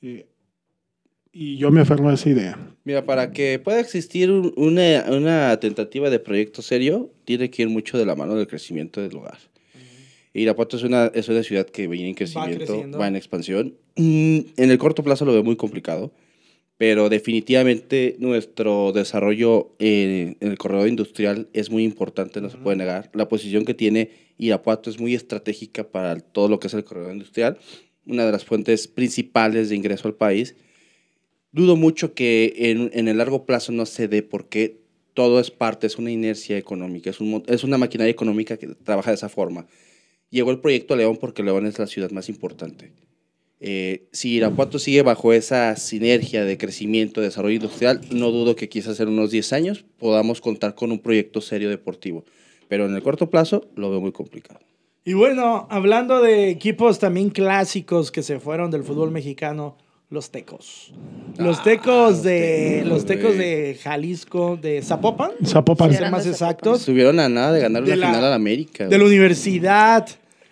Eh, 0.00 0.26
y 1.32 1.58
yo 1.58 1.70
me 1.70 1.82
aferro 1.82 2.08
a 2.08 2.14
esa 2.14 2.30
idea. 2.30 2.58
Mira, 2.84 3.04
para 3.04 3.30
que 3.32 3.58
pueda 3.58 3.80
existir 3.80 4.30
un- 4.30 4.54
una, 4.56 5.04
una 5.10 5.60
tentativa 5.60 6.08
de 6.08 6.18
proyecto 6.20 6.62
serio, 6.62 7.10
tiene 7.26 7.50
que 7.50 7.62
ir 7.62 7.68
mucho 7.68 7.98
de 7.98 8.06
la 8.06 8.14
mano 8.16 8.34
del 8.34 8.46
crecimiento 8.46 9.02
del 9.02 9.10
lugar. 9.12 9.36
Irapuato 10.32 10.76
es 10.78 10.84
una, 10.84 11.06
es 11.14 11.28
una 11.28 11.42
ciudad 11.42 11.66
que 11.66 11.86
viene 11.86 12.08
en 12.10 12.14
crecimiento, 12.14 12.64
creciendo. 12.64 12.98
va, 12.98 13.08
en 13.08 13.16
expansión. 13.16 13.74
Mm, 13.96 14.38
En 14.56 14.70
el 14.70 14.78
corto 14.78 15.02
plazo 15.02 15.24
lo 15.26 15.32
veo 15.32 15.42
muy 15.44 15.56
complicado, 15.56 16.12
pero 16.78 17.10
definitivamente 17.10 18.16
nuestro 18.18 18.92
desarrollo 18.92 19.74
en, 19.78 20.38
en 20.40 20.50
el 20.50 20.56
corredor 20.56 20.88
industrial 20.88 21.48
es 21.52 21.70
muy 21.70 21.84
importante, 21.84 22.40
no 22.40 22.48
se 22.48 22.56
puede 22.56 22.76
negar. 22.76 23.10
La 23.12 23.28
posición 23.28 23.64
que 23.64 23.74
tiene 23.74 24.10
Irapuato 24.38 24.88
es 24.88 24.98
muy 24.98 25.14
estratégica 25.14 25.90
para 25.90 26.18
todo 26.18 26.48
lo 26.48 26.58
que 26.58 26.68
es 26.68 26.74
el 26.74 26.84
corredor 26.84 27.12
industrial, 27.12 27.58
una 28.06 28.24
de 28.24 28.32
las 28.32 28.44
fuentes 28.44 28.88
principales 28.88 29.68
de 29.68 29.76
ingreso 29.76 30.08
al 30.08 30.14
país 30.14 30.54
dudo 31.52 31.76
mucho 31.76 32.14
que 32.14 32.54
en, 32.56 32.90
en 32.92 33.08
el 33.08 33.18
largo 33.18 33.46
plazo 33.46 33.72
no 33.72 33.86
se 33.86 34.08
dé 34.08 34.22
porque 34.22 34.80
todo 35.14 35.40
es 35.40 35.50
parte, 35.50 35.86
es 35.86 35.98
una 35.98 36.10
inercia 36.10 36.56
económica, 36.56 37.10
es, 37.10 37.20
un, 37.20 37.42
es 37.46 37.64
una 37.64 37.78
maquinaria 37.78 38.10
económica 38.10 38.56
que 38.56 38.68
trabaja 38.68 39.10
de 39.10 39.16
esa 39.16 39.28
forma. 39.28 39.66
Llegó 40.30 40.50
el 40.50 40.60
proyecto 40.60 40.94
a 40.94 40.96
León 40.96 41.18
porque 41.20 41.42
León 41.42 41.66
es 41.66 41.78
la 41.78 41.86
ciudad 41.86 42.10
más 42.10 42.28
importante. 42.28 42.92
Eh, 43.60 44.06
si 44.12 44.34
Irapuato 44.34 44.78
sigue 44.78 45.02
bajo 45.02 45.32
esa 45.32 45.74
sinergia 45.76 46.44
de 46.44 46.56
crecimiento, 46.58 47.20
desarrollo 47.20 47.56
industrial, 47.56 48.00
no 48.10 48.30
dudo 48.30 48.54
que 48.54 48.68
quizás 48.68 49.00
en 49.00 49.08
unos 49.08 49.30
10 49.32 49.52
años 49.52 49.84
podamos 49.98 50.40
contar 50.40 50.74
con 50.74 50.92
un 50.92 51.00
proyecto 51.00 51.40
serio 51.40 51.68
deportivo. 51.68 52.24
Pero 52.68 52.86
en 52.86 52.94
el 52.94 53.02
corto 53.02 53.30
plazo 53.30 53.66
lo 53.74 53.90
veo 53.90 54.00
muy 54.00 54.12
complicado. 54.12 54.60
Y 55.04 55.14
bueno, 55.14 55.66
hablando 55.70 56.20
de 56.20 56.50
equipos 56.50 56.98
también 56.98 57.30
clásicos 57.30 58.10
que 58.12 58.22
se 58.22 58.38
fueron 58.40 58.70
del 58.70 58.84
fútbol 58.84 59.10
mexicano, 59.10 59.76
los 60.10 60.30
Tecos. 60.30 60.92
Los 61.38 61.58
Ah, 61.58 61.62
Tecos 61.64 62.22
de 62.22 62.76
Tecos, 62.82 62.88
los 62.88 63.06
Tecos 63.06 63.36
de 63.36 63.78
Jalisco, 63.82 64.58
de 64.60 64.82
Zapopan, 64.82 65.32
Zapopan. 65.44 65.92
ser 65.92 66.10
más 66.10 66.26
exactos, 66.26 66.80
Estuvieron 66.80 67.18
a 67.20 67.28
nada 67.28 67.52
de 67.52 67.60
ganar 67.60 67.82
una 67.82 67.96
la- 67.96 68.06
final 68.08 68.24
a 68.24 68.28
la 68.30 68.34
América. 68.36 68.86
de 68.86 68.98
la 68.98 69.04
universidad. 69.04 70.06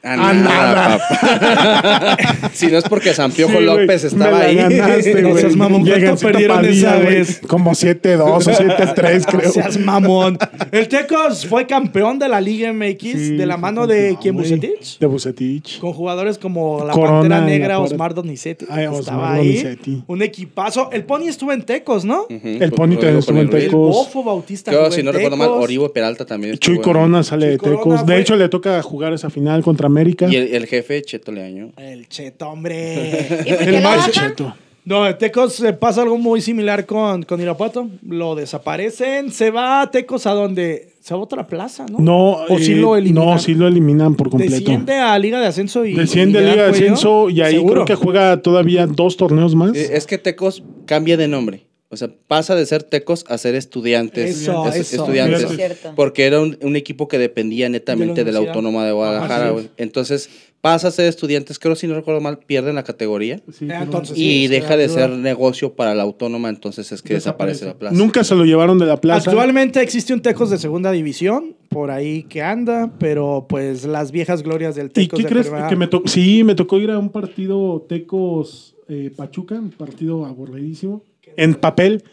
A 0.07 0.31
A 0.31 0.33
nada, 0.35 0.99
papá. 0.99 2.17
si 2.53 2.69
no 2.69 2.79
es 2.79 2.85
porque 2.85 3.13
San 3.13 3.33
Piojo 3.33 3.59
Sí, 3.59 3.65
López 3.65 4.03
me 4.05 4.09
estaba 4.25 4.39
la 4.39 4.45
ahí. 4.45 4.55
ganaste, 4.57 5.21
No 5.23 5.31
güey. 5.31 5.41
seas 5.41 5.57
mamón, 5.57 5.85
¿cuánto 5.85 6.17
perdieron 6.17 6.65
esa 6.65 6.95
güey, 6.97 7.07
vez? 7.07 7.41
Como 7.47 7.73
7-2 7.73 8.21
o 8.21 8.39
7-3, 8.39 9.27
No 9.33 9.39
creo. 9.39 9.51
seas 9.53 9.79
mamón. 9.79 10.39
El 10.71 10.87
Tecos 10.89 11.47
fue 11.47 11.67
campeón 11.67 12.19
de 12.21 12.29
la 12.29 12.41
Liga 12.41 12.73
MX 12.73 13.01
Sí, 13.01 13.37
de 13.37 13.47
la 13.47 13.57
mano 13.57 13.87
de 13.89 14.17
quien 14.23 14.35
güey. 14.37 14.47
Bucetich. 14.49 14.99
De 15.01 15.07
Bucetich. 15.07 15.81
Con 15.81 15.93
jugadores 15.93 16.39
como 16.39 16.85
la 16.85 16.93
Corona 16.93 17.21
Pantera 17.21 17.41
Negra. 17.41 17.81
Osmar 17.81 18.15
Donizetti. 18.15 18.67
Ay, 18.71 18.87
Osmar 18.87 19.01
estaba 19.01 19.33
ahí. 19.33 19.47
Donizetti. 19.49 20.05
Un 20.07 20.23
equipazo. 20.23 20.91
El 20.93 21.03
Pony 21.05 21.25
estuvo 21.29 21.53
en 21.53 21.63
Tecos, 21.63 22.05
¿no? 22.05 22.23
Ujú, 22.31 22.39
El 22.45 22.71
con- 22.71 22.77
Pony 22.91 22.95
también 22.97 23.17
estuvo 23.19 23.39
en 23.39 23.43
el 23.47 23.51
Ruiz. 23.51 23.65
El 23.65 23.71
Tecos. 23.71 23.95
Bofo 23.97 24.23
Bautista. 24.23 24.71
Jugó 24.73 24.91
si 24.93 25.03
no 25.03 25.11
recuerdo 25.11 25.37
mal, 25.37 25.49
Tecos. 25.49 25.65
Oribo 25.65 25.93
Peralta 25.93 26.25
también. 26.25 26.57
Chuy 26.59 26.81
Corona 26.81 27.23
sale 27.25 27.47
de 27.49 27.59
Tecos. 27.59 28.07
De 28.07 28.21
hecho, 28.21 28.37
le 28.37 28.49
toca 28.49 28.81
jugar 28.83 29.13
esa 29.13 29.31
final 29.31 29.63
contra 29.65 29.89
América. 29.97 30.27
Y 30.31 30.37
el, 30.37 30.55
el 30.55 30.67
jefe, 30.67 31.03
Cheto 31.03 31.33
Leaño. 31.33 31.73
El 31.77 32.09
Cheto, 32.09 32.49
hombre. 32.49 33.27
¿Y 33.47 33.51
por 33.51 33.59
qué 33.59 33.77
el 33.77 33.83
más? 33.83 34.11
Cheto. 34.11 34.55
No, 34.85 35.05
en 35.05 35.19
Tecos 35.19 35.59
eh, 35.65 35.73
pasa 35.73 36.03
algo 36.03 36.17
muy 36.17 36.41
similar 36.41 36.87
con, 36.87 37.25
con 37.25 37.41
Irapuato. 37.41 37.89
Lo 38.09 38.37
desaparecen. 38.37 39.33
Se 39.33 39.51
va 39.51 39.81
a 39.83 39.91
Tecos 39.91 40.27
a 40.27 40.33
donde. 40.33 40.91
Se 41.01 41.13
va 41.13 41.19
a 41.21 41.23
otra 41.25 41.47
plaza, 41.49 41.87
¿no? 41.91 41.99
No, 41.99 42.31
O 42.49 42.59
sí 42.59 42.73
eh, 42.73 42.77
lo 42.77 42.97
eliminan. 42.97 43.25
no, 43.31 43.39
sí 43.41 43.55
lo 43.55 43.67
eliminan 43.67 44.15
por 44.15 44.31
completo. 44.31 44.55
Desciende 44.55 44.95
a 44.95 45.19
Liga 45.19 45.41
de 45.41 45.47
Ascenso 45.49 45.85
y. 45.85 45.95
Desciende 45.95 46.41
y 46.41 46.45
da 46.45 46.51
Liga 46.53 46.65
de. 46.67 46.71
Ascenso 46.71 47.29
y 47.31 47.41
ahí 47.41 47.55
Seguro. 47.55 47.85
creo 47.85 47.85
que 47.87 47.95
juega 47.97 48.41
todavía 48.43 48.87
dos 48.87 49.17
torneos 49.17 49.57
más. 49.57 49.75
Eh, 49.75 49.89
Es 49.97 50.07
que 50.07 50.19
Tecos 50.19 50.63
cambia 50.87 51.17
de 51.17 51.27
nombre. 51.27 51.67
O 51.89 51.97
sea, 51.97 52.11
pasa 52.27 52.57
de 52.57 52.67
ser 52.67 52.83
Tecos 52.83 53.25
a 53.29 53.39
ser 53.39 53.55
estudiantes. 53.55 54.43
Eso, 54.43 54.67
Es- 54.69 54.75
eso. 54.93 55.03
Estudiantes. 55.05 55.43
Es. 55.51 55.79
Porque 55.95 56.25
era 56.27 56.41
un, 56.41 56.59
un 56.63 56.75
equipo 56.75 57.07
que 57.07 57.19
dependía 57.19 57.69
netamente 57.69 58.25
de 58.25 58.33
la. 58.33 58.41
Autónoma 58.41 58.85
de 58.85 58.93
Guadalajara. 58.93 59.51
Güey. 59.51 59.71
Entonces 59.77 60.29
pasa 60.61 60.89
a 60.89 60.91
ser 60.91 61.07
estudiantes. 61.07 61.61
Creo, 61.61 61.77
si 61.77 61.87
no 61.87 61.95
recuerdo 61.95 62.21
mal, 62.21 62.39
pierden 62.41 62.75
la 62.75 62.83
categoría. 62.83 63.37
Sí, 63.53 63.67
pero- 63.69 63.83
entonces- 63.85 64.19
y 64.19 64.21
sí, 64.43 64.49
deja 64.49 64.77
de 64.77 64.89
ser 64.89 65.11
negocio 65.11 65.75
para 65.75 65.95
la 65.95 66.03
Autónoma. 66.03 66.49
Entonces 66.49 66.91
es 66.91 67.03
que 67.03 67.15
desaparece, 67.15 67.67
la 67.67 67.75
plaza. 67.79 67.95
Nunca 67.97 68.25
se 68.25 68.35
lo 68.35 68.45
llevaron 68.45 68.79
de 68.81 68.87
la 68.87 69.01
plaza. 69.01 69.31
Actualmente 69.31 69.81
existe 69.81 70.13
un 70.13 70.21
Tecos 70.23 70.51
de 70.51 70.59
segunda 70.59 70.91
división, 70.91 71.55
por 71.69 71.93
ahí 71.93 72.25
que 72.25 72.43
anda, 72.43 72.93
pero 72.99 73.47
pues 73.49 73.85
las 73.85 74.11
viejas 74.11 74.43
glorias 74.43 74.75
del 74.75 74.87
¿Y 74.87 74.91
Tecos 74.91 75.19
qué 75.19 75.23
de 75.23 75.29
crees 75.29 75.47
primera- 75.47 75.69
que 75.69 75.77
me 75.77 75.87
tocó? 75.87 76.09
Sí, 76.09 76.43
me 76.43 76.57
tocó 76.57 76.79
ir 76.81 76.91
a 76.91 76.99
un 76.99 77.11
partido 77.11 77.87
Tecos 77.89 78.73
eh, 78.89 79.13
Pachuca, 79.17 79.55
un 79.57 79.71
partido 79.71 80.25
aburridísimo, 80.27 81.03
en 81.37 81.55
papel, 81.55 82.05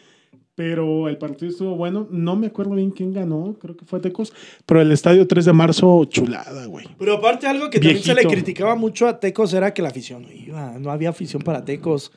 pero 0.55 1.07
el 1.09 1.17
partido 1.17 1.51
estuvo 1.51 1.75
bueno. 1.75 2.07
No 2.11 2.35
me 2.35 2.47
acuerdo 2.47 2.75
bien 2.75 2.91
quién 2.91 3.13
ganó, 3.13 3.55
creo 3.59 3.75
que 3.75 3.85
fue 3.85 3.99
Tecos, 3.99 4.33
pero 4.65 4.81
el 4.81 4.91
estadio 4.91 5.27
3 5.27 5.45
de 5.45 5.53
marzo, 5.53 6.05
chulada, 6.05 6.65
güey. 6.65 6.87
Pero 6.97 7.13
aparte 7.13 7.47
algo 7.47 7.69
que 7.69 7.79
también 7.79 8.03
se 8.03 8.13
le 8.13 8.23
criticaba 8.23 8.75
mucho 8.75 9.07
a 9.07 9.19
Tecos 9.19 9.53
era 9.53 9.73
que 9.73 9.81
la 9.81 9.89
afición 9.89 10.23
no 10.23 10.31
iba, 10.31 10.77
no 10.79 10.91
había 10.91 11.09
afición 11.09 11.41
para 11.41 11.65
Tecos. 11.65 12.11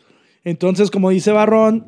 Entonces, 0.45 0.91
como 0.91 1.11
dice 1.11 1.33
Barrón, 1.33 1.87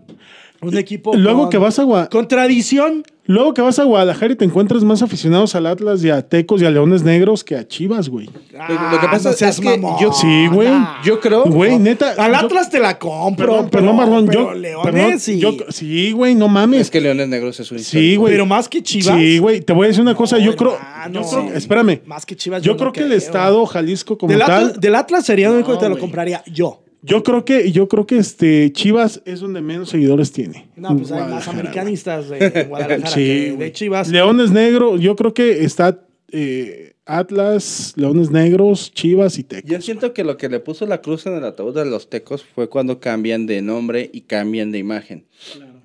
Un 0.61 0.77
equipo. 0.77 1.15
Luego 1.15 1.43
con- 1.43 1.51
que 1.51 1.59
vas 1.59 1.79
a 1.79 1.85
Gua- 1.85 2.09
Con 2.09 2.27
tradición. 2.27 3.05
Luego 3.27 3.53
que 3.53 3.61
vas 3.61 3.79
a 3.79 3.85
Guadalajara 3.85 4.33
y 4.33 4.37
te 4.37 4.47
encuentras 4.47 4.83
más 4.85 5.03
aficionados 5.03 5.55
al 5.55 5.67
Atlas 5.67 6.03
y 6.03 6.09
a 6.09 6.23
Tecos 6.27 6.63
y 6.63 6.65
a 6.65 6.71
Leones 6.71 7.03
Negros 7.03 7.45
que 7.45 7.57
a 7.57 7.69
Chivas, 7.69 8.09
güey. 8.09 8.25
lo 8.27 9.01
que 9.01 9.07
pasa 9.07 9.31
no 9.31 9.37
seas 9.37 9.57
es 9.57 9.61
que 9.61 9.77
mamón. 9.77 10.01
yo- 10.01 10.13
Sí, 10.15 10.47
güey. 10.47 10.71
Yo 11.05 11.21
creo. 11.21 11.45
Güey, 11.45 11.79
neta. 11.79 12.15
Al 12.17 12.33
yo- 12.33 12.39
Atlas 12.39 12.71
te 12.71 12.81
la 12.81 12.99
compro. 12.99 13.47
Perdón, 13.47 13.69
pero, 13.71 13.93
Marlon. 13.93 14.27
pero 14.27 14.45
Yo, 14.45 14.55
Leones 14.55 14.93
perdón, 14.93 15.21
sí. 15.21 15.39
yo- 15.39 15.53
sí, 15.69 16.11
güey, 16.13 16.35
no 16.35 16.49
mames. 16.49 16.81
Es 16.81 16.91
que 16.91 17.03
Leones 17.03 17.29
Negros 17.29 17.61
es 17.61 17.71
un 17.71 17.79
Sí, 17.81 18.17
güey. 18.17 18.33
Pero 18.33 18.47
más 18.47 18.67
que 18.67 18.83
Chivas. 18.83 19.15
Sí, 19.19 19.39
güey. 19.39 19.61
Te 19.61 19.75
voy 19.75 19.85
a 19.85 19.89
decir 19.89 20.01
una 20.03 20.15
cosa. 20.15 20.39
yo 20.39 20.57
creo. 20.57 20.75
hermano. 20.77 21.21
yo 21.23 21.29
creo- 21.31 21.55
espérame. 21.55 22.01
Más 22.07 22.25
que 22.25 22.35
Chivas. 22.35 22.63
Yo 22.63 22.77
creo 22.79 22.93
que 22.93 23.01
el 23.03 23.13
estado 23.13 23.65
Jalisco 23.67 24.17
como 24.17 24.31
Del 24.33 24.41
tal. 24.41 24.51
Atlas, 24.69 24.81
del 24.81 24.95
Atlas 24.95 25.27
sería 25.27 25.49
el 25.49 25.55
único 25.55 25.73
que 25.73 25.79
te 25.79 25.89
lo 25.91 25.99
compraría 25.99 26.43
yo. 26.51 26.81
Yo 27.03 27.23
creo 27.23 27.45
que, 27.45 27.71
yo 27.71 27.87
creo 27.89 28.07
que 28.07 28.19
este 28.19 28.73
Chivas 28.73 29.23
es 29.25 29.41
donde 29.41 29.61
menos 29.61 29.89
seguidores 29.91 30.33
tiene. 30.33 30.69
No, 30.77 30.97
pues 30.97 31.13
hay 31.13 31.31
más 31.31 31.47
americanistas 31.49 32.29
de, 32.29 32.51
de 32.51 32.65
Guadalajara 32.65 33.07
Sí, 33.11 33.25
que 33.25 33.57
de 33.57 33.73
Chivas. 33.73 34.09
Leones 34.09 34.51
Negros, 34.51 35.01
yo 35.01 35.15
creo 35.15 35.33
que 35.33 35.65
está 35.65 36.01
eh, 36.33 36.95
Atlas, 37.07 37.95
Leones 37.97 38.31
Negros, 38.31 38.93
Chivas 38.93 39.39
y 39.39 39.45
Tecos. 39.45 39.71
Yo 39.71 39.81
siento 39.81 40.13
que 40.13 40.25
lo 40.25 40.37
que 40.37 40.49
le 40.49 40.61
puso 40.61 40.87
la 40.87 41.01
cruz 41.01 41.25
en 41.27 41.35
el 41.35 41.45
ataúd 41.45 41.75
de 41.75 41.85
los 41.87 42.11
tecos 42.11 42.45
fue 42.55 42.69
cuando 42.69 42.99
cambian 43.01 43.47
de 43.47 43.63
nombre 43.63 44.11
y 44.13 44.23
cambian 44.23 44.73
de 44.73 44.79
imagen. 44.79 45.25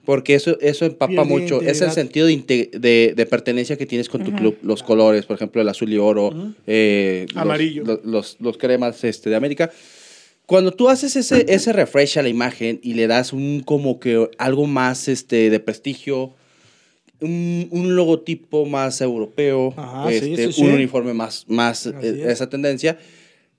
Porque 0.06 0.36
eso, 0.36 0.58
eso 0.60 0.84
empapa 0.86 1.08
Pierde 1.12 1.30
mucho. 1.30 1.62
Es 1.62 1.80
el 1.82 1.92
sentido 1.92 2.28
de, 2.28 2.70
de, 2.74 3.14
de 3.16 3.26
pertenencia 3.26 3.78
que 3.78 3.86
tienes 3.86 4.10
con 4.10 4.24
tu 4.26 4.34
club. 4.34 4.58
Los 4.62 4.84
colores, 4.84 5.26
por 5.26 5.36
ejemplo, 5.38 5.62
el 5.62 5.70
azul 5.70 5.94
y 5.94 5.98
oro, 5.98 6.34
eh, 6.68 7.26
los- 7.30 7.42
Amarillo. 7.42 7.84
Los, 7.86 8.04
los, 8.04 8.38
los 8.42 8.58
cremas 8.58 9.02
este, 9.06 9.30
de 9.30 9.36
América. 9.38 9.72
Cuando 10.54 10.72
tú 10.72 10.88
haces 10.88 11.16
ese, 11.16 11.48
ese 11.52 11.74
refresh 11.74 12.20
a 12.20 12.22
la 12.22 12.30
imagen 12.30 12.80
y 12.84 12.94
le 12.94 13.08
das 13.08 13.34
un 13.34 13.62
como 13.66 14.00
que 14.00 14.30
algo 14.38 14.68
más 14.68 15.08
este, 15.08 15.50
de 15.50 15.60
prestigio, 15.60 16.36
un, 17.22 17.68
un 17.72 17.96
logotipo 17.96 18.68
más 18.68 19.02
europeo, 19.02 19.74
Ajá, 19.76 20.12
este, 20.12 20.46
sí, 20.46 20.54
sí. 20.54 20.62
un 20.62 20.74
uniforme 20.74 21.16
más, 21.16 21.46
más 21.48 21.88
eh, 21.88 21.94
es. 22.04 22.18
esa 22.34 22.50
tendencia, 22.50 23.00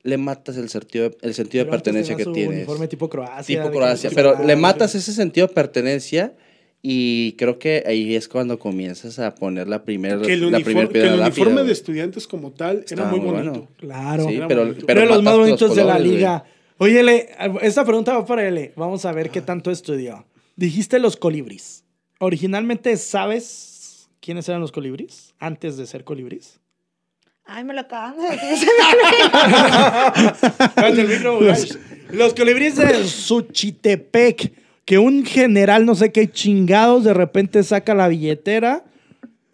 le 0.04 0.18
matas 0.18 0.56
el 0.56 0.68
sentido 0.68 1.10
de, 1.10 1.16
el 1.22 1.34
sentido 1.34 1.64
de 1.64 1.70
Pero 1.72 1.82
pertenencia 1.82 2.14
que 2.14 2.26
tienes. 2.26 2.58
Uniforme 2.58 2.86
tipo 2.86 3.08
Croacia. 3.08 3.56
Tipo 3.60 3.72
Croacia. 3.72 4.10
Pero 4.14 4.44
le 4.44 4.54
matas 4.54 4.94
ese 4.94 5.12
sentido 5.12 5.48
de 5.48 5.52
pertenencia 5.52 6.34
y 6.80 7.32
creo 7.32 7.58
que 7.58 7.82
ahí 7.88 8.14
es 8.14 8.28
cuando 8.28 8.60
comienzas 8.60 9.18
a 9.18 9.34
poner 9.34 9.66
la 9.66 9.82
primera 9.82 10.20
que 10.22 10.34
el, 10.34 10.42
la 10.42 10.58
uniforme, 10.58 10.86
primer 10.86 10.88
que 10.90 11.12
el 11.12 11.20
uniforme 11.20 11.50
lápida, 11.54 11.64
de 11.64 11.72
estudiantes 11.72 12.28
como 12.28 12.52
tal 12.52 12.84
era 12.88 13.06
muy 13.06 13.18
muy 13.18 13.30
bonito. 13.30 13.50
bueno. 13.50 13.68
Claro. 13.78 14.28
Sí, 14.28 14.34
Era 14.36 14.46
pero, 14.46 14.60
bonito. 14.66 14.86
pero 14.86 15.00
Pero 15.00 15.12
los 15.12 15.24
más 15.24 15.36
bonitos 15.36 15.74
de 15.74 15.82
la 15.82 15.98
liga. 15.98 16.44
Oye, 16.78 17.00
Ele, 17.00 17.28
esta 17.62 17.84
pregunta 17.84 18.14
va 18.14 18.24
para 18.26 18.46
Ele. 18.46 18.72
Vamos 18.76 19.04
a 19.04 19.12
ver 19.12 19.30
qué 19.30 19.40
tanto 19.40 19.70
estudió. 19.70 20.26
Dijiste 20.56 20.98
los 20.98 21.16
colibris. 21.16 21.84
Originalmente, 22.18 22.96
¿sabes 22.96 24.08
quiénes 24.20 24.48
eran 24.48 24.60
los 24.60 24.72
colibris? 24.72 25.34
Antes 25.38 25.76
de 25.76 25.86
ser 25.86 26.04
colibris. 26.04 26.60
Ay, 27.44 27.62
me 27.64 27.74
lo 27.74 27.82
acaban 27.82 28.16
de 28.16 28.28
decir. 28.36 28.68
los, 31.22 31.78
los 32.10 32.34
colibríes 32.34 32.76
de 32.76 33.04
Suchitepec, 33.04 34.52
que 34.84 34.98
un 34.98 35.24
general 35.26 35.84
no 35.84 35.94
sé 35.94 36.10
qué 36.10 36.30
chingados 36.30 37.04
de 37.04 37.14
repente 37.14 37.62
saca 37.62 37.94
la 37.94 38.08
billetera 38.08 38.84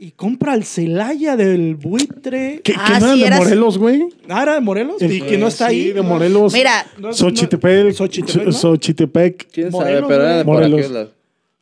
y 0.03 0.13
compra 0.13 0.55
el 0.55 0.65
Celaya 0.65 1.37
del 1.37 1.75
buitre. 1.77 2.63
¿Qué, 2.65 2.73
Ah, 2.77 2.85
qué 2.87 2.93
no 3.01 3.07
eran 3.07 3.15
sí, 3.15 3.21
de 3.21 3.27
eras- 3.27 3.39
Morelos, 3.41 3.77
güey? 3.79 4.09
Ah, 4.31 4.43
era 4.43 4.55
de 4.55 4.61
Morelos 4.61 5.03
El- 5.03 5.13
y 5.13 5.21
que 5.21 5.37
no 5.37 5.49
está 5.49 5.69
sí, 5.69 5.75
ahí. 5.75 5.93
de 5.93 6.01
Morelos. 6.01 6.53
Mira, 6.55 6.87
No, 6.99 7.09
no, 7.09 7.13
Xochitepec. 7.13 7.93
Xochitepec, 7.93 8.47
¿no? 8.47 8.53
Xochitepec. 8.53 9.47
¿Quién 9.53 9.71
Morelos, 9.71 10.01
sabe? 10.01 10.15
Pero 10.15 10.23
era 10.27 10.37
de 10.39 10.45
por 10.47 10.55
Morelos. 10.55 10.81
aquel. 10.87 11.09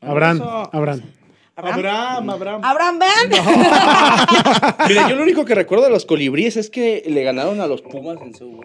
Abraham. 0.00 0.42
Abraham. 0.72 1.02
Abraham, 1.56 2.30
Abraham. 2.30 2.60
Abraham, 2.62 2.98
ven. 3.00 3.30
Mira, 4.88 5.08
yo 5.08 5.16
lo 5.16 5.22
único 5.24 5.44
que 5.44 5.56
recuerdo 5.56 5.84
de 5.86 5.90
los 5.90 6.04
colibríes 6.06 6.56
es 6.56 6.70
que 6.70 7.02
le 7.08 7.24
ganaron 7.24 7.60
a 7.60 7.66
los 7.66 7.82
Pumas 7.82 8.18
en 8.22 8.32
su... 8.34 8.60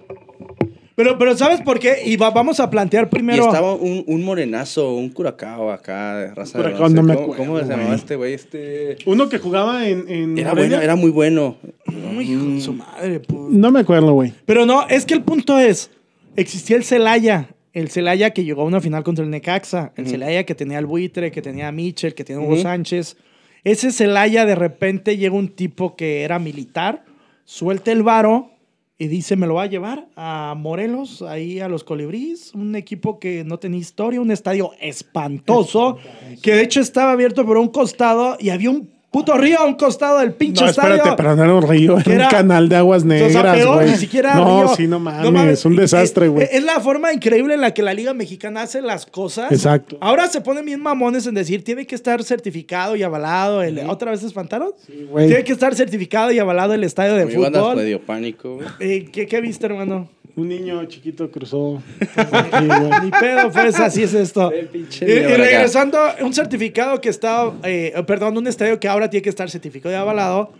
Pero, 0.95 1.17
pero 1.17 1.35
¿sabes 1.35 1.61
por 1.61 1.79
qué? 1.79 2.03
Y 2.05 2.17
va- 2.17 2.29
vamos 2.29 2.59
a 2.59 2.69
plantear 2.69 3.05
Y 3.05 3.09
primero. 3.09 3.45
estaba 3.47 3.73
un, 3.73 4.03
un 4.05 4.23
morenazo, 4.23 4.93
un 4.95 5.09
curacao 5.09 5.71
acá 5.71 6.17
de 6.17 6.35
raza 6.35 6.61
de 6.61 6.73
bronce. 6.73 6.93
no 6.95 7.03
me 7.03 7.13
¿Cómo, 7.15 7.23
acuerdo, 7.33 7.43
cómo 7.45 7.59
se 7.59 7.65
llamaba 7.65 7.95
este 7.95 8.15
güey? 8.15 8.33
Este... 8.33 8.97
Uno 9.05 9.27
que 9.29 9.39
jugaba 9.39 9.87
en. 9.87 10.07
en 10.07 10.37
Era 10.37 10.53
bueno, 10.53 10.79
era 10.79 10.95
muy 10.95 11.09
bueno. 11.09 11.57
No, 11.91 12.21
hijo 12.21 12.43
de 12.45 12.61
su 12.61 12.73
madre, 12.73 13.19
pues. 13.19 13.41
No 13.49 13.71
me 13.71 13.79
acuerdo, 13.79 14.13
güey. 14.13 14.33
Pero 14.45 14.65
no, 14.65 14.87
es 14.87 15.05
que 15.05 15.13
el 15.15 15.23
punto 15.23 15.57
es: 15.57 15.89
existía 16.35 16.75
el 16.77 16.83
Celaya. 16.83 17.49
El 17.73 17.89
Celaya 17.89 18.29
que 18.29 18.43
llegó 18.43 18.61
a 18.61 18.65
una 18.65 18.79
final 18.81 19.03
contra 19.03 19.25
el 19.25 19.31
Necaxa. 19.31 19.93
El 19.95 20.05
Celaya 20.07 20.45
que 20.45 20.53
tenía 20.53 20.77
al 20.77 20.85
buitre, 20.85 21.31
que 21.31 21.41
tenía 21.41 21.69
a 21.69 21.71
Mitchell, 21.71 22.13
que 22.13 22.23
tenía 22.23 22.39
a 22.43 22.45
Hugo. 22.45 22.57
Sánchez. 22.61 23.17
Ese 23.63 23.91
Celaya 23.91 24.45
de 24.45 24.53
repente 24.53 25.17
llega 25.17 25.33
un 25.33 25.47
tipo 25.47 25.95
que 25.95 26.21
era 26.23 26.37
militar, 26.37 27.03
suelta 27.45 27.91
el 27.91 28.03
varo 28.03 28.51
y 28.97 29.07
dice: 29.07 29.35
Me 29.35 29.47
lo 29.47 29.55
va 29.55 29.63
a 29.63 29.67
llevar 29.67 30.07
a 30.15 30.53
Morelos, 30.57 31.21
ahí 31.21 31.59
a 31.59 31.67
los 31.67 31.83
Colibríes. 31.83 32.53
Un 32.53 32.75
equipo 32.75 33.19
que 33.19 33.43
no 33.43 33.59
tenía 33.59 33.79
historia, 33.79 34.21
un 34.21 34.31
estadio 34.31 34.71
espantoso, 34.79 35.97
que 36.41 36.55
de 36.55 36.63
hecho 36.63 36.81
estaba 36.81 37.11
abierto 37.11 37.45
por 37.45 37.57
un 37.57 37.69
costado 37.69 38.37
y 38.39 38.49
había 38.49 38.69
un 38.69 38.91
puto 39.13 39.37
río 39.37 39.59
a 39.59 39.63
un 39.65 39.75
costado 39.75 40.19
del 40.19 40.33
pinche 40.33 40.63
No, 40.63 40.69
estadio. 40.71 40.95
espérate, 40.95 41.15
pero 41.15 41.35
no 41.35 41.43
era 41.43 41.53
un 41.53 41.61
río, 41.61 41.97
era 42.05 42.25
un 42.25 42.31
canal 42.31 42.67
de 42.67 42.75
aguas 42.75 43.05
negras, 43.05 43.65
güey. 43.65 43.91
ni 43.91 43.95
siquiera 43.97 44.33
No, 44.35 44.63
río. 44.65 44.75
sí, 44.75 44.87
no 44.87 44.99
mames, 44.99 45.59
es 45.59 45.65
un 45.65 45.75
desastre, 45.75 46.27
güey. 46.27 46.43
eh, 46.45 46.49
Es 46.53 46.63
la 46.63 46.79
forma 46.79 47.13
increíble 47.13 47.53
en 47.53 47.61
la 47.61 47.73
que 47.75 47.83
la 47.83 47.93
Liga 47.93 48.13
Mexicana 48.15 48.63
hace 48.63 48.81
las 48.81 49.05
cosas. 49.05 49.51
Exacto. 49.51 49.97
Ahora 50.01 50.27
se 50.27 50.41
ponen 50.41 50.65
bien 50.65 50.81
mamones 50.81 51.27
en 51.27 51.35
decir, 51.35 51.63
tiene 51.63 51.85
que 51.85 51.93
estar 51.95 52.23
certificado 52.23 52.95
y 52.95 53.03
avalado. 53.03 53.61
El, 53.61 53.79
¿Otra 53.87 54.09
vez 54.11 54.21
se 54.21 54.25
espantaron? 54.27 54.71
güey. 55.11 55.27
Tiene 55.27 55.43
que 55.43 55.51
estar 55.53 55.75
certificado 55.75 56.31
y 56.31 56.39
avalado 56.39 56.73
el 56.73 56.83
estadio 56.83 57.13
de 57.15 57.25
banda 57.25 57.59
fútbol. 57.61 57.75
medio 57.77 58.01
pánico, 58.01 58.55
güey. 58.55 58.67
Eh, 58.79 59.05
¿qué, 59.13 59.27
¿Qué 59.27 59.39
viste, 59.41 59.67
hermano? 59.67 60.09
Un 60.35 60.47
niño 60.49 60.83
chiquito 60.85 61.29
cruzó. 61.29 61.81
aquí. 62.15 62.65
Ni 63.05 63.11
pedo, 63.11 63.51
pues 63.51 63.79
así 63.79 64.01
es 64.03 64.13
esto. 64.15 64.51
El 64.53 64.67
pinche 64.67 65.05
Y, 65.07 65.11
y 65.11 65.35
regresando, 65.35 65.99
un 66.21 66.33
certificado 66.33 66.99
que 67.01 67.09
está, 67.09 67.53
eh, 67.63 67.93
perdón, 68.07 68.37
un 68.37 68.47
estadio 68.47 68.79
que 68.79 68.87
ahora 68.87 69.09
tiene 69.11 69.21
que 69.21 69.29
estar 69.29 69.47
certificado 69.49 69.93
y 69.93 69.97
avalado, 69.97 70.51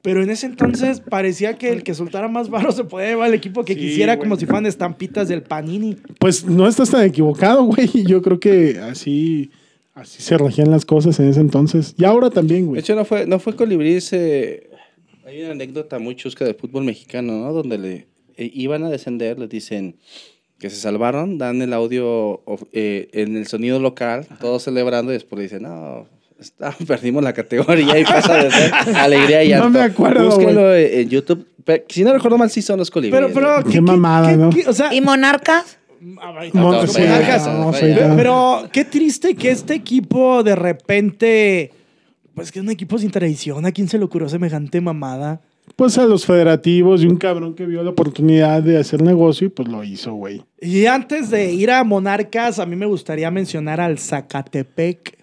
pero 0.00 0.22
en 0.22 0.30
ese 0.30 0.46
entonces 0.46 1.00
parecía 1.00 1.58
que 1.58 1.68
el 1.68 1.82
que 1.82 1.92
soltara 1.92 2.26
más 2.28 2.48
varo 2.48 2.72
se 2.72 2.84
podía 2.84 3.08
llevar 3.08 3.26
al 3.28 3.34
equipo 3.34 3.64
que 3.66 3.74
Sí, 3.74 3.80
quisiera, 3.80 4.16
güey. 4.16 4.26
como 4.26 4.38
si 4.40 4.46
fueran 4.46 4.64
estampitas 4.64 5.28
del 5.28 5.42
Panini. 5.42 5.96
Pues 6.18 6.46
no 6.46 6.66
estás 6.66 6.90
tan 6.90 7.04
equivocado, 7.04 7.64
güey. 7.64 7.90
Yo 8.06 8.22
creo 8.22 8.40
que 8.40 8.78
así, 8.78 9.50
así 9.94 10.22
se 10.22 10.38
regían 10.38 10.70
las 10.70 10.86
cosas 10.86 11.20
en 11.20 11.28
ese 11.28 11.40
entonces. 11.40 11.94
Y 11.98 12.04
ahora 12.06 12.30
también, 12.30 12.62
De 12.62 12.66
güey. 12.68 12.80
hecho, 12.80 12.94
no 12.94 13.04
fue, 13.04 13.26
no 13.26 13.38
fue 13.38 13.54
colibríes. 13.56 14.10
eh, 14.14 14.70
hay 15.26 15.42
una 15.42 15.52
anécdota 15.52 15.98
muy 15.98 16.16
chusca 16.16 16.46
del 16.46 16.54
fútbol 16.54 16.84
mexicano, 16.84 17.34
¿no? 17.44 17.52
Donde 17.52 17.76
le 17.76 18.06
iban 18.44 18.84
a 18.84 18.90
descender, 18.90 19.38
les 19.38 19.48
dicen 19.48 19.96
que 20.58 20.70
se 20.70 20.76
salvaron, 20.76 21.38
dan 21.38 21.62
el 21.62 21.72
audio 21.72 22.42
of- 22.44 22.64
eh, 22.72 23.08
en 23.12 23.36
el 23.36 23.46
sonido 23.46 23.78
local, 23.80 24.26
todos 24.40 24.64
celebrando, 24.64 25.12
y 25.12 25.14
después 25.14 25.38
le 25.38 25.42
dicen, 25.44 25.62
no, 25.62 26.06
está- 26.40 26.74
perdimos 26.86 27.22
la 27.22 27.32
categoría 27.32 27.98
y 27.98 28.04
pasa 28.04 28.42
de 28.42 28.50
ser 28.50 28.72
alegría 28.96 29.44
y 29.44 29.48
No 29.50 29.54
llanto. 29.64 29.78
me 29.78 29.84
acuerdo, 29.84 30.26
Búsquenlo 30.26 30.74
en 30.74 31.08
YouTube. 31.08 31.46
Pero, 31.64 31.84
si 31.88 32.02
no 32.02 32.12
recuerdo 32.12 32.38
mal, 32.38 32.50
sí 32.50 32.62
son 32.62 32.78
los 32.78 32.90
colibríes. 32.90 33.30
Pero, 33.32 33.34
pero, 33.62 33.70
Qué 33.70 33.80
mamada, 33.80 34.34
¿no? 34.36 34.50
o 34.66 34.72
sea, 34.72 34.92
¿Y 34.94 35.00
Monarcas? 35.00 35.78
sí, 36.00 36.14
Vaya. 37.02 37.16
ahorita. 37.42 38.16
Pero 38.16 38.68
qué 38.72 38.84
triste 38.84 39.34
que 39.34 39.50
este 39.50 39.74
equipo 39.74 40.42
de 40.42 40.54
repente, 40.56 41.72
pues 42.34 42.50
que 42.52 42.58
es 42.60 42.64
un 42.64 42.70
equipo 42.70 42.98
sin 42.98 43.10
tradición, 43.10 43.66
¿a 43.66 43.72
quién 43.72 43.88
se 43.88 43.98
le 43.98 44.04
ocurrió 44.04 44.28
semejante 44.28 44.80
mamada? 44.80 45.40
Pues 45.76 45.96
a 45.98 46.06
los 46.06 46.26
federativos 46.26 47.02
y 47.02 47.06
un 47.06 47.16
cabrón 47.16 47.54
que 47.54 47.66
vio 47.66 47.82
la 47.82 47.90
oportunidad 47.90 48.62
de 48.62 48.78
hacer 48.78 49.02
negocio 49.02 49.46
y 49.46 49.50
pues 49.50 49.68
lo 49.68 49.84
hizo, 49.84 50.12
güey. 50.14 50.42
Y 50.60 50.86
antes 50.86 51.30
de 51.30 51.52
ir 51.52 51.70
a 51.70 51.84
Monarcas, 51.84 52.58
a 52.58 52.66
mí 52.66 52.76
me 52.76 52.86
gustaría 52.86 53.30
mencionar 53.30 53.80
al 53.80 53.98
Zacatepec. 53.98 55.18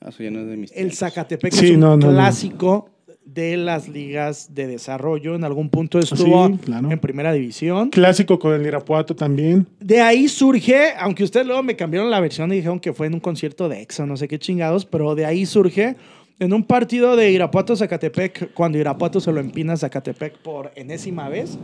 Ah, 0.00 0.08
eso 0.08 0.22
ya 0.22 0.30
no 0.30 0.40
es 0.40 0.46
de 0.48 0.56
mis 0.56 0.72
El. 0.74 0.92
Zacatepec 0.92 1.52
Sí, 1.52 1.66
es 1.66 1.70
un 1.72 1.80
no, 1.80 1.96
no, 1.96 2.08
no. 2.08 2.12
clásico 2.12 2.88
de 3.24 3.56
las 3.56 3.88
ligas 3.88 4.52
de 4.54 4.66
desarrollo. 4.66 5.34
En 5.36 5.44
algún 5.44 5.70
punto 5.70 5.98
estuvo 6.00 6.48
Sí, 6.48 6.58
claro. 6.64 6.90
en 6.90 6.98
primera 6.98 7.32
división. 7.32 7.88
Clásico 7.90 8.38
con 8.38 8.52
el 8.52 8.66
Irapuato 8.66 9.14
también. 9.14 9.66
De 9.80 10.00
ahí 10.00 10.26
surge, 10.28 10.92
aunque 10.98 11.22
ustedes 11.24 11.46
luego 11.46 11.62
me 11.62 11.76
cambiaron 11.76 12.10
la 12.10 12.18
versión 12.20 12.52
y 12.52 12.56
dijeron 12.56 12.80
que 12.80 12.92
fue 12.92 13.06
en 13.06 13.14
un 13.14 13.20
concierto 13.20 13.68
de 13.68 13.80
EXO, 13.82 14.06
no 14.06 14.16
sé 14.16 14.26
qué 14.26 14.38
chingados, 14.38 14.84
pero 14.84 15.14
de 15.14 15.24
ahí 15.24 15.46
surge 15.46 15.94
en 16.42 16.52
un 16.52 16.64
partido 16.64 17.16
de 17.16 17.30
Irapuato 17.30 17.74
Zacatepec, 17.76 18.52
cuando 18.54 18.78
Irapuato 18.78 19.20
se 19.20 19.32
lo 19.32 19.40
empina 19.40 19.72
a 19.74 19.76
Zacatepec 19.76 20.38
por 20.38 20.72
enésima 20.76 21.28
vez, 21.28 21.58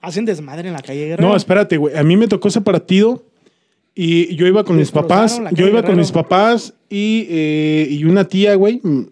hacen 0.00 0.24
desmadre 0.24 0.68
en 0.68 0.74
la 0.74 0.80
calle 0.82 1.06
Guerrero. 1.06 1.28
No, 1.28 1.36
espérate, 1.36 1.76
güey. 1.76 1.96
A 1.96 2.02
mí 2.02 2.16
me 2.16 2.28
tocó 2.28 2.48
ese 2.48 2.60
partido 2.60 3.22
y 3.94 4.34
yo 4.36 4.46
iba 4.46 4.62
con 4.64 4.76
mis 4.76 4.90
papás. 4.90 5.40
Yo 5.52 5.66
iba 5.66 5.82
con 5.82 5.96
mis 5.96 6.12
papás 6.12 6.74
y, 6.90 7.26
eh, 7.30 7.88
y 7.90 8.04
una 8.04 8.24
tía, 8.28 8.54
güey. 8.54 8.80
mm, 8.82 9.02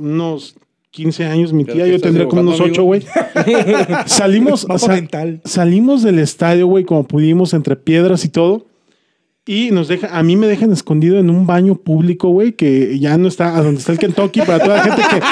Unos 0.00 0.54
15 0.90 1.24
años, 1.26 1.52
mi 1.52 1.64
¿Pero 1.64 1.76
tía. 1.76 1.86
Yo 1.88 2.00
tendría 2.00 2.26
como 2.26 2.42
unos 2.42 2.54
dibujando, 2.54 2.82
8, 2.82 2.84
güey. 2.84 3.02
salimos, 4.06 4.66
Mapa 4.66 4.78
sa- 4.78 4.92
mental. 4.94 5.40
salimos 5.44 6.02
del 6.02 6.18
estadio, 6.18 6.66
güey, 6.66 6.84
como 6.84 7.04
pudimos, 7.04 7.54
entre 7.54 7.76
piedras 7.76 8.24
y 8.24 8.28
todo. 8.28 8.66
Y 9.48 9.70
nos 9.70 9.88
deja, 9.88 10.08
a 10.08 10.22
mí 10.22 10.36
me 10.36 10.46
dejan 10.46 10.72
escondido 10.72 11.18
en 11.18 11.30
un 11.30 11.46
baño 11.46 11.74
público, 11.74 12.28
güey, 12.28 12.52
que 12.52 12.98
ya 12.98 13.16
no 13.16 13.28
está, 13.28 13.56
a 13.56 13.62
donde 13.62 13.80
está 13.80 13.92
el 13.92 13.98
Kentucky, 13.98 14.42
para 14.42 14.62
toda 14.62 14.76
la 14.76 14.82
gente 14.82 15.02
que, 15.08 15.22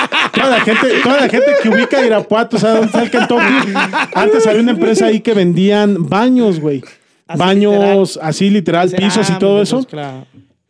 toda 0.40 0.50
la 0.50 0.61
gente, 0.61 0.87
toda 1.02 1.20
la 1.20 1.29
gente 1.29 1.46
que 1.62 1.68
ubica 1.68 2.02
Irapuato, 2.02 2.57
o 2.57 2.59
sea, 2.59 2.70
donde 2.70 2.87
está 2.87 3.02
el 3.02 3.11
Kentucky. 3.11 3.74
Antes 4.14 4.46
había 4.46 4.62
una 4.62 4.70
empresa 4.70 5.05
ahí 5.05 5.20
que 5.20 5.35
vendían 5.35 6.09
baños, 6.09 6.61
güey. 6.61 6.83
Así 7.26 7.38
Baños, 7.38 7.72
literal. 7.74 8.09
así 8.22 8.48
literal, 8.48 8.90
pisos 8.92 9.29
y 9.29 9.35
todo 9.35 9.61
eso. 9.61 9.85
claro. 9.85 10.26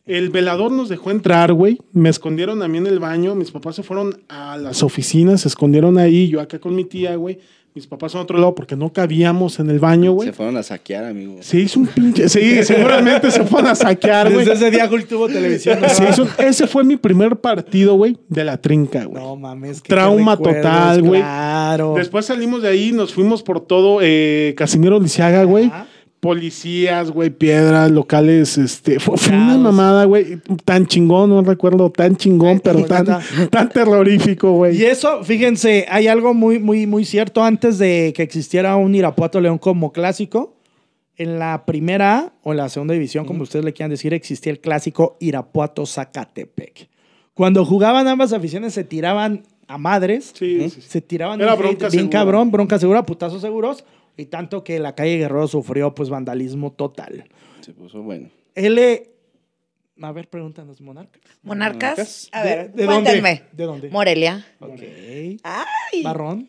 El 0.06 0.30
velador 0.30 0.70
nos 0.70 0.88
dejó 0.88 1.10
entrar, 1.10 1.52
güey. 1.52 1.78
Me 1.92 2.08
escondieron 2.08 2.62
a 2.62 2.68
mí 2.68 2.78
en 2.78 2.86
el 2.86 3.00
baño. 3.00 3.34
Mis 3.34 3.50
papás 3.50 3.74
se 3.74 3.82
fueron 3.82 4.16
a 4.28 4.56
las 4.56 4.84
oficinas, 4.84 5.40
se 5.40 5.48
escondieron 5.48 5.98
ahí. 5.98 6.28
Yo 6.28 6.40
acá 6.40 6.60
con 6.60 6.76
mi 6.76 6.84
tía, 6.84 7.16
güey. 7.16 7.40
Mis 7.74 7.86
papás 7.88 8.14
a 8.14 8.20
otro 8.20 8.38
lado 8.38 8.54
porque 8.54 8.74
no 8.76 8.90
cabíamos 8.90 9.58
en 9.58 9.68
el 9.68 9.78
baño, 9.80 10.12
güey. 10.12 10.28
Se 10.28 10.32
fueron 10.32 10.56
a 10.56 10.62
saquear, 10.62 11.04
amigo. 11.04 11.38
Se 11.40 11.58
hizo 11.58 11.80
un 11.80 11.86
pinche. 11.88 12.26
Sí, 12.28 12.62
seguramente 12.62 13.30
se 13.32 13.42
fueron 13.44 13.68
a 13.70 13.74
saquear, 13.74 14.32
güey. 14.32 14.46
Desde 14.46 14.52
ese 14.66 14.70
día 14.70 14.88
Hulk 14.90 15.08
tuvo 15.08 15.26
televisión. 15.28 15.80
¿no? 15.82 15.88
Se 15.90 16.08
hizo- 16.08 16.26
ese 16.38 16.66
fue 16.68 16.84
mi 16.84 16.96
primer 16.96 17.36
partido, 17.36 17.94
güey, 17.96 18.16
de 18.28 18.44
la 18.44 18.56
trinca, 18.62 19.04
güey. 19.04 19.20
No 19.22 19.34
mames. 19.36 19.82
qué 19.82 19.88
Trauma 19.90 20.36
total, 20.38 21.02
güey. 21.02 21.20
Claro. 21.20 21.94
Después 21.96 22.24
salimos 22.26 22.62
de 22.62 22.68
ahí, 22.68 22.92
nos 22.92 23.12
fuimos 23.12 23.42
por 23.42 23.60
todo 23.60 23.98
eh, 24.00 24.54
Casimiro 24.56 24.98
Lisiaga, 25.00 25.42
güey. 25.44 25.66
Ajá. 25.66 25.86
Policías, 26.26 27.10
güey, 27.12 27.30
piedras, 27.30 27.90
locales, 27.90 28.58
este, 28.58 28.98
fue, 28.98 29.16
fue 29.16 29.34
una 29.36 29.56
mamada, 29.56 30.04
güey, 30.06 30.38
tan 30.64 30.86
chingón, 30.86 31.30
no 31.30 31.40
recuerdo, 31.42 31.90
tan 31.90 32.16
chingón, 32.16 32.60
pero 32.60 32.84
tan, 32.84 33.06
tan 33.50 33.68
terrorífico, 33.68 34.50
güey. 34.52 34.76
Y 34.76 34.84
eso, 34.84 35.22
fíjense, 35.22 35.86
hay 35.88 36.08
algo 36.08 36.34
muy, 36.34 36.58
muy, 36.58 36.86
muy 36.86 37.04
cierto. 37.04 37.44
Antes 37.44 37.78
de 37.78 38.12
que 38.16 38.22
existiera 38.22 38.74
un 38.76 38.94
Irapuato 38.94 39.40
León 39.40 39.58
como 39.58 39.92
clásico, 39.92 40.56
en 41.16 41.38
la 41.38 41.64
primera 41.64 42.32
o 42.42 42.50
en 42.50 42.58
la 42.58 42.68
segunda 42.68 42.92
división, 42.94 43.24
como 43.24 43.44
ustedes 43.44 43.64
le 43.64 43.72
quieran 43.72 43.90
decir, 43.90 44.12
existía 44.12 44.52
el 44.52 44.60
clásico 44.60 45.16
Irapuato 45.20 45.86
Zacatepec. 45.86 46.88
Cuando 47.34 47.64
jugaban 47.64 48.08
ambas 48.08 48.32
aficiones 48.32 48.74
se 48.74 48.84
tiraban 48.84 49.44
a 49.68 49.78
madres, 49.78 50.32
Sí, 50.34 50.58
sí, 50.60 50.70
sí. 50.70 50.80
se 50.88 51.00
tiraban 51.00 51.40
Era 51.40 51.54
un 51.54 51.60
hate 51.60 51.66
bronca 51.68 51.88
bien 51.88 52.02
segura. 52.04 52.18
cabrón, 52.18 52.50
bronca 52.50 52.78
segura, 52.78 53.06
putazos 53.06 53.40
seguros, 53.40 53.84
y 54.16 54.26
tanto 54.26 54.64
que 54.64 54.78
la 54.78 54.94
calle 54.94 55.16
Guerrero 55.18 55.46
sufrió 55.48 55.94
pues 55.94 56.08
vandalismo 56.08 56.72
total. 56.72 57.24
Se 57.60 57.72
puso 57.72 58.02
bueno. 58.02 58.30
L. 58.54 59.10
A 60.02 60.12
ver, 60.12 60.28
pregúntanos, 60.28 60.80
Monarcas. 60.80 61.22
¿Monarcas? 61.42 62.28
A 62.32 62.42
¿De- 62.44 62.48
ver, 62.56 62.72
de 62.72 62.84
dónde? 62.84 63.10
cuéntenme. 63.10 63.42
¿De 63.52 63.64
dónde? 63.64 63.88
Morelia. 63.90 64.46
Ok. 64.60 64.80
Ay. 65.42 66.02
Marrón. 66.02 66.46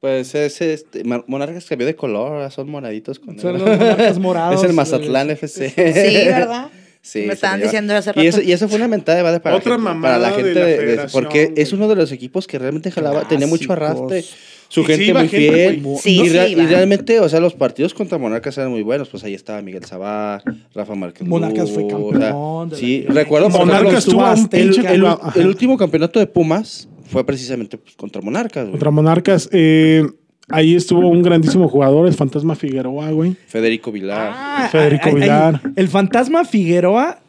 Pues 0.00 0.34
es 0.34 0.60
este. 0.60 1.02
Monarcas 1.04 1.64
cambió 1.66 1.86
de 1.86 1.94
color, 1.96 2.32
ahora 2.32 2.50
son 2.50 2.68
moraditos 2.68 3.18
con 3.18 3.38
Son 3.38 3.56
él. 3.56 3.62
los 3.64 3.78
monarcas 3.78 4.18
morados. 4.18 4.62
Es 4.62 4.68
el 4.68 4.74
Mazatlán 4.74 5.30
FC. 5.30 5.70
Sí, 5.70 6.26
¿verdad? 6.28 6.70
Sí, 7.00 7.24
Me 7.26 7.32
estaban 7.34 7.62
diciendo 7.62 7.94
hace 7.94 8.10
Y 8.16 8.26
eso, 8.26 8.38
rato. 8.38 8.48
y 8.50 8.52
eso 8.52 8.68
fue 8.68 8.76
una 8.76 8.88
mentada 8.88 9.16
de 9.18 9.24
madre 9.24 9.40
para, 9.40 9.56
Otra 9.56 9.76
gente, 9.76 10.00
para 10.02 10.18
la 10.18 10.28
de 10.30 10.34
gente 10.34 10.54
la 10.54 10.66
de- 10.66 10.96
de- 10.96 11.08
porque 11.10 11.54
es 11.56 11.72
uno 11.72 11.88
de 11.88 11.94
los 11.94 12.10
equipos 12.12 12.46
que 12.46 12.58
realmente 12.58 12.90
jalaba, 12.90 13.26
tenía 13.26 13.46
mucho 13.46 13.72
arrastre. 13.72 14.24
Su 14.68 14.82
Y 14.82 14.84
gente 14.84 15.14
muy 15.14 15.28
gente, 15.28 15.38
fiel. 15.38 15.82
Sí, 15.98 16.20
y, 16.20 16.24
sí 16.24 16.28
rea- 16.28 16.48
iba. 16.48 16.62
y 16.62 16.66
realmente, 16.66 17.20
o 17.20 17.28
sea, 17.28 17.40
los 17.40 17.54
partidos 17.54 17.94
contra 17.94 18.18
Monarcas 18.18 18.58
eran 18.58 18.70
muy 18.70 18.82
buenos. 18.82 19.08
Pues 19.08 19.24
ahí 19.24 19.32
estaba 19.34 19.62
Miguel 19.62 19.84
Sabá, 19.84 20.42
Rafa 20.74 20.94
Márquez. 20.94 21.26
Monarcas 21.26 21.70
fue 21.70 21.86
campeón 21.86 22.18
de 22.20 22.26
la 22.70 22.76
sí, 22.76 23.04
recuerdo 23.08 23.48
Monarcas 23.48 24.04
tuvo 24.04 24.24
el, 24.52 24.74
el- 24.86 25.06
el 25.36 25.46
último 25.46 25.76
campeonato 25.78 26.18
de 26.18 26.26
Pumas 26.26 26.88
fue 27.06 27.24
precisamente 27.24 27.78
pues, 27.78 27.94
contra 27.96 28.20
Monarcas, 28.20 28.64
güey. 28.64 28.72
Contra 28.72 28.90
Monarcas. 28.90 29.48
eh, 29.52 30.04
ahí 30.50 30.74
estuvo 30.74 31.08
un 31.08 31.22
grandísimo 31.22 31.66
jugador, 31.68 32.06
el 32.06 32.12
Fantasma 32.14 32.54
Figueroa, 32.54 33.10
güey. 33.12 33.36
Federico 33.46 33.90
Vilar. 33.90 34.32
Ah, 34.34 34.68
Federico 34.70 35.04
ay, 35.06 35.12
ay, 35.14 35.20
Vilar. 35.22 35.60
el 35.76 35.88
fantasma 35.88 36.44
Figueroa 36.44 37.20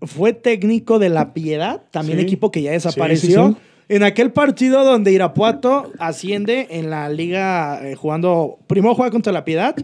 fue 0.00 0.32
técnico 0.32 0.98
de 0.98 1.10
La 1.10 1.34
Piedad, 1.34 1.82
también 1.90 2.18
Sí. 2.20 2.24
equipo 2.24 2.50
que 2.50 2.62
ya 2.62 2.70
desapareció. 2.72 3.56
En 3.88 4.02
aquel 4.02 4.32
partido 4.32 4.84
donde 4.84 5.12
Irapuato 5.12 5.92
asciende 5.98 6.66
en 6.70 6.90
la 6.90 7.08
liga 7.08 7.80
eh, 7.88 7.94
jugando, 7.94 8.58
primero 8.66 8.94
juega 8.94 9.10
contra 9.12 9.32
La 9.32 9.44
Piedad, 9.44 9.76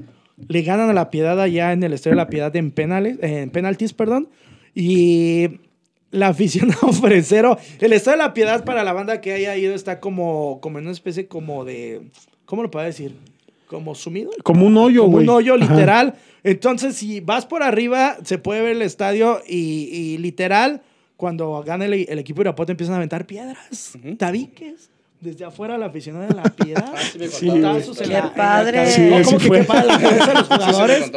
le 0.48 0.62
ganan 0.62 0.90
a 0.90 0.92
La 0.92 1.10
Piedad 1.10 1.40
allá 1.40 1.72
en 1.72 1.82
el 1.84 1.92
Estadio 1.92 2.16
de 2.16 2.22
La 2.22 2.28
Piedad 2.28 2.54
en 2.56 2.72
penales, 2.72 3.18
en 3.22 3.50
penaltis, 3.50 3.92
perdón, 3.92 4.28
y 4.74 5.60
la 6.10 6.28
afición 6.28 6.70
ofrecero, 6.82 7.58
el 7.80 7.92
Estadio 7.92 8.18
de 8.18 8.24
La 8.24 8.34
Piedad 8.34 8.64
para 8.64 8.82
la 8.82 8.92
banda 8.92 9.20
que 9.20 9.34
haya 9.34 9.56
ido 9.56 9.74
está 9.74 10.00
como, 10.00 10.58
como 10.60 10.78
en 10.78 10.84
una 10.86 10.92
especie 10.92 11.26
como 11.28 11.64
de, 11.64 12.02
¿cómo 12.44 12.62
lo 12.62 12.70
puedo 12.70 12.84
decir? 12.84 13.14
Como 13.68 13.94
sumido. 13.94 14.30
Como 14.42 14.66
un 14.66 14.76
hoyo, 14.76 15.02
Como 15.02 15.12
güey. 15.12 15.24
un 15.24 15.30
hoyo 15.30 15.54
Ajá. 15.54 15.72
literal. 15.72 16.14
Entonces, 16.44 16.96
si 16.96 17.20
vas 17.20 17.46
por 17.46 17.62
arriba, 17.62 18.18
se 18.24 18.36
puede 18.36 18.60
ver 18.60 18.72
el 18.72 18.82
estadio 18.82 19.40
y, 19.48 19.88
y 19.90 20.18
literal, 20.18 20.82
cuando 21.22 21.62
gana 21.64 21.84
el, 21.84 21.94
el 22.08 22.18
equipo 22.18 22.38
de 22.40 22.48
Irapuato, 22.48 22.72
empiezan 22.72 22.94
a 22.94 22.96
aventar 22.96 23.24
piedras, 23.26 23.92
tabiques. 24.18 24.88
Desde 25.20 25.44
afuera 25.44 25.78
la 25.78 25.86
aficionada 25.86 26.26
de 26.26 26.34
la 26.34 26.42
piedad. 26.42 26.92
Sí. 27.30 27.48
Putazos 27.48 28.00
en 28.00 28.08
Qué 28.08 28.12
la- 28.14 28.34
padre. 28.34 28.86
Sí, 28.90 29.02
No, 29.02 29.18
sí 29.18 29.24
como 29.24 29.38
que 29.38 29.46
fue. 29.46 29.60
quepa 29.60 29.84
la 29.84 29.98
cabeza 30.00 30.26
de 30.26 30.34
los 30.34 30.48
jugadores. 30.48 31.10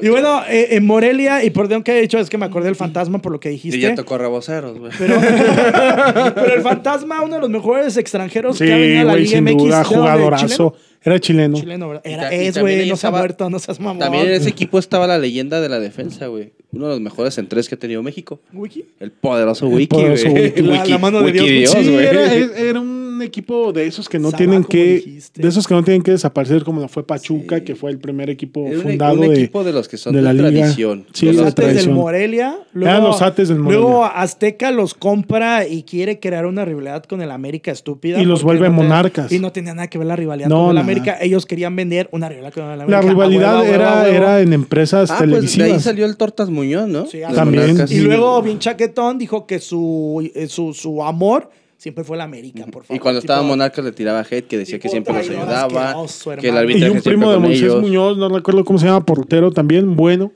Y 0.00 0.08
bueno, 0.10 0.42
eh, 0.48 0.68
en 0.76 0.86
Morelia, 0.86 1.42
y 1.42 1.50
perdón 1.50 1.82
que 1.82 1.98
he 1.98 2.02
dicho, 2.02 2.18
es 2.18 2.30
que 2.30 2.38
me 2.38 2.46
acordé 2.46 2.66
del 2.66 2.76
fantasma 2.76 3.18
por 3.20 3.32
lo 3.32 3.40
que 3.40 3.48
dijiste. 3.48 3.78
Y 3.78 3.80
ya 3.80 3.96
tocó 3.96 4.16
reboceros, 4.16 4.78
güey. 4.78 4.92
Pero, 4.96 5.16
pero 6.36 6.54
el 6.54 6.62
fantasma, 6.62 7.20
uno 7.22 7.34
de 7.34 7.40
los 7.40 7.50
mejores 7.50 7.96
extranjeros 7.96 8.58
Sí, 8.58 8.64
que 8.64 8.72
ha 8.72 8.76
venido 8.76 9.00
a 9.00 9.04
la 9.06 9.16
Liga 9.16 9.30
sin 9.38 9.42
MX. 9.44 9.56
duda, 9.56 9.82
¿de 9.82 10.22
dónde? 10.22 10.72
Era 11.04 11.18
chileno. 11.18 11.58
Chileno, 11.58 11.88
¿verdad? 11.88 12.02
Era, 12.04 12.34
y 12.34 12.46
es, 12.46 12.54
también 12.54 12.78
güey, 12.78 12.88
no 12.90 12.96
se 12.96 13.06
ha 13.06 13.10
muerto, 13.10 13.50
no 13.50 13.58
seas 13.58 13.80
mamón. 13.80 13.98
También 13.98 14.26
en 14.26 14.32
ese 14.34 14.48
equipo 14.48 14.78
estaba 14.78 15.06
la 15.06 15.18
leyenda 15.18 15.60
de 15.60 15.68
la 15.68 15.80
defensa, 15.80 16.26
güey. 16.28 16.52
Uno 16.72 16.86
de 16.86 16.92
los 16.92 17.00
mejores 17.00 17.36
en 17.38 17.48
tres 17.48 17.68
que 17.68 17.74
ha 17.74 17.78
tenido 17.78 18.02
México. 18.02 18.40
Wiki. 18.52 18.84
El 19.00 19.10
poderoso 19.10 19.66
Wiki, 19.68 19.96
güey. 19.96 20.52
La- 20.62 20.84
la 20.86 20.98
mano 20.98 21.18
de 21.22 21.32
Wiki 21.32 21.48
Dios. 21.50 21.70
Sí, 21.72 21.90
güey. 21.90 22.06
era, 22.06 22.32
era 22.56 22.80
un 22.80 23.01
equipo 23.22 23.72
de 23.72 23.86
esos 23.86 24.08
que 24.08 24.18
no 24.18 24.28
Sabá, 24.30 24.38
tienen 24.38 24.64
que 24.64 24.94
dijiste. 24.96 25.40
de 25.42 25.48
esos 25.48 25.66
que 25.66 25.74
no 25.74 25.82
tienen 25.82 26.02
que 26.02 26.10
desaparecer 26.12 26.64
como 26.64 26.80
lo 26.80 26.88
fue 26.88 27.06
Pachuca, 27.06 27.58
Sí. 27.58 27.64
que 27.64 27.74
fue 27.74 27.90
el 27.90 27.98
primer 27.98 28.30
equipo 28.30 28.66
Era 28.66 28.76
un- 28.76 28.82
fundado 28.82 29.14
un 29.14 29.20
de 29.28 29.34
equipo 29.34 29.64
de 29.64 29.72
los 29.72 29.88
que 29.88 29.96
son 29.96 30.12
de 30.14 30.22
de, 30.22 30.24
la 30.32 30.34
tradición. 30.34 31.06
Sí, 31.12 31.26
los 31.26 31.36
de 31.36 31.42
Ates 31.48 31.86
del. 31.86 31.90
Morelia. 31.94 32.58
Eran 32.74 33.02
los 33.02 33.22
Ates 33.22 33.48
del 33.48 33.58
Morelia. 33.58 33.80
Luego 33.82 34.04
Azteca 34.04 34.70
los 34.70 34.94
compra 34.94 35.66
y 35.66 35.82
quiere 35.84 36.20
crear 36.20 36.46
una 36.46 36.64
rivalidad 36.64 37.04
con 37.04 37.22
el 37.22 37.30
América 37.30 37.70
estúpida. 37.70 38.20
Y 38.20 38.24
los 38.24 38.42
vuelve 38.42 38.68
no 38.68 38.74
monarcas. 38.76 39.30
Y 39.32 39.38
no 39.38 39.52
tenía 39.52 39.74
nada 39.74 39.88
que 39.88 39.98
ver 39.98 40.06
la 40.06 40.16
rivalidad 40.16 40.48
No, 40.48 40.66
con 40.66 40.70
el. 40.72 40.78
América. 40.78 41.18
Ellos 41.20 41.46
querían 41.46 41.74
vender 41.76 42.08
una 42.12 42.28
rivalidad 42.28 42.52
con 42.52 42.64
el 42.64 42.80
América. 42.80 43.02
La 43.02 43.08
rivalidad 43.08 43.66
era, 43.66 44.08
era 44.08 44.40
en 44.40 44.52
empresas 44.52 45.10
Ah, 45.10 45.16
pues 45.18 45.30
de 45.30 45.36
ahí 45.36 45.40
televisivas. 45.42 45.82
salió 45.82 46.06
el 46.06 46.16
Tortas 46.16 46.50
Muñoz, 46.50 46.88
¿no? 46.88 47.06
Sí, 47.06 47.18
De 47.18 47.26
También. 47.34 47.62
Monarcas. 47.72 47.90
Y 47.92 48.00
luego, 48.00 48.42
bien 48.42 48.58
chaquetón, 48.58 49.18
dijo 49.18 49.46
que 49.46 49.58
su, 49.60 50.30
eh, 50.34 50.46
su, 50.48 50.72
su 50.74 51.02
amor 51.02 51.50
siempre 51.82 52.04
fue 52.04 52.16
la 52.16 52.22
América, 52.22 52.64
por 52.66 52.84
favor. 52.84 52.96
Y 52.96 53.00
cuando 53.00 53.20
Tipo, 53.20 53.32
estaba 53.32 53.46
Monarcas 53.46 53.84
le 53.84 53.90
tiraba 53.90 54.20
hate, 54.20 54.46
que 54.46 54.56
decía 54.56 54.78
que 54.78 54.88
siempre 54.88 55.12
los 55.12 55.28
ayudaba, 55.28 55.96
que 56.40 56.48
el 56.48 56.56
arbitraje 56.56 56.86
y 56.86 56.96
un 56.96 57.02
primo 57.02 57.32
de 57.32 57.38
Moisés 57.38 57.62
ellos. 57.62 57.82
Muñoz, 57.82 58.16
no 58.16 58.28
recuerdo 58.28 58.64
cómo 58.64 58.78
se 58.78 58.86
llama, 58.86 59.04
portero 59.04 59.50
también, 59.50 59.96
bueno. 59.96 60.30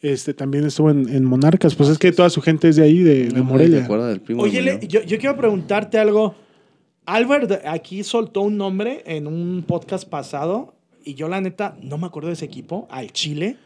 Este 0.00 0.34
también 0.34 0.66
estuvo 0.66 0.90
en, 0.90 1.08
en 1.08 1.24
Monarcas. 1.24 1.76
Pues 1.76 1.88
es 1.88 1.98
que 1.98 2.10
toda 2.10 2.28
su 2.30 2.42
gente 2.42 2.68
es 2.68 2.74
de 2.74 2.82
ahí, 2.82 2.98
de, 2.98 3.28
de 3.28 3.42
Morelia. 3.42 3.84
acuerdo 3.84 4.08
del 4.08 4.20
primo 4.20 4.42
de 4.44 4.50
Oye, 4.50 4.80
yo, 4.88 5.02
yo 5.02 5.18
quiero 5.18 5.36
preguntarte 5.36 5.98
algo. 5.98 6.34
Albert 7.06 7.64
aquí 7.64 8.02
soltó 8.02 8.40
un 8.40 8.56
nombre 8.56 9.04
en 9.06 9.28
un 9.28 9.64
podcast 9.64 10.08
pasado 10.08 10.74
y 11.04 11.14
yo 11.14 11.28
la 11.28 11.40
neta 11.40 11.76
no 11.80 11.96
me 11.96 12.06
acuerdo 12.06 12.26
de 12.28 12.34
ese 12.34 12.44
equipo, 12.44 12.88
al 12.90 13.12
Chile. 13.12 13.56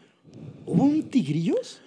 ¿Hubo 0.67 0.83
un 0.83 1.01
Tigrillos? 1.01 1.81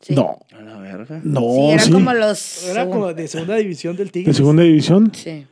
Sí. 0.00 0.14
No, 0.14 0.38
A 0.56 0.62
la 0.62 0.78
verga. 0.78 1.20
no, 1.24 1.40
Sí, 1.40 1.70
eran 1.72 1.86
sí. 1.86 1.92
como 1.92 2.12
los. 2.14 2.68
Era 2.68 2.86
como 2.86 3.12
de 3.14 3.26
segunda 3.28 3.56
división 3.56 3.96
del 3.96 4.06
¿De 4.08 4.12
Tigres. 4.12 4.36
segunda 4.36 4.62
división? 4.62 5.10
Sí. 5.14 5.46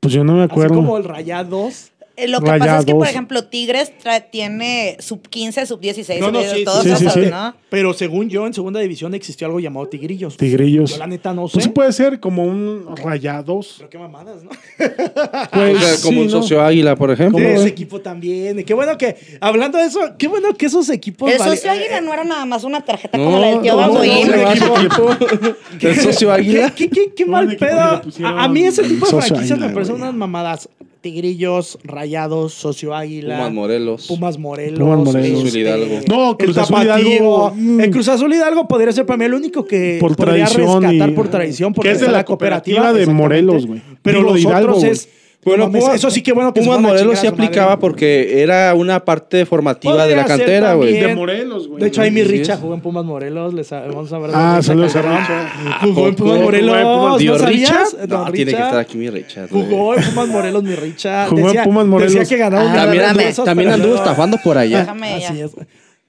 Pues 0.00 0.12
yo 0.14 0.24
no 0.24 0.32
me 0.34 0.42
Así 0.42 0.50
acuerdo. 0.52 0.74
como 0.76 0.96
el 0.96 1.04
Rayados. 1.04 1.91
Eh, 2.14 2.28
Lo 2.28 2.40
que 2.40 2.46
pasa 2.58 2.78
es 2.80 2.84
que, 2.84 2.94
por 2.94 3.06
ejemplo, 3.06 3.44
Tigres 3.44 3.90
trae- 4.02 4.28
tiene 4.30 4.96
sub 5.00 5.26
15, 5.28 5.64
sub 5.64 5.80
16, 5.80 6.20
No, 6.20 6.30
no, 6.30 6.42
sub- 6.42 6.54
sí, 6.54 6.64
todos 6.64 6.82
sí, 6.82 6.88
sí, 6.96 7.06
esos, 7.06 7.12
sí. 7.14 7.30
¿no? 7.30 7.54
Pero 7.70 7.94
según 7.94 8.28
yo, 8.28 8.46
en 8.46 8.52
segunda 8.52 8.80
división 8.80 9.14
existió 9.14 9.46
algo 9.46 9.60
llamado 9.60 9.88
Tigrillos. 9.88 10.36
Tigrillos. 10.36 10.90
Yo 10.90 10.98
la 10.98 11.06
neta 11.06 11.32
no 11.32 11.48
sé. 11.48 11.54
Pues 11.54 11.64
sí 11.64 11.70
puede 11.70 11.92
ser 11.92 12.20
como 12.20 12.44
un 12.44 12.84
rayados. 12.96 13.76
Pero 13.78 13.88
qué 13.90 13.98
mamadas, 13.98 14.44
¿no? 14.44 14.50
Pues, 15.52 15.76
O 15.76 15.80
sea, 15.80 15.96
como 16.02 16.12
sí, 16.12 16.18
un 16.18 16.24
¿no? 16.26 16.30
socio 16.30 16.62
águila, 16.62 16.96
por 16.96 17.10
ejemplo. 17.10 17.38
De 17.38 17.46
¿Cómo 17.46 17.56
ese 17.60 17.68
equipo 17.68 18.00
también. 18.00 18.62
Qué 18.64 18.74
bueno 18.74 18.98
que, 18.98 19.16
hablando 19.40 19.78
de 19.78 19.84
eso, 19.86 20.00
qué 20.18 20.28
bueno 20.28 20.52
que 20.54 20.66
esos 20.66 20.88
equipos. 20.90 21.30
El 21.32 21.38
socio 21.38 21.70
eh, 21.72 21.78
águila 21.78 22.00
no 22.02 22.12
era 22.12 22.24
nada 22.24 22.44
más 22.44 22.64
una 22.64 22.82
tarjeta 22.82 23.16
No, 23.16 23.24
como 23.24 23.38
la 23.38 23.46
del 23.48 23.60
tío 23.62 23.74
no, 23.74 23.86
no, 23.86 23.92
Babuín. 23.94 24.30
El 25.80 25.96
socio 26.00 26.32
águila. 26.32 26.70
¿Qué, 26.74 26.88
qué, 26.90 27.12
qué 27.14 27.24
Un 27.24 27.30
mal 27.30 27.56
pedo? 27.56 27.80
A, 27.80 28.02
a 28.44 28.48
mí 28.48 28.64
ese 28.64 28.82
tipo 28.82 29.06
de 29.06 29.22
franquicias 29.22 29.58
me 29.58 29.70
parecen 29.70 29.94
unas 29.96 30.14
mamadas. 30.14 30.68
Tigrillos, 31.02 31.78
Rayados, 31.84 32.54
Socio 32.54 32.94
Águila. 32.94 33.36
Pumas 33.36 33.52
Morelos. 33.52 34.06
Pumas 34.06 34.38
Morelos. 34.38 34.78
Pumas 34.78 34.98
Morelos. 35.00 35.30
Cruz 35.40 35.48
Azul 35.48 35.60
Hidalgo. 35.60 36.00
No, 36.08 36.38
Cruz 36.38 36.56
el 36.56 36.62
Azul. 36.62 36.82
Hidalgo, 36.82 37.52
mm. 37.54 37.80
El 37.80 37.90
Cruz 37.90 38.08
Azul 38.08 38.32
Hidalgo 38.32 38.68
podría 38.68 38.92
ser 38.92 39.04
para 39.04 39.16
mí 39.18 39.24
el 39.24 39.34
único 39.34 39.64
que 39.66 39.98
Por 40.00 40.16
podría 40.16 40.46
tradición 40.46 40.82
rescatar 40.82 41.10
y- 41.10 41.12
por 41.12 41.28
tradición. 41.28 41.72
porque 41.74 41.88
que 41.90 41.94
es 41.96 42.00
de 42.00 42.08
la 42.08 42.24
cooperativa 42.24 42.92
de. 42.92 43.06
Morelos, 43.06 43.66
güey. 43.66 43.82
Pero 44.00 44.18
Digo, 44.20 44.30
los 44.30 44.40
Hidalgo, 44.40 44.58
otros 44.70 44.78
güey. 44.80 44.92
es 44.92 45.08
Bueno, 45.44 45.70
Pumas- 45.72 45.94
eso 45.96 46.08
sí 46.10 46.22
que 46.22 46.32
bueno 46.32 46.54
que 46.54 46.60
Pumas 46.62 46.80
Morelos 46.80 47.18
sí 47.18 47.26
aplicaba 47.26 47.70
madre. 47.70 47.80
porque 47.80 48.42
era 48.42 48.74
una 48.74 49.04
parte 49.04 49.44
formativa 49.44 50.06
de 50.06 50.14
la 50.14 50.24
cantera, 50.24 50.74
güey. 50.74 50.92
De 51.00 51.14
Morelos, 51.16 51.66
güey. 51.66 51.80
De 51.80 51.88
hecho, 51.88 52.00
ahí 52.00 52.12
mi 52.12 52.22
Richa 52.22 52.56
jugó 52.56 52.74
en 52.74 52.80
Pumas 52.80 53.04
Morelos. 53.04 53.52
Les 53.52 53.68
vamos 53.70 54.12
a 54.12 54.18
ver. 54.18 54.30
Ah, 54.32 54.54
Richa 54.58 54.62
saludos 54.68 54.94
a. 54.96 55.02
Richa. 55.02 55.52
Jugó 55.80 56.06
en 56.08 56.14
Pumas 56.14 56.16
Jugó 56.16 56.34
en 56.36 56.42
Morelos. 56.44 56.76
Pumas. 56.82 57.12
¿No 57.12 57.18
¿Dio 57.18 57.38
sabías? 57.38 57.70
Richard? 57.70 58.08
Don 58.08 58.24
No, 58.26 58.32
tiene 58.32 58.50
que 58.52 58.62
estar 58.62 58.78
aquí 58.78 58.96
mi 58.98 59.10
Richard. 59.10 59.48
güey. 59.50 59.64
Jugó 59.64 59.94
en 59.96 60.02
Pumas 60.04 60.28
Morelos, 60.28 60.62
mi 60.62 60.74
Richa. 60.76 61.26
Jugó 61.28 61.50
en 61.50 61.64
Pumas 61.64 61.86
Morelos. 61.86 62.14
Decía 62.14 62.36
que 62.36 62.40
ganaba 62.40 62.64
un 62.64 62.70
Ah, 62.70 63.44
También, 63.44 63.70
anduvo 63.72 63.96
estafando 63.96 64.38
por 64.44 64.56
allá. 64.58 64.80
Déjame 64.80 65.14
Así 65.24 65.40
es. 65.40 65.50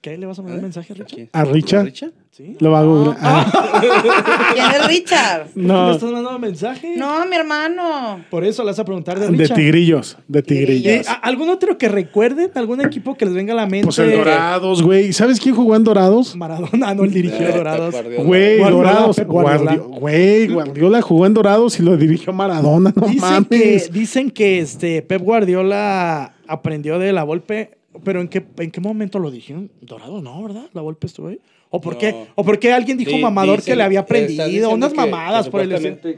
¿Qué? 0.04 0.18
¿Le 0.18 0.26
vas 0.26 0.38
a 0.38 0.42
mandar 0.42 0.58
un 0.58 0.64
mensaje, 0.64 0.94
Richa? 0.94 1.16
¿A 1.32 1.46
Richard? 1.46 1.86
¿Richard? 1.86 2.12
¿Sí? 2.30 2.58
Lo 2.60 2.72
va 2.72 2.80
a 2.82 2.84
googlear. 2.84 3.18
Ah, 3.22 3.80
¿Quién 4.54 4.66
es 4.82 4.88
Richard? 4.88 5.48
¿Le 5.56 5.64
no, 5.64 5.92
estás 5.94 6.12
mandando 6.12 6.40
mensaje? 6.40 6.96
No, 6.98 7.26
mi 7.26 7.38
hermano. 7.38 8.20
Por 8.30 8.44
eso 8.44 8.64
le 8.64 8.72
vas 8.72 8.80
a 8.80 8.84
preguntar 8.84 9.18
de 9.18 9.28
de 9.30 9.38
Richa. 9.38 9.56
tigrillos. 9.56 10.18
De 10.28 10.40
¿Y, 10.40 10.42
tigrillos. 10.42 11.08
a- 11.08 11.14
¿Algún 11.14 11.48
otro 11.50 11.78
que 11.78 11.88
recuerden? 11.88 12.52
¿Algún 12.56 12.82
equipo 12.82 13.16
que 13.16 13.24
les 13.24 13.34
venga 13.34 13.54
a 13.54 13.56
la 13.56 13.66
mente? 13.66 13.86
Pues 13.86 14.00
el 14.00 14.12
Dorados, 14.12 14.82
güey. 14.84 15.14
¿Sabes 15.14 15.40
quién 15.40 15.56
jugó 15.56 15.74
en 15.78 15.86
Dorados? 15.86 16.36
Maradona, 16.36 16.94
no, 16.94 17.06
el 17.06 17.12
dirigió 17.14 17.48
Eh, 17.48 17.54
Dorados. 17.56 17.96
Güey, 18.26 18.58
Dorados. 18.60 19.18
Güey, 19.26 20.48
Guardiola 20.50 21.02
jugó 21.02 21.26
en 21.28 21.34
Dorados 21.34 21.80
y 21.80 21.84
lo 21.84 21.96
dirigió 21.96 22.34
Maradona. 22.34 22.92
No 22.94 23.08
Dicen 23.08 23.46
que, 23.46 23.58
mames. 23.58 23.92
dicen 23.94 24.32
que 24.32 24.60
este 24.60 25.02
Pep 25.02 25.22
Guardiola 25.22 26.34
aprendió 26.48 27.00
de 27.00 27.14
la 27.14 27.24
Volpe, 27.24 27.78
pero 28.04 28.22
¿en 28.22 28.28
qué, 28.28 28.44
en 28.58 28.72
qué 28.72 28.82
momento 28.82 29.20
lo 29.20 29.30
dijeron? 29.32 29.70
Dorado, 29.82 30.22
no, 30.22 30.42
¿verdad? 30.44 30.66
La 30.74 30.82
Volpe 30.82 31.08
estuvo 31.08 31.28
ahí. 31.28 31.40
¿O 31.70 31.82
por 31.82 31.98
qué? 31.98 32.12
No. 32.12 32.28
¿O 32.36 32.44
por 32.44 32.60
qué 32.60 32.72
alguien 32.72 32.98
dijo 32.98 33.12
Di- 33.12 33.22
mamador 33.22 33.58
que 33.58 33.72
dicen- 33.72 33.78
le 33.80 33.84
había 33.84 34.02
aprendido? 34.02 34.70
Unas 34.70 34.92
que- 34.92 34.98
mamadas 34.98 35.46
que 35.46 35.52
por 35.52 35.62
el 35.62 35.70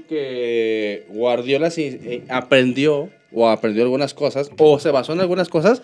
que 0.09 1.05
Guardiola 1.09 1.69
sí 1.71 1.83
eh, 2.03 2.23
aprendió 2.29 3.09
o 3.33 3.47
aprendió 3.49 3.83
algunas 3.83 4.13
cosas 4.13 4.49
o 4.57 4.79
se 4.79 4.91
basó 4.91 5.13
en 5.13 5.19
algunas 5.21 5.49
cosas 5.49 5.81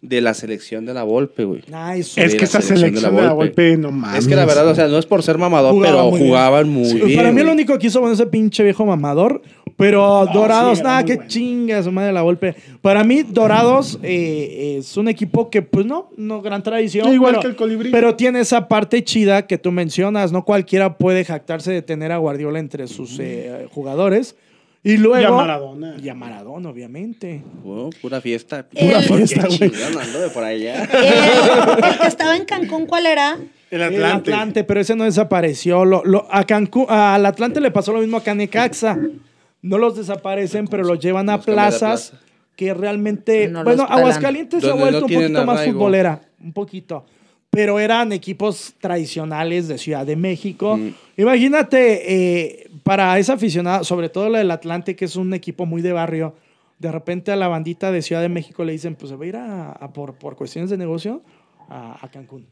de 0.00 0.20
la 0.20 0.34
selección 0.34 0.84
de 0.84 0.92
la 0.94 1.02
Volpe, 1.02 1.44
güey. 1.44 1.62
Ah, 1.72 1.96
eso. 1.96 2.20
Es 2.20 2.34
que 2.34 2.44
esa 2.44 2.60
selección 2.60 2.90
de 2.94 3.00
la 3.00 3.08
selección 3.08 3.16
de 3.16 3.22
la 3.22 3.32
Volpe. 3.32 3.76
No 3.78 3.90
mames. 3.90 4.18
Es 4.20 4.28
que 4.28 4.36
la 4.36 4.44
verdad, 4.44 4.68
o 4.68 4.74
sea, 4.74 4.86
no 4.88 4.98
es 4.98 5.06
por 5.06 5.22
ser 5.22 5.38
mamador, 5.38 5.72
Jugaba 5.72 5.96
pero 5.96 6.10
muy 6.10 6.18
bien. 6.18 6.28
jugaban 6.28 6.68
muy 6.68 6.84
Sí, 6.84 7.00
bien. 7.00 7.16
Para 7.16 7.32
mí 7.32 7.42
lo 7.42 7.52
único 7.52 7.78
que 7.78 7.86
hizo 7.86 8.00
bueno 8.00 8.14
ese 8.14 8.26
pinche 8.26 8.62
viejo 8.62 8.84
mamador. 8.84 9.40
Pero 9.76 10.26
Dorados, 10.32 10.78
sí, 10.78 10.80
era 10.82 10.90
nada, 10.90 11.04
que 11.04 11.14
bueno. 11.16 11.28
chinga 11.28 11.82
su 11.82 11.90
madre 11.90 12.12
la 12.12 12.22
golpe. 12.22 12.54
Para 12.80 13.02
mí, 13.02 13.22
Dorados 13.24 13.98
eh, 14.02 14.76
es 14.78 14.96
un 14.96 15.08
equipo 15.08 15.50
que, 15.50 15.62
pues 15.62 15.84
no, 15.84 16.10
no 16.16 16.42
gran 16.42 16.62
tradición. 16.62 17.12
Igual 17.12 17.32
pero, 17.32 17.40
que 17.42 17.48
el 17.48 17.56
Colibrí. 17.56 17.90
Pero 17.90 18.14
tiene 18.14 18.40
esa 18.40 18.68
parte 18.68 19.02
chida 19.02 19.46
que 19.46 19.58
tú 19.58 19.72
mencionas. 19.72 20.30
No 20.30 20.44
cualquiera 20.44 20.96
puede 20.96 21.24
jactarse 21.24 21.72
de 21.72 21.82
tener 21.82 22.12
a 22.12 22.18
Guardiola 22.18 22.60
entre 22.60 22.86
sus 22.86 23.18
eh, 23.18 23.66
jugadores. 23.72 24.36
Y 24.84 24.98
luego. 24.98 25.22
Y 25.22 25.24
a 25.24 25.30
Maradona. 25.30 25.96
Y 26.00 26.08
a 26.08 26.14
Maradona, 26.14 26.68
obviamente. 26.68 27.42
Oh, 27.64 27.90
pura 28.02 28.20
fiesta. 28.20 28.66
Pura 28.68 29.00
fiesta, 29.00 29.46
güey. 29.48 29.70
De 29.70 30.30
por 30.32 30.44
allá. 30.44 30.84
El, 30.84 31.84
el 31.84 31.98
que 31.98 32.06
estaba 32.06 32.36
en 32.36 32.44
Cancún, 32.44 32.86
¿cuál 32.86 33.06
era? 33.06 33.38
El 33.70 33.80
El 33.80 34.04
Atlante, 34.04 34.62
pero 34.62 34.80
ese 34.80 34.94
no 34.94 35.02
desapareció. 35.04 35.84
Lo, 35.84 36.04
lo- 36.04 36.28
a 36.30 36.44
Cancún, 36.44 36.86
al 36.88 37.26
Atlante 37.26 37.60
le 37.60 37.70
pasó 37.72 37.92
lo 37.92 38.00
mismo 38.00 38.22
a 38.24 38.34
Necaxa. 38.34 38.98
No 39.64 39.78
los 39.78 39.96
desaparecen, 39.96 40.66
pero 40.68 40.84
los 40.84 40.98
llevan 41.00 41.28
a 41.30 41.36
Los 41.36 41.44
plazas 41.46 42.10
plaza. 42.10 42.24
que 42.56 42.74
realmente. 42.74 43.48
No 43.48 43.64
bueno. 43.64 43.84
Aguascalientes 43.88 44.62
se 44.62 44.70
ha 44.70 44.74
vuelto 44.74 45.00
no 45.00 45.06
un 45.06 45.12
poquito 45.14 45.44
más 45.46 45.56
arraigo. 45.56 45.72
futbolera. 45.78 46.20
Un 46.42 46.52
poquito. 46.52 47.06
Pero 47.50 47.78
eran 47.78 48.12
equipos 48.12 48.74
tradicionales 48.80 49.68
de 49.68 49.78
Ciudad 49.78 50.04
de 50.04 50.16
México. 50.16 50.76
Mm. 50.76 50.94
Imagínate, 51.16 52.12
eh, 52.14 52.70
para 52.82 53.18
esa 53.18 53.34
aficionada, 53.34 53.84
sobre 53.84 54.08
todo 54.08 54.28
la 54.28 54.38
del 54.38 54.50
Atlante, 54.50 54.96
que 54.96 55.04
es 55.04 55.16
un 55.16 55.32
equipo 55.34 55.64
muy 55.64 55.80
de 55.80 55.92
barrio, 55.92 56.34
de 56.78 56.90
repente 56.92 57.30
a 57.32 57.36
la 57.36 57.48
bandita 57.48 57.92
de 57.92 58.02
Ciudad 58.02 58.20
de 58.22 58.28
México 58.28 58.64
le 58.64 58.72
dicen, 58.72 58.96
pues 58.96 59.10
se 59.10 59.16
va 59.16 59.24
a 59.24 59.28
ir 59.28 59.36
a, 59.36 59.70
a 59.72 59.92
por, 59.92 60.14
por 60.14 60.36
cuestiones 60.36 60.68
de 60.70 60.76
negocio 60.76 61.22
a, 61.68 62.04
a 62.04 62.10
Cancún. 62.10 62.46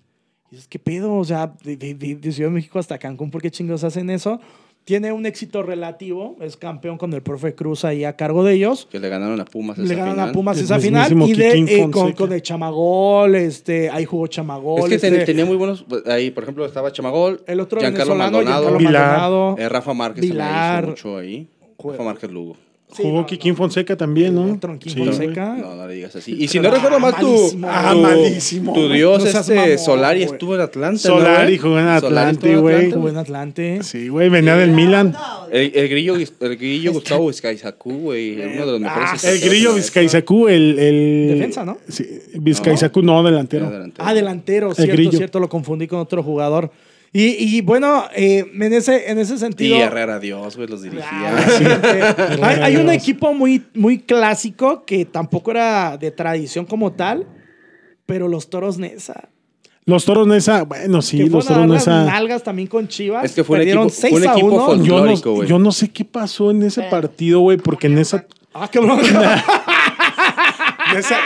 Y 0.51 0.55
dices, 0.55 0.69
¿qué 0.69 0.79
pedo? 0.79 1.15
O 1.15 1.25
sea, 1.25 1.53
de, 1.65 1.77
de- 1.77 1.95
de- 1.95 2.15
de 2.17 2.33
Ciudad 2.33 2.49
de 2.51 2.55
México 2.55 2.79
hasta 2.79 2.97
Cancún, 2.99 3.31
¿por 3.31 3.43
qué 3.43 3.51
chingos 3.51 3.83
hacen 3.85 4.09
eso? 4.09 4.41
Tiene 4.85 5.13
un 5.13 5.27
éxito 5.27 5.63
relativo, 5.63 6.37
es 6.41 6.57
campeón 6.57 6.99
con 6.99 7.13
el 7.13 7.23
profe 7.23 7.55
Cruz 7.55 7.85
ahí 7.85 8.03
a 8.03 8.17
cargo 8.17 8.43
de 8.43 8.55
ellos. 8.55 8.89
Que 8.91 8.99
le 8.99 9.09
ganaron 9.09 9.41
a 9.41 9.45
Pumas 9.45 9.79
Le 9.79 9.85
esa 9.95 9.95
final. 10.11 10.29
a 10.29 10.33
Pumas 10.33 10.59
El 10.59 10.65
esa 10.65 10.79
final 10.81 11.13
y 11.23 11.33
de, 11.35 11.53
eh, 11.59 11.91
con, 11.93 12.13
con 12.13 12.33
el 12.33 12.43
Chamagol, 12.43 13.37
este, 13.37 13.91
ahí 13.91 14.05
jugó 14.05 14.27
Chamagol. 14.27 14.81
Es 14.81 14.89
que 14.89 14.95
este, 14.97 15.11
ten- 15.13 15.25
tenía 15.25 15.45
muy 15.45 15.57
buenos. 15.57 15.85
Ahí, 16.07 16.33
por 16.33 16.43
ejemplo, 16.43 16.67
estaba 16.67 16.91
Chamagol, 16.91 17.43
el 17.47 17.61
otro 17.61 17.79
Giancarlo 17.79 18.17
Maldonado, 18.17 18.45
Giancarlo 18.63 18.79
Vilar. 18.79 19.07
Maldonado. 19.21 19.57
eh, 19.59 19.69
Rafa 19.69 19.95
Márquez 19.95 20.21
también 20.23 20.33
Vilar. 20.35 20.83
hizo 20.83 20.91
mucho 20.91 21.17
ahí. 21.19 21.47
Rafa 21.79 22.03
Márquez 22.03 22.31
Lugo. 22.33 22.57
Sí, 22.95 23.03
Jugó 23.03 23.21
no, 23.21 23.27
Kikín 23.27 23.57
Fonseca 23.57 23.97
también, 23.97 24.35
¿no? 24.35 24.59
Tronquín 24.59 24.93
Sí, 24.93 24.99
Fonseca. 24.99 25.55
No, 25.55 25.77
no 25.77 25.87
le 25.89 25.95
digas 25.95 26.15
así. 26.15 26.37
Y 26.39 26.47
si 26.49 26.61
no 26.61 26.71
recuerdo 26.71 27.01
mal, 27.01 27.15
tu. 27.19 27.59
Ah, 27.65 27.93
tu- 27.95 28.01
malísimo, 28.01 28.73
tu 28.75 28.89
dios, 28.91 29.25
este 29.25 29.55
mamón, 29.55 29.79
Solari, 29.79 30.23
estuvo 30.23 30.55
en 30.55 30.61
Atlanta. 30.61 31.09
¿no, 31.09 31.15
Solari 31.17 31.57
jugó 31.59 31.79
en 31.79 31.89
Atlante, 31.89 32.57
güey. 32.57 32.91
Jugó 32.93 33.09
en 33.09 33.17
Atlante. 33.17 33.83
Sí, 33.83 34.09
güey, 34.09 34.29
venía 34.29 34.57
del 34.57 34.73
Milan. 34.73 35.17
El, 35.51 35.73
el 35.75 35.89
grillo, 35.89 36.17
el 36.17 36.57
grillo 36.57 36.93
Gustavo 36.93 37.29
Vizcaizacú, 37.29 37.93
güey, 37.99 38.35
uno 38.41 38.67
de 38.67 38.73
los 38.73 38.81
mejores. 38.81 39.25
Ah, 39.25 39.31
El 39.31 39.41
grillo 39.41 39.75
Vizcaizacú, 39.75 40.49
el, 40.49 40.79
el... 40.79 41.29
Defensa, 41.35 41.65
¿no? 41.65 41.79
Sí, 41.89 42.07
Vizcaizacú, 42.35 43.03
no, 43.03 43.23
delantero. 43.23 43.71
Ah, 43.99 44.13
delantero, 44.15 44.75
cierto, 44.75 44.93
grillo. 44.93 45.13
cierto, 45.13 45.41
lo 45.41 45.49
confundí 45.49 45.87
con 45.87 45.99
otro 45.99 46.23
jugador. 46.23 46.71
Y, 47.15 47.57
y 47.57 47.61
bueno, 47.61 48.05
eh, 48.15 48.47
en, 48.55 48.73
ese, 48.73 49.11
en 49.11 49.19
ese 49.19 49.35
Y 49.35 49.39
sentido. 49.39 49.77
Herrera 49.77 50.19
Dios, 50.19 50.57
güey, 50.57 50.67
los 50.67 50.81
dirigía. 50.83 51.05
Ah, 51.13 51.45
sí, 51.59 51.65
que- 52.39 52.43
hay, 52.45 52.61
hay 52.63 52.77
un 52.77 52.89
equipo 52.91 53.35
muy, 53.35 53.65
muy 53.75 53.99
clásico 53.99 54.85
que 54.87 55.05
tampoco 55.05 55.51
era 55.51 55.99
de 55.99 56.11
tradición 56.11 56.65
como 56.65 56.93
tal, 56.93 57.27
pero 58.07 58.29
los 58.29 58.49
toros 58.49 58.79
Nesa. 58.79 59.29
Los 59.85 60.05
Toros 60.05 60.29
Nesa, 60.29 60.63
bueno, 60.63 61.03
sí, 61.03 61.19
que 61.19 61.25
los 61.29 61.45
Toros 61.45 61.67
Nesa. 61.67 62.05
nalgas 62.05 62.45
también 62.45 62.69
con 62.69 62.87
Chivas. 62.87 63.25
Es 63.25 63.33
que 63.33 63.43
fue 63.43 63.57
un 63.57 63.61
Perdieron 63.63 63.89
equipo- 63.89 64.01
fue 64.01 64.11
un 64.13 64.17
6 64.21 64.27
a 64.29 64.33
equipo 64.33 64.47
1. 64.47 64.57
fol- 64.57 64.77
Yo 64.85 64.95
Folclórico, 64.97 65.29
no, 65.31 65.35
güey. 65.35 65.49
yo 65.49 65.59
no 65.59 65.73
sé 65.73 65.89
qué 65.91 66.05
pasó 66.05 66.51
en 66.53 66.63
ese 66.63 66.83
Espera. 66.83 66.91
partido, 67.03 67.41
güey, 67.41 67.59
porque 67.59 67.89
en 67.89 67.99
esa, 67.99 68.25
Ah, 68.55 68.69
cabrón. 68.73 69.01
en 70.93 70.99
esa- 70.99 71.19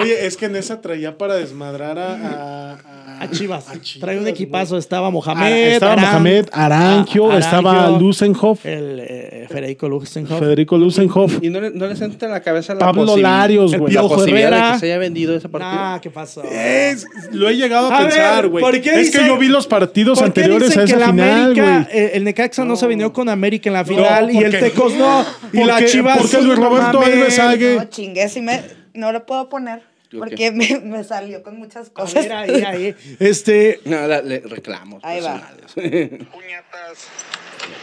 Oye, 0.00 0.26
es 0.26 0.36
que 0.36 0.46
en 0.46 0.56
esa 0.56 0.80
traía 0.80 1.16
para 1.18 1.34
desmadrar 1.36 1.98
a... 1.98 2.72
a, 2.74 2.74
A 3.20 3.30
Chivas. 3.30 3.68
a 3.68 3.72
Chivas, 3.80 4.00
Trae 4.00 4.18
un 4.18 4.26
equipazo. 4.26 4.78
Estaba 4.78 5.10
Mohamed. 5.10 5.74
estaba 5.74 5.96
Mohamed, 5.96 6.46
Aranquio, 6.52 7.32
estaba 7.36 7.90
Lusenhoff, 7.90 8.64
El 8.64 9.00
eh, 9.00 9.46
Federico 9.48 9.88
Luxenhoff. 9.88 10.38
Federico 10.38 10.78
Lusenhoff, 10.78 11.38
Y 11.42 11.50
no, 11.50 11.60
le- 11.60 11.70
no 11.70 11.86
les 11.86 12.00
entra 12.00 12.28
en 12.28 12.32
la 12.32 12.40
cabeza 12.40 12.72
la 12.74 12.80
Pablo 12.80 13.16
Larios, 13.16 13.76
güey. 13.76 13.92
La 13.92 14.02
posibilidad 14.02 14.50
de 14.50 14.56
Herrera. 14.56 14.72
que 14.72 14.78
se 14.80 14.86
haya 14.86 14.98
vendido 14.98 15.36
ese 15.36 15.48
partido. 15.48 15.72
Ah, 15.80 15.98
¿qué 16.02 16.10
pasó? 16.10 16.42
Es- 16.44 17.06
lo 17.32 17.48
he 17.48 17.56
llegado 17.56 17.90
a, 17.90 17.98
A 17.98 18.02
pensar, 18.02 18.48
güey. 18.48 18.64
¿por 18.64 18.80
qué 18.80 18.90
Es 18.90 19.06
dicen- 19.08 19.20
que 19.22 19.26
yo 19.28 19.36
vi 19.38 19.48
los 19.48 19.66
partidos 19.66 20.18
¿Por 20.18 20.32
qué 20.32 20.40
anteriores 20.40 20.68
dicen 20.68 20.82
a 20.82 20.84
que 20.86 20.90
esa 20.92 21.00
la 21.00 21.06
final, 21.10 21.42
América, 21.42 21.86
güey. 21.90 21.98
eh, 22.02 22.10
el 22.14 22.24
Necaxa 22.24 22.64
no. 22.64 22.76
se 22.76 22.86
venió 22.86 23.12
con 23.12 23.28
América 23.28 23.68
en 23.68 23.74
la 23.74 23.84
final 23.84 24.30
y 24.30 24.34
¿por 24.34 24.44
el? 24.44 24.58
Tecos 24.60 24.94
no? 24.94 25.24
Y 25.52 25.58
¿Por 25.58 25.66
la? 25.66 25.84
Chivas. 25.84 26.18
Porque 26.18 26.40
Luis 26.42 26.58
Roberto. 26.58 27.00
Alves 27.02 27.38
Ague- 27.38 27.76
No, 27.76 28.28
si 28.28 28.40
me, 28.40 28.62
no 28.94 29.12
lo 29.12 29.26
puedo 29.26 29.48
poner. 29.48 29.89
¿Yo 30.10 30.18
Porque 30.18 30.50
me, 30.52 30.80
me 30.80 31.04
salió 31.04 31.42
con 31.42 31.56
muchas 31.58 31.88
A 31.88 31.92
cosas. 31.92 32.14
ver, 32.14 32.32
ahí, 32.32 32.62
ahí. 32.64 33.16
Este, 33.20 33.80
No, 33.84 34.06
la- 34.06 34.22
le 34.22 34.40
reclamos 34.40 35.02
Ahí 35.04 35.20
va. 35.20 35.40
personales. 35.40 36.28
puñetas. 36.32 36.98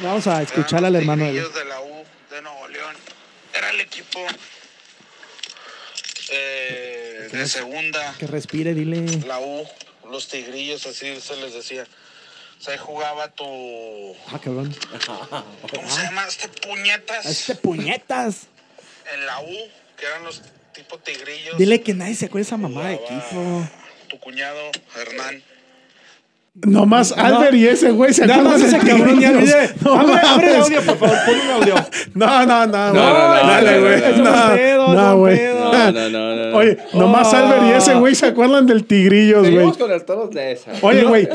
vamos 0.02 0.28
a 0.28 0.42
escuchar 0.42 0.84
al 0.86 0.96
hermano 0.96 1.26
de 1.26 1.34
de 1.34 1.66
la 1.66 1.82
U 1.82 2.04
de 2.30 2.42
Nuevo 2.42 2.68
León. 2.68 2.96
Era 3.58 3.70
el 3.72 3.80
equipo 3.80 4.20
eh, 6.32 7.30
de 7.32 7.48
segunda. 7.48 8.16
Que 8.20 8.28
respire, 8.28 8.74
dile. 8.74 9.02
La 9.26 9.40
U, 9.40 9.66
los 10.12 10.28
tigrillos, 10.28 10.86
así 10.86 11.20
se 11.22 11.36
les 11.38 11.54
decía. 11.54 11.88
O 12.60 12.62
sea, 12.64 12.78
jugaba 12.78 13.30
tu. 13.30 14.16
Ah, 14.28 14.40
cabrón. 14.44 14.76
¿Cómo 15.74 15.90
se 15.90 16.02
llama? 16.04 16.26
Este 16.28 16.48
puñetas. 16.50 17.26
Este 17.26 17.56
puñetas. 17.56 18.48
En 19.14 19.26
la 19.26 19.40
U, 19.40 19.56
que 19.98 20.06
eran 20.06 20.24
los 20.24 20.42
tipo 20.78 20.98
tigrillos. 21.00 21.58
Dile 21.58 21.82
que 21.82 21.94
nadie 21.94 22.16
se 22.16 22.26
acuerda 22.28 22.44
de 22.44 22.48
esa 22.48 22.58
mamá 22.58 22.88
de 22.88 22.94
equipo. 22.96 23.68
Tu 24.10 24.18
cuñado, 24.20 24.58
Hernán. 24.96 25.42
Nomás 26.66 27.12
Albert 27.12 27.54
y 27.54 27.68
ese 27.68 27.92
güey 27.92 28.12
se 28.16 28.26
Nada 28.26 28.40
acuerdan 28.42 28.62
más 28.62 28.74
ese 28.74 28.84
de 28.84 28.92
cabrón 28.92 29.20
ya 29.20 29.30
olvidé. 29.30 29.70
No 29.86 29.94
Abre, 29.94 30.22
abre 30.28 30.50
el 30.56 30.62
audio, 30.64 30.82
por 30.82 30.98
favor, 30.98 31.18
pon 31.28 31.36
un 31.40 31.52
audio. 31.52 31.76
No, 32.16 32.46
no, 32.48 32.66
no, 32.66 32.94
No, 32.94 32.94
güey. 32.94 33.14
no, 33.14 33.44
no, 33.44 33.48
Dale, 33.48 33.72
no, 33.76 33.82
güey. 33.82 34.02
no, 34.02 34.08
no, 34.08 34.24
No, 34.24 34.48
no, 34.50 34.56
pedo, 34.56 34.88
no, 34.88 34.94
no, 34.96 35.18
güey. 35.20 35.38
pedo. 35.38 35.72
No, 35.72 35.92
no, 35.92 36.10
no, 36.10 36.36
no. 36.36 36.50
no. 36.52 36.58
Oye, 36.58 36.78
nomás 36.94 37.32
Oh. 37.32 37.36
Albert 37.38 37.64
y 37.64 37.72
ese 37.74 37.94
güey 37.94 38.16
se 38.16 38.26
acuerdan 38.26 38.66
del 38.66 38.86
Tigrillos, 38.86 39.48
güey. 39.52 39.72
Con 39.72 40.04
toros 40.04 40.32
de 40.32 40.52
esa. 40.54 40.72
Oye, 40.82 41.04
güey, 41.04 41.30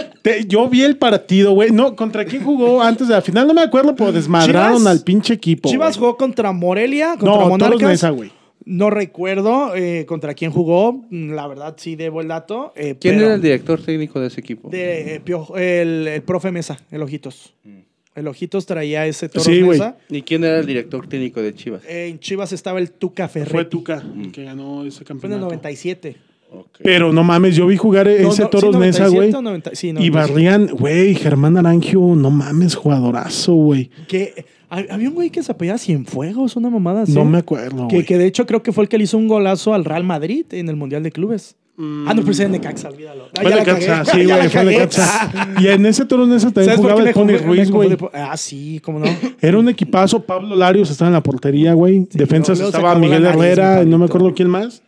yo 0.48 0.68
vi 0.68 0.82
el 0.82 0.96
partido, 0.96 1.52
güey. 1.52 1.70
No, 1.70 1.94
¿contra 1.94 2.24
quién 2.24 2.42
jugó 2.42 2.82
antes 2.82 3.06
de 3.06 3.14
la 3.14 3.22
final? 3.22 3.46
No 3.46 3.54
me 3.54 3.62
acuerdo, 3.62 3.94
pero 3.94 4.10
desmadraron 4.10 4.78
Chivas- 4.82 4.90
al 4.90 5.00
pinche 5.04 5.34
equipo. 5.34 5.68
Chivas 5.68 5.96
jugó 5.98 6.16
contra 6.16 6.50
Morelia, 6.50 7.10
contra 7.10 7.26
No, 7.28 7.34
Toros 7.34 7.48
Monarcas. 7.50 7.80
Nesa, 7.88 8.10
güey. 8.10 8.32
No 8.64 8.90
recuerdo 8.90 9.74
eh, 9.74 10.04
contra 10.06 10.34
quién 10.34 10.50
jugó. 10.50 11.04
Mm, 11.10 11.32
La 11.32 11.46
verdad, 11.48 11.74
sí 11.78 11.96
debo 11.96 12.20
el 12.20 12.28
dato. 12.28 12.72
eh, 12.76 12.96
¿Quién 13.00 13.14
pero 13.16 13.26
era 13.26 13.34
el 13.34 13.42
director 13.42 13.80
técnico 13.82 14.20
de 14.20 14.28
ese 14.28 14.40
equipo? 14.40 14.68
De, 14.70 15.16
eh, 15.16 15.20
Piojo- 15.24 15.56
el, 15.58 16.06
el 16.08 16.22
profe 16.22 16.50
Mesa, 16.52 16.78
el 16.90 17.02
Ojitos. 17.02 17.54
El 18.14 18.28
Ojitos 18.28 18.66
traía 18.66 19.06
ese 19.06 19.30
Sí, 19.36 19.62
güey. 19.62 19.78
Neza. 19.78 19.96
¿Y 20.10 20.20
quién 20.22 20.44
era 20.44 20.58
el 20.60 20.66
director 20.66 21.06
técnico 21.08 21.40
de 21.40 21.54
Chivas? 21.54 21.82
Eh, 21.88 22.08
En 22.10 22.18
Chivas 22.18 22.52
estaba 22.52 22.78
el 22.78 22.90
Tuca 22.92 23.26
Ferretti. 23.28 23.52
Fue 23.52 23.64
Tuca 23.64 24.02
que 24.32 24.44
ganó 24.44 24.84
ese 24.84 24.98
Fue 24.98 25.02
en 25.02 25.02
el 25.02 25.06
campeonato. 25.06 25.44
97. 25.46 26.16
Ok. 26.54 26.80
Pero 26.84 27.10
no 27.14 27.24
mames, 27.24 27.56
yo 27.56 27.66
vi 27.66 27.78
jugar 27.78 28.04
No, 28.06 28.12
ese 28.12 28.42
no, 28.42 28.50
Toros 28.50 28.74
sí, 28.74 28.80
Nesa, 28.80 29.04
97 29.06 29.16
güey. 29.16 29.32
o 29.34 29.40
90 29.42 29.70
sí, 29.74 29.88
Y 29.88 29.92
97. 29.94 30.32
barrían, 30.34 30.66
güey, 30.76 31.14
Germán 31.14 31.56
Arangio, 31.56 32.00
no 32.14 32.30
mames, 32.30 32.74
jugadorazo, 32.74 33.54
güey. 33.54 33.88
Que 34.06 34.44
había 34.90 35.08
un 35.08 35.14
güey 35.14 35.30
que 35.30 35.42
se 35.42 35.52
apellía 35.52 35.76
Cienfuegos, 35.78 36.56
una 36.56 36.70
mamada 36.70 37.02
así. 37.02 37.12
No 37.12 37.24
me 37.24 37.38
acuerdo, 37.38 37.88
Que, 37.88 37.96
güey. 37.96 38.06
que 38.06 38.18
de 38.18 38.26
hecho 38.26 38.46
creo 38.46 38.62
que 38.62 38.72
fue 38.72 38.84
el 38.84 38.88
que 38.88 38.98
le 38.98 39.04
hizo 39.04 39.18
un 39.18 39.28
golazo 39.28 39.74
al 39.74 39.84
Real 39.84 40.04
Madrid 40.04 40.46
en 40.52 40.68
el 40.68 40.76
Mundial 40.76 41.02
de 41.02 41.12
Clubes. 41.12 41.56
Ah, 41.78 42.12
no, 42.14 42.16
pero 42.20 42.32
ese 42.32 42.44
es 42.44 42.50
Necaxa, 42.50 42.90
olvídalo. 42.90 43.28
Ah, 43.36 43.40
Fue 43.42 43.54
Necaxa, 43.54 44.04
sí, 44.04 44.24
güey, 44.26 44.48
fue. 44.50 44.64
Necaxa. 44.64 45.54
Y 45.60 45.68
en 45.68 45.86
ese 45.86 46.04
Toros 46.04 46.28
Nesa 46.28 46.50
también 46.50 46.66
¿Sabes 46.66 46.80
por 46.80 46.90
jugaba 46.92 47.08
el 47.08 47.14
Tony 47.14 47.36
Ruiz, 47.38 47.70
güey. 47.70 47.96
Ah, 48.12 48.36
sí, 48.36 48.78
cómo 48.84 48.98
no. 48.98 49.06
Era 49.40 49.58
un 49.58 49.68
equipazo. 49.68 50.22
Pablo 50.22 50.54
Larios 50.54 50.90
estaba 50.90 51.08
en 51.08 51.14
la 51.14 51.22
portería, 51.22 51.72
güey. 51.72 52.06
Defensas 52.12 52.60
estaba 52.60 52.94
Miguel 52.94 53.22
nariz, 53.22 53.40
Herrera, 53.42 53.82
y 53.82 53.86
no 53.86 53.98
me 53.98 54.04
acuerdo 54.04 54.32
quién 54.34 54.48
más. 54.50 54.82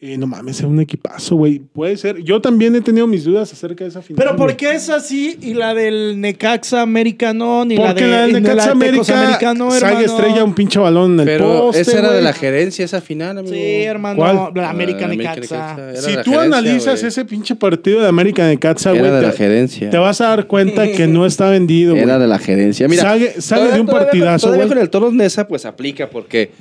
Eh, 0.00 0.16
no 0.16 0.28
mames, 0.28 0.60
era 0.60 0.68
un 0.68 0.78
equipazo, 0.78 1.34
güey. 1.34 1.58
Puede 1.58 1.96
ser. 1.96 2.22
Yo 2.22 2.40
también 2.40 2.72
he 2.76 2.80
tenido 2.80 3.08
mis 3.08 3.24
dudas 3.24 3.52
acerca 3.52 3.82
de 3.82 3.90
esa 3.90 4.00
final. 4.00 4.22
Pero 4.24 4.36
¿por 4.36 4.54
qué 4.54 4.70
es 4.76 4.88
así 4.90 5.36
y 5.42 5.54
la 5.54 5.74
del 5.74 6.20
Necaxa 6.20 6.82
americano 6.82 7.64
ni 7.64 7.74
Porque 7.76 8.02
la, 8.06 8.10
la 8.10 8.26
de, 8.28 8.32
del 8.34 8.44
la 8.44 8.50
Necaxa 8.54 8.74
de 8.74 8.90
Tecos 8.92 9.10
América 9.10 9.54
Saga 9.56 9.76
hermano? 10.00 10.00
estrella 10.06 10.44
un 10.44 10.54
pinche 10.54 10.78
balón 10.78 11.14
en 11.14 11.20
el 11.20 11.26
Pero 11.26 11.60
poste, 11.62 11.80
esa 11.82 11.98
era 11.98 12.12
de 12.12 12.22
la 12.22 12.32
gerencia, 12.32 12.84
esa 12.84 13.00
final, 13.00 13.38
amigo. 13.38 13.52
Sí, 13.52 13.60
hermano. 13.82 14.16
¿Cuál? 14.18 14.52
La 14.54 14.70
América 14.70 15.08
Necaxa. 15.08 15.76
Si 15.96 16.02
tú 16.02 16.30
gerencia, 16.30 16.42
analizas 16.42 17.02
ese 17.02 17.24
pinche 17.24 17.56
partido 17.56 18.00
de 18.00 18.06
América 18.06 18.46
de 18.46 18.56
Catza, 18.56 18.90
güey, 18.90 19.02
Era 19.02 19.16
de 19.16 19.22
la 19.26 19.32
te, 19.32 19.36
gerencia. 19.38 19.90
te 19.90 19.98
vas 19.98 20.20
a 20.20 20.28
dar 20.28 20.46
cuenta 20.46 20.86
que 20.92 21.08
no 21.08 21.26
está 21.26 21.50
vendido, 21.50 21.94
güey. 21.94 22.04
Era 22.04 22.20
de 22.20 22.28
la 22.28 22.38
gerencia. 22.38 22.86
Mira, 22.86 23.02
Sale- 23.02 23.40
sale 23.40 23.62
todavía- 23.62 23.74
de 23.74 23.80
un 23.80 23.86
partidazo, 23.88 24.46
Todavía 24.46 24.66
güey. 24.66 24.76
con 24.76 24.78
el 24.84 24.90
Toros 24.90 25.12
Nesa, 25.12 25.48
pues 25.48 25.64
aplica 25.66 26.08
porque 26.08 26.52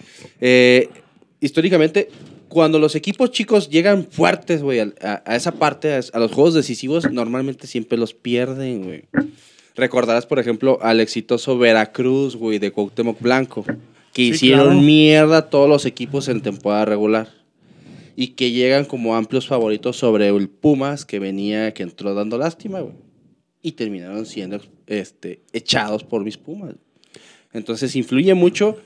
eh, 0.42 0.90
históricamente, 1.40 2.10
cuando 2.50 2.80
los 2.80 2.96
equipos 2.96 3.32
chicos 3.32 3.70
llegan 3.70 4.06
fuertes, 4.10 4.62
güey, 4.62 4.80
a, 4.80 4.94
a 5.26 5.36
esa 5.36 5.52
parte, 5.54 5.94
a, 5.94 6.00
a 6.14 6.20
los 6.20 6.32
juegos 6.32 6.54
decisivos, 6.54 7.12
normalmente 7.12 7.68
siempre 7.68 7.98
los 7.98 8.14
pierden, 8.14 8.84
güey. 8.84 9.04
Recordarás, 9.76 10.26
por 10.26 10.40
ejemplo, 10.40 10.80
al 10.82 11.00
exitoso 11.00 11.58
Veracruz, 11.58 12.36
güey, 12.36 12.58
de 12.60 12.72
Cuauhtémoc 12.72 13.20
Blanco, 13.22 13.64
que 14.14 14.24
Sí, 14.24 14.30
hicieron 14.30 14.66
claro. 14.68 14.82
mierda 14.82 15.38
a 15.38 15.50
todos 15.50 15.70
los 15.70 15.86
equipos 15.86 16.28
en 16.30 16.42
temporada 16.42 16.86
regular. 16.86 17.30
Y 18.16 18.30
que 18.30 18.50
llegan 18.50 18.86
como 18.86 19.16
amplios 19.16 19.46
favoritos 19.46 19.96
sobre 19.98 20.30
el 20.30 20.50
Pumas, 20.50 21.06
que 21.06 21.20
venía, 21.20 21.72
que 21.76 21.84
entró 21.84 22.16
dando 22.16 22.40
lástima, 22.40 22.80
güey. 22.80 22.96
Y 23.62 23.74
terminaron 23.74 24.26
siendo 24.26 24.60
este, 24.88 25.42
echados 25.54 26.04
por 26.04 26.24
mis 26.24 26.38
Pumas. 26.38 26.74
Entonces 27.54 27.96
influye 27.96 28.34
mucho 28.34 28.78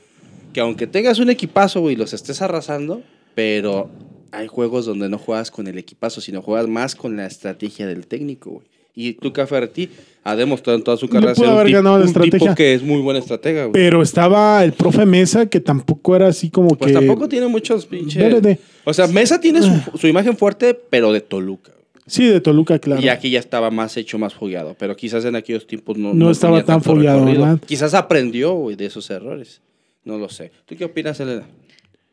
que 0.51 0.59
aunque 0.59 0.87
tengas 0.87 1.19
un 1.19 1.29
equipazo, 1.29 1.79
güey, 1.79 1.95
los 1.95 2.11
estés 2.13 2.41
arrasando, 2.41 3.01
pero 3.35 3.89
hay 4.31 4.47
juegos 4.47 4.85
donde 4.85 5.09
no 5.09 5.17
juegas 5.17 5.51
con 5.51 5.67
el 5.67 5.77
equipazo, 5.77 6.21
sino 6.21 6.41
juegas 6.41 6.67
más 6.67 6.95
con 6.95 7.17
la 7.17 7.25
estrategia 7.25 7.87
del 7.87 8.07
técnico, 8.07 8.51
güey. 8.51 8.71
Y 8.93 9.13
Tuca 9.13 9.47
Ferretti 9.47 9.89
ha 10.23 10.35
demostrado 10.35 10.77
en 10.77 10.83
toda 10.83 10.97
su 10.97 11.07
carrera 11.07 11.33
pudo 11.33 11.65
ser 11.65 11.77
un, 11.77 12.29
tipo 12.29 12.53
que 12.53 12.73
es 12.73 12.83
muy 12.83 12.99
buena 13.01 13.19
estratega, 13.19 13.61
güey. 13.65 13.71
Pero 13.71 14.01
estaba 14.01 14.63
el 14.65 14.73
profe 14.73 15.05
Mesa, 15.05 15.45
que 15.45 15.61
tampoco 15.61 16.13
era 16.13 16.27
así 16.27 16.49
como 16.49 16.75
Pues 16.75 16.91
que... 16.91 16.99
tampoco 16.99 17.29
tiene 17.29 17.47
muchos 17.47 17.85
pinches... 17.85 18.21
Verde. 18.21 18.59
O 18.83 18.93
sea, 18.93 19.07
Mesa 19.07 19.39
tiene 19.39 19.61
su, 19.61 19.97
su 19.97 20.07
imagen 20.07 20.35
fuerte, 20.35 20.73
pero 20.73 21.13
de 21.13 21.21
Toluca. 21.21 21.71
Sí, 22.05 22.27
de 22.27 22.41
Toluca, 22.41 22.79
claro. 22.79 23.01
Y 23.01 23.07
aquí 23.07 23.29
ya 23.29 23.39
estaba 23.39 23.71
más 23.71 23.95
hecho, 23.95 24.19
más 24.19 24.33
fogueado. 24.33 24.75
Pero 24.77 24.97
quizás 24.97 25.23
en 25.23 25.35
aquellos 25.37 25.65
tiempos 25.65 25.97
no, 25.97 26.13
No 26.13 26.29
estaba 26.29 26.61
tan 26.63 26.81
fogueado. 26.83 27.23
¿verdad? 27.25 27.59
Quizás 27.65 27.93
aprendió 27.93 28.53
güey, 28.53 28.75
de 28.75 28.87
esos 28.87 29.09
errores. 29.09 29.61
No 30.03 30.17
lo 30.17 30.27
sé. 30.27 30.51
¿Tú 30.65 30.75
qué 30.75 30.85
opinas, 30.85 31.19
Elena? 31.19 31.45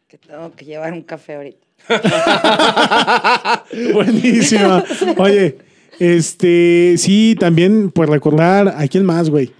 Que 0.08 0.16
tengo 0.18 0.50
que 0.56 0.64
llevar 0.64 0.92
un 0.92 1.02
café 1.02 1.34
ahorita. 1.34 1.66
Buenísima. 3.92 4.82
Oye, 5.18 5.58
este, 5.98 6.94
sí, 6.96 7.36
también, 7.38 7.90
pues 7.90 8.08
recordar, 8.08 8.68
¿a 8.68 8.86
quién 8.88 9.04
más, 9.04 9.28
güey? 9.30 9.52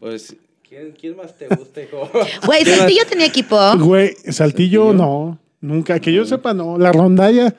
Pues, 0.00 0.36
¿quién, 0.68 0.92
quién 1.00 1.16
más 1.16 1.34
te 1.36 1.48
gusta, 1.48 1.82
hijo? 1.82 2.10
Güey, 2.46 2.64
Saltillo 2.64 3.06
tenía 3.08 3.26
equipo. 3.26 3.58
Güey, 3.78 4.14
Saltillo, 4.30 4.92
no, 4.92 5.38
nunca, 5.60 5.98
que 5.98 6.12
yo 6.12 6.24
sepa, 6.24 6.52
no. 6.52 6.76
La 6.78 6.92
rondalla, 6.92 7.54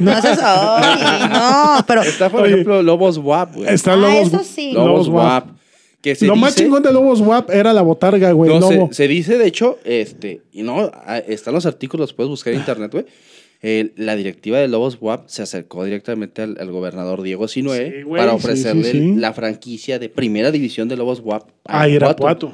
No 0.00 0.20
seas 0.22 0.38
ay, 0.42 1.28
no, 1.28 1.84
pero 1.86 2.02
Está, 2.02 2.30
por 2.30 2.42
Oye. 2.42 2.52
ejemplo, 2.52 2.82
Lobos 2.82 3.18
WAP, 3.18 3.54
güey. 3.56 3.68
está 3.72 3.92
Ah, 3.92 3.96
Lobos. 3.96 4.28
eso 4.28 4.42
sí. 4.42 4.72
Lobos 4.72 5.06
Lobos 5.06 5.08
WAP. 5.08 5.44
WAP. 5.46 5.56
Que 6.04 6.14
se 6.14 6.26
Lo 6.26 6.36
más 6.36 6.54
dice- 6.54 6.64
chingón 6.66 6.82
de 6.82 6.92
Lobos 6.92 7.22
WAP 7.22 7.48
era 7.50 7.72
la 7.72 7.80
botarga, 7.80 8.30
güey, 8.32 8.50
No, 8.52 8.60
lobo. 8.60 8.88
se, 8.88 8.94
se 8.94 9.08
dice, 9.08 9.38
de 9.38 9.46
hecho, 9.46 9.78
este, 9.84 10.42
y 10.52 10.62
no, 10.62 10.90
ah, 10.92 11.16
están 11.26 11.54
los 11.54 11.64
artículos, 11.64 12.12
puedes 12.12 12.28
buscar 12.28 12.52
en 12.52 12.58
internet, 12.60 12.92
güey. 12.92 13.06
Eh, 13.62 13.92
la 13.96 14.14
directiva 14.14 14.58
de 14.58 14.68
Lobos 14.68 14.98
WAP 15.00 15.26
se 15.28 15.40
acercó 15.40 15.82
directamente 15.82 16.42
al, 16.42 16.58
al 16.60 16.70
gobernador 16.70 17.22
Diego 17.22 17.48
Sinue 17.48 17.90
Sí, 17.90 18.02
güey, 18.02 18.20
para 18.20 18.32
sí, 18.32 18.38
sí, 18.38 18.44
ofrecerle 18.44 18.92
sí. 18.92 19.14
la 19.16 19.32
franquicia 19.32 19.98
de 19.98 20.10
primera 20.10 20.50
división 20.50 20.88
de 20.88 20.98
Lobos 20.98 21.20
WAP 21.24 21.48
A 21.64 21.88
Irapuato. 21.88 22.52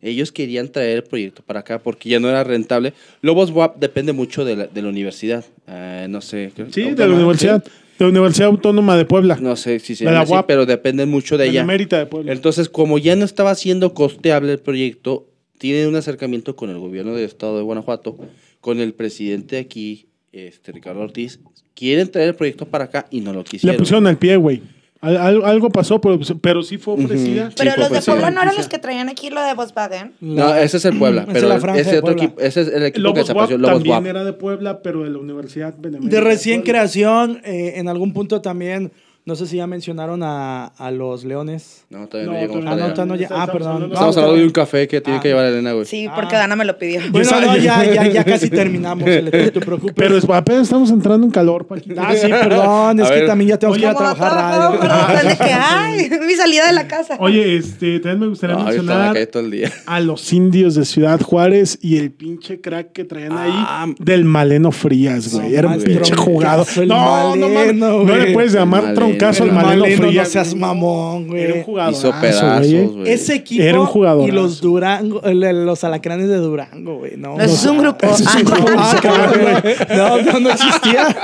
Ellos 0.00 0.32
querían 0.32 0.68
traer 0.68 0.96
el 0.96 1.02
proyecto 1.02 1.42
para 1.44 1.60
acá 1.60 1.80
porque 1.80 2.08
ya 2.08 2.20
no 2.20 2.30
era 2.30 2.42
rentable. 2.42 2.94
Lobos 3.20 3.50
WAP 3.50 3.76
depende 3.78 4.14
mucho 4.14 4.46
de 4.46 4.56
la, 4.56 4.66
de 4.66 4.80
la 4.80 4.88
universidad. 4.88 5.44
Ah, 5.66 6.06
no 6.08 6.22
sé. 6.22 6.52
Sí, 6.70 6.92
de 6.92 7.06
la 7.06 7.14
Universidad, 7.14 7.62
de 7.98 8.04
la 8.04 8.10
Universidad 8.10 8.48
Autónoma 8.48 8.96
de 8.96 9.04
Puebla. 9.04 9.38
No 9.40 9.56
sé 9.56 9.80
si 9.80 9.94
se 9.96 10.04
llama 10.04 10.14
la 10.18 10.20
así, 10.22 10.32
pero 10.46 10.66
depende 10.66 11.04
mucho 11.06 11.36
de 11.36 11.48
ella. 11.48 11.64
de 11.64 12.06
Puebla. 12.06 12.32
Entonces, 12.32 12.68
como 12.68 12.98
ya 12.98 13.16
no 13.16 13.24
estaba 13.24 13.54
siendo 13.54 13.92
costeable 13.94 14.52
el 14.52 14.60
proyecto, 14.60 15.28
tiene 15.58 15.86
un 15.88 15.96
acercamiento 15.96 16.54
con 16.56 16.70
el 16.70 16.78
gobierno 16.78 17.14
del 17.14 17.24
estado 17.24 17.56
de 17.56 17.62
Guanajuato, 17.64 18.16
con 18.60 18.80
el 18.80 18.94
presidente 18.94 19.58
aquí, 19.58 20.06
este, 20.32 20.72
Ricardo 20.72 21.00
Ortiz. 21.00 21.40
Quieren 21.74 22.10
traer 22.10 22.28
el 22.28 22.34
proyecto 22.34 22.66
para 22.66 22.84
acá 22.84 23.06
y 23.10 23.20
no 23.20 23.32
lo 23.32 23.40
Le 23.40 23.44
quisieron. 23.44 23.76
pusieron 23.78 24.06
el 24.06 24.16
pie, 24.16 24.36
güey. 24.36 24.62
Al- 25.00 25.16
al- 25.16 25.44
algo 25.44 25.70
pasó, 25.70 26.00
pero, 26.00 26.18
pero 26.40 26.62
sí 26.62 26.76
fue 26.76 26.94
ofrecida. 26.94 27.50
Pero 27.56 27.72
Sí, 27.72 27.80
los 27.80 27.90
de 27.90 28.02
Puebla 28.02 28.30
no 28.32 28.42
eran 28.42 28.56
los 28.56 28.66
que 28.68 28.78
traían 28.78 29.08
aquí 29.08 29.30
lo 29.30 29.40
de 29.42 29.54
Volkswagen. 29.54 30.12
No, 30.20 30.52
ese 30.56 30.78
es 30.78 30.84
el 30.86 30.98
Puebla, 30.98 31.22
Esa 31.22 31.30
es 31.30 31.34
pero 31.36 31.48
la 31.48 31.60
franja 31.60 31.80
ese, 31.80 31.90
otro 31.90 32.02
Puebla. 32.02 32.24
equipo, 32.24 32.40
ese 32.40 32.60
es 32.62 32.68
el 32.68 32.82
equipo 32.82 32.94
que 32.94 33.00
Lobos 33.00 33.18
desapareció, 33.20 33.58
Lobos 33.58 33.74
también 33.74 33.94
WAP. 33.96 34.06
era 34.06 34.24
de 34.24 34.32
Puebla, 34.32 34.82
pero 34.82 35.04
de 35.04 35.10
la 35.10 35.18
Universidad 35.18 35.74
Benemérita 35.78 36.16
De 36.16 36.20
recién 36.20 36.60
Puebla. 36.62 36.72
creación, 36.72 37.40
eh, 37.44 37.74
en 37.76 37.88
algún 37.88 38.12
punto 38.12 38.40
también, 38.42 38.90
no 39.28 39.36
sé 39.36 39.46
si 39.46 39.58
ya 39.58 39.66
mencionaron 39.66 40.22
a, 40.22 40.68
a 40.78 40.90
los 40.90 41.22
Leones. 41.22 41.84
No, 41.90 42.06
todavía 42.08 42.32
no, 42.32 42.38
No, 42.38 42.40
llegamos 42.40 42.64
Ah, 42.66 42.70
no, 42.88 42.94
todavía 42.94 43.04
no, 43.04 43.14
ya- 43.16 43.22
Estamos 43.24 43.48
ah, 43.48 43.52
perdón. 43.52 43.72
hablando- 43.72 43.94
Estamos 43.94 44.16
No, 44.16 44.22
hablando 44.22 44.40
de 44.40 44.46
un 44.46 44.52
café 44.52 44.88
que 44.88 45.00
tiene 45.02 45.18
Ah. 45.18 45.22
que 45.22 45.28
llevar 45.28 45.44
Elena, 45.44 45.72
güey. 45.72 45.84
Sí, 45.84 46.06
Ah. 46.06 46.12
porque 46.14 46.34
Dana 46.36 46.56
me 46.56 46.64
lo 46.64 46.78
pidió. 46.78 47.00
Bueno, 47.10 47.26
Esa- 47.26 47.40
no, 47.42 47.56
ya, 47.58 47.84
ya, 47.84 48.08
ya 48.08 48.24
casi 48.24 48.48
terminamos, 48.50 49.06
no 49.06 49.30
te 49.30 49.50
preocupes. 49.60 49.94
Pero 49.94 50.16
es- 50.16 50.24
apenas 50.30 50.62
estamos 50.62 50.90
entrando 50.90 51.26
en 51.26 51.30
calor, 51.30 51.66
Paquito. 51.66 52.00
Ah, 52.00 52.14
sí, 52.16 52.26
perdón, 52.26 53.00
es 53.00 53.06
A 53.06 53.10
que 53.10 53.14
ver. 53.20 53.26
también 53.26 53.48
ya 53.50 53.58
tengo 53.58 53.74
que 53.74 53.80
ir 53.80 53.86
a 53.86 53.94
trabajar 53.94 54.30
todo, 54.30 54.78
radio. 54.78 54.80
pero 54.80 55.28
de 55.28 55.36
que, 55.36 55.52
ay, 55.52 56.10
mi 56.26 56.32
salida 56.34 56.66
de 56.68 56.72
la 56.72 56.88
casa. 56.88 57.16
Oye, 57.20 57.56
este, 57.56 58.00
también 58.00 58.20
me 58.20 58.26
gustaría 58.28 58.56
No, 58.56 58.64
mencionar 58.64 59.10
acá 59.10 59.26
todo 59.30 59.42
el 59.42 59.50
día. 59.50 59.70
a 59.84 60.00
los 60.00 60.32
indios 60.32 60.74
de 60.74 60.86
Ciudad 60.86 61.20
Juárez 61.20 61.78
y 61.82 61.98
el 61.98 62.12
pinche 62.12 62.62
crack 62.62 62.92
que 62.92 63.04
traían 63.04 63.32
Ah, 63.32 63.82
ahí 63.84 63.94
del 63.98 64.24
Maleno 64.24 64.72
Frías, 64.72 65.34
güey. 65.34 65.54
Era 65.54 65.68
un 65.68 65.82
pinche 65.82 66.14
jugado. 66.16 66.64
No, 66.86 67.36
no, 67.36 67.48
mames, 67.50 67.74
Maleno, 67.76 68.04
no 68.04 68.16
le 68.16 68.32
puedes 68.32 68.52
llamar 68.52 68.82
Maleno. 68.82 69.00
Al 69.24 69.36
El 69.36 69.52
Maleno, 69.52 69.82
Maleno, 69.82 70.06
Frías. 70.08 70.26
no 70.28 70.32
seas 70.32 70.54
mamón, 70.54 71.26
güey. 71.28 71.42
Era 71.42 71.54
un 71.54 71.62
jugador. 71.62 71.92
Hizo 71.94 72.12
pedazos, 72.20 72.92
güey. 72.96 73.10
Ese 73.12 73.34
equipo 73.34 73.62
Era 73.62 73.80
un 73.80 73.86
jugadorazo. 73.86 74.28
y 74.28 74.32
los 74.32 74.60
Durango, 74.60 75.20
los 75.24 75.84
alacranes 75.84 76.28
de 76.28 76.36
Durango, 76.36 76.98
güey. 76.98 77.16
No, 77.16 77.36
No, 77.36 77.42
es 77.42 77.64
un 77.66 77.78
grupo. 77.78 78.06
Ese 78.06 78.24
es 78.24 78.34
un 78.34 78.44
grupo. 78.44 78.72
Cabrón, 79.02 79.40
güey. 79.42 79.74
No, 79.96 80.22
no, 80.22 80.40
no 80.40 80.50
existía. 80.50 81.06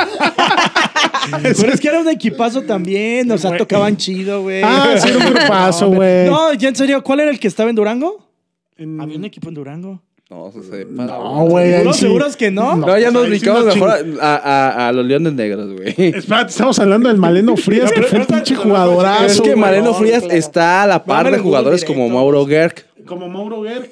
Pero 1.43 1.73
es 1.73 1.81
que 1.81 1.89
era 1.89 2.01
un 2.01 2.09
equipazo 2.09 2.63
también. 2.63 3.31
O 3.31 3.39
sea, 3.39 3.57
tocaban 3.57 3.97
chido, 3.97 4.43
güey. 4.43 4.63
Ah, 4.63 4.95
sí, 4.99 5.09
era 5.09 5.19
un 5.19 5.27
grupazo, 5.33 5.89
güey. 5.89 6.29
No, 6.29 6.53
ya 6.55 6.69
en 6.69 6.77
serio, 6.77 7.03
¿cuál 7.03 7.21
era 7.21 7.31
el 7.31 7.39
que 7.41 7.49
estaba 7.49 7.71
en 7.71 7.77
Durango? 7.77 8.29
En- 8.77 9.01
Había 9.01 9.17
un 9.17 9.25
equipo 9.25 9.49
en 9.49 9.55
Durango. 9.55 10.03
No, 10.35 10.51
se 10.51 10.63
sepa. 10.69 11.05
No, 11.05 11.45
güey. 11.47 11.67
ahí 11.67 11.73
¿Seguros, 11.75 11.97
sí. 11.97 12.03
seguros 12.03 12.37
que 12.37 12.51
no? 12.51 12.75
No, 12.77 12.99
ya 12.99 13.11
nos 13.13 13.29
ubicamos 13.29 13.65
mejor 13.67 13.91
a, 14.21 14.35
a- 14.37 14.89
a 14.89 14.93
los 14.93 15.07
Leones 15.07 15.33
Negros, 15.35 15.73
güey. 15.73 15.95
Espérate, 15.97 16.51
estamos 16.51 16.79
hablando 16.81 17.09
del 17.09 17.19
Maleno 17.19 17.57
Frías, 17.57 17.93
que 17.93 18.03
fue 18.03 18.19
un 18.21 18.27
pinche 18.27 18.57
jugadorazo. 18.57 19.25
Es 19.27 19.41
que 19.41 19.51
güey. 19.51 19.61
Mareno 19.61 19.87
no, 19.87 19.95
Frías 19.95 20.23
claro. 20.23 20.35
está 20.37 20.83
a 20.83 20.87
la 20.89 21.05
par 21.05 21.19
Vámonos 21.25 21.39
de 21.39 21.43
jugadores 21.43 21.85
como. 21.85 22.09
Mauro 22.09 22.45
Gerg. 22.47 22.75
Como 23.07 23.29
Mauro 23.29 23.63
Gerg. 23.63 23.89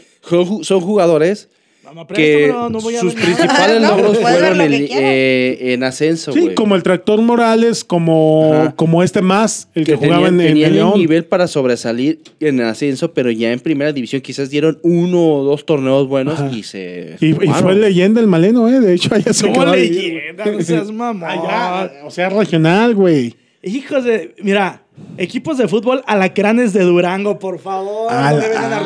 Son 0.65 0.81
jugadores 0.81 1.49
Que 1.93 2.05
préstamelo, 2.05 2.71
no 2.71 2.81
voy 2.81 2.97
a 2.97 3.01
sus 3.01 3.15
principales 3.15 3.81
No, 3.83 3.97
logros 3.97 4.19
fueron 4.19 4.59
lo 4.59 4.65
en, 4.65 4.73
eh, 4.91 5.59
en 5.73 5.85
ascenso, 5.85 6.33
Sí, 6.33 6.51
como 6.55 6.75
el 6.75 6.83
Tractor 6.83 7.21
Morales, 7.21 7.85
como, 7.85 8.53
Ajá. 8.55 8.73
como 8.77 9.03
este 9.03 9.23
más, 9.23 9.69
el 9.75 9.85
que, 9.85 9.93
que 9.93 9.97
jugaba 9.99 10.27
tenían, 10.27 10.35
en, 10.35 10.41
en 10.41 10.47
tenían 10.49 10.71
el 10.71 10.77
León. 10.77 10.99
nivel 10.99 11.25
para 11.25 11.47
sobresalir 11.47 12.21
en 12.41 12.61
el 12.61 12.67
ascenso, 12.67 13.13
pero 13.13 13.31
ya 13.31 13.53
en 13.53 13.61
primera 13.61 13.93
división 13.93 14.23
quizás 14.23 14.51
dieron 14.51 14.79
uno 14.83 15.19
o 15.27 15.45
dos 15.45 15.67
torneos 15.67 16.09
buenos 16.09 16.41
Ajá. 16.41 16.51
y 16.53 16.63
se... 16.63 17.17
Y, 17.21 17.33
fue 17.33 17.75
leyenda 17.75 18.21
el 18.21 18.27
Maleno, 18.27 18.69
¿eh? 18.69 18.81
De 18.81 18.95
hecho, 18.95 19.15
allá 19.15 19.33
se 19.33 19.47
¿Cómo 19.49 19.61
quedó 19.61 19.73
ahí. 19.73 19.89
leyenda? 19.91 20.47
No 20.47 20.61
seas 20.61 20.91
mamón. 20.93 21.29
Allá, 21.29 21.93
o 22.05 22.11
sea, 22.11 22.29
regional, 22.29 22.95
güey. 22.95 23.35
Hijos 23.65 24.03
de. 24.05 24.35
Mira, 24.43 24.83
Equipos 25.19 25.59
de 25.59 25.69
fútbol, 25.69 26.03
alacranes 26.07 26.73
de 26.73 26.83
Durango, 26.85 27.39
por 27.39 27.59
favor. 27.59 28.11
No 28.11 28.19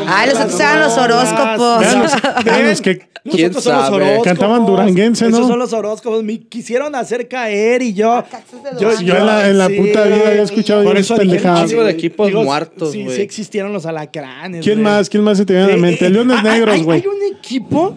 Ay, 0.08 0.28
los 0.30 0.40
otros 0.40 0.60
eran 0.60 0.80
los 0.80 0.98
horóscopos. 0.98 1.80
Vean 1.80 1.80
Vean 1.80 2.02
los- 2.02 2.44
vean 2.44 2.68
los 2.68 2.80
que- 2.80 2.98
¿Quién 3.28 3.48
Nosotros 3.48 3.64
somos 3.64 3.84
sabe? 3.86 3.96
horóscopos. 3.96 4.24
Cantaban 4.24 4.66
duranguense, 4.66 5.28
¿no? 5.28 5.36
Esos 5.38 5.48
son 5.48 5.58
los 5.58 5.72
horóscopos. 5.72 6.22
Me 6.22 6.38
quisieron 6.38 6.94
hacer 6.94 7.26
caer 7.26 7.82
y 7.82 7.92
yo. 7.92 8.22
Yo, 8.78 8.92
en 8.92 9.26
la, 9.26 9.48
en 9.48 9.58
la 9.58 9.66
sí. 9.66 9.74
puta 9.74 10.04
vida 10.04 10.28
había 10.28 10.42
escuchado 10.42 10.84
Por 10.84 10.96
eso 10.96 11.16
pendejadas. 11.16 11.68
De 11.70 11.90
equipos 11.90 12.30
muertos, 12.32 12.92
Sí, 12.92 13.02
güey. 13.04 13.16
sí 13.16 13.22
existieron 13.22 13.72
los 13.72 13.84
alacranes. 13.84 14.64
¿Quién 14.64 14.80
más? 14.80 15.08
¿Quién 15.10 15.24
más 15.24 15.38
se 15.38 15.44
te 15.44 15.54
viene 15.54 15.72
a 15.72 15.74
la 15.74 15.80
mente? 15.82 16.06
eh, 16.06 16.10
Leones 16.10 16.40
Negros, 16.44 16.82
güey. 16.84 17.00
Hay 17.00 17.06
un 17.08 17.36
equipo 17.36 17.96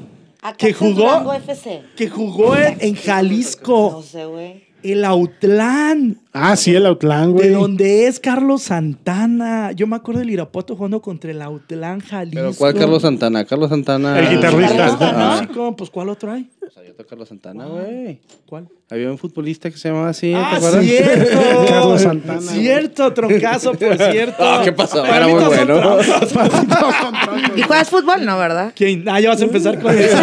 que 0.57 0.73
jugó, 0.73 1.31
FC. 1.33 1.81
que 1.95 2.09
jugó 2.09 2.55
en, 2.55 2.77
en 2.79 2.93
No 2.95 2.99
Jalisco. 3.05 4.01
sé, 4.03 4.25
güey. 4.25 4.63
El 4.81 5.05
Autlán. 5.05 6.17
Ah, 6.31 6.55
sí, 6.55 6.75
el 6.75 6.85
Autlán, 6.85 7.27
De 7.27 7.31
güey. 7.33 7.49
donde 7.49 8.05
es 8.05 8.19
Carlos 8.19 8.61
Santana. 8.63 9.71
Yo 9.71 9.87
me 9.87 9.95
acuerdo 9.95 10.19
del 10.19 10.29
Irapuato 10.29 10.75
jugando 10.75 11.01
contra 11.01 11.31
el 11.31 11.41
Autlán 11.41 12.01
Jalisco. 12.01 12.35
Pero 12.39 12.53
¿cuál 12.53 12.73
Carlos 12.75 13.01
Santana? 13.01 13.45
Carlos 13.45 13.69
Santana. 13.69 14.19
El 14.19 14.29
guitarrista. 14.35 14.97
Ah, 15.01 15.47
pues 15.75 15.89
¿cuál 15.89 16.09
otro 16.09 16.31
hay? 16.31 16.47
pues 16.59 16.77
había 16.77 16.91
otro 16.91 17.07
Carlos 17.07 17.29
Santana, 17.29 17.65
güey. 17.65 18.19
¿Cuál? 18.45 18.67
Había 18.91 19.09
un 19.11 19.17
futbolista 19.17 19.69
que 19.71 19.77
se 19.77 19.89
llamaba 19.89 20.09
así, 20.09 20.31
¿te 20.31 20.35
Ah, 20.35 20.55
acuerdas? 20.55 20.83
cierto. 20.85 21.39
Carlos 21.67 22.01
Santana, 22.01 22.41
Cierto, 22.41 23.13
troncazo, 23.13 23.73
por 23.73 23.97
cierto. 24.11 24.35
Ah, 24.43 24.61
¿qué 24.63 24.71
pasó? 24.71 25.03
Era 25.05 25.27
muy 25.27 25.43
bueno. 25.43 25.97
¿Y 27.55 27.61
juegas 27.63 27.89
fútbol? 27.89 28.25
No, 28.25 28.37
¿verdad? 28.37 28.73
¿Quién? 28.75 29.07
Ah, 29.07 29.19
ya 29.19 29.29
vas 29.29 29.41
a 29.41 29.45
empezar 29.45 29.79
con 29.79 29.95
eso. 29.97 30.17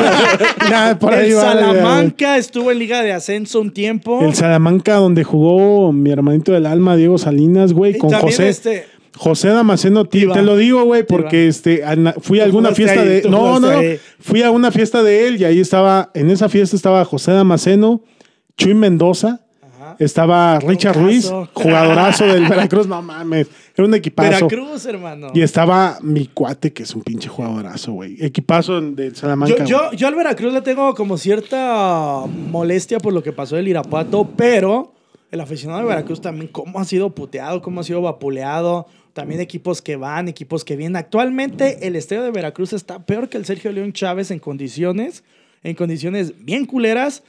Ya, 0.68 0.96
por 0.98 1.14
ahí 1.14 1.30
el 1.30 1.36
va, 1.36 1.40
Salamanca 1.42 2.36
estuvo 2.38 2.70
en 2.72 2.78
Liga 2.78 3.02
de 3.02 3.12
Ascenso 3.12 3.60
un 3.60 3.72
tiempo. 3.72 4.20
El 4.22 4.34
Salamanca, 4.34 4.94
donde 4.96 5.24
jugó 5.24 5.92
mi 6.02 6.10
hermanito 6.10 6.52
del 6.52 6.66
alma, 6.66 6.96
Diego 6.96 7.18
Salinas, 7.18 7.72
güey, 7.72 7.98
con 7.98 8.10
José. 8.12 8.48
este- 8.48 8.84
José 9.18 9.48
Damasceno, 9.48 10.06
Iba. 10.12 10.34
te 10.34 10.42
lo 10.42 10.58
digo, 10.58 10.84
güey, 10.84 11.02
porque 11.06 11.48
este 11.48 11.82
fui 12.20 12.40
a 12.40 12.44
alguna 12.44 12.72
fiesta 12.72 13.00
ahí, 13.00 13.08
de. 13.08 13.22
No, 13.30 13.58
no, 13.58 13.70
no. 13.72 13.80
Fui 14.20 14.42
a 14.42 14.50
una 14.50 14.70
fiesta 14.70 15.02
de 15.02 15.26
él 15.26 15.40
y 15.40 15.44
ahí 15.44 15.58
estaba, 15.58 16.10
en 16.12 16.28
esa 16.28 16.50
fiesta 16.50 16.76
estaba 16.76 17.02
José 17.06 17.32
Damasceno, 17.32 18.02
Chuy 18.58 18.74
Mendoza, 18.74 19.40
Ajá. 19.62 19.96
estaba 19.98 20.60
Richard 20.60 20.96
Ruiz, 20.98 21.32
jugadorazo 21.54 22.26
del 22.26 22.44
Veracruz, 22.48 22.86
no 22.86 23.00
mames, 23.00 23.46
era 23.74 23.86
un 23.88 23.94
equipazo. 23.94 24.48
Veracruz, 24.48 24.84
hermano. 24.84 25.28
Y 25.32 25.40
estaba 25.40 25.96
mi 26.02 26.26
cuate, 26.26 26.74
que 26.74 26.82
es 26.82 26.94
un 26.94 27.00
pinche 27.00 27.28
jugadorazo, 27.30 27.92
güey. 27.92 28.22
Equipazo 28.22 28.82
del 28.82 29.16
Salamanca. 29.16 29.64
Yo, 29.64 29.92
yo 29.92 30.08
al 30.08 30.14
Veracruz 30.14 30.52
le 30.52 30.60
tengo 30.60 30.94
como 30.94 31.16
cierta 31.16 32.24
molestia 32.50 32.98
por 32.98 33.14
lo 33.14 33.22
que 33.22 33.32
pasó 33.32 33.56
del 33.56 33.68
Irapuato, 33.68 34.28
pero 34.36 34.92
el 35.30 35.40
aficionado 35.40 35.80
de 35.82 35.88
Veracruz 35.88 36.20
también, 36.20 36.48
cómo 36.48 36.78
ha 36.78 36.84
sido 36.84 37.10
puteado, 37.14 37.60
cómo 37.62 37.80
ha 37.80 37.84
sido 37.84 38.02
vapuleado. 38.02 38.86
También 39.12 39.40
equipos 39.40 39.80
que 39.80 39.96
van, 39.96 40.28
equipos 40.28 40.64
que 40.64 40.76
vienen. 40.76 40.96
Actualmente 40.96 41.86
el 41.86 41.96
estadio 41.96 42.22
de 42.22 42.30
Veracruz 42.30 42.72
está 42.74 42.98
peor 43.06 43.28
que 43.28 43.38
el 43.38 43.46
Sergio 43.46 43.72
León 43.72 43.92
Chávez 43.92 44.30
en 44.30 44.38
condiciones, 44.38 45.24
en 45.62 45.74
condiciones 45.74 46.44
bien 46.44 46.66
culeras, 46.66 47.22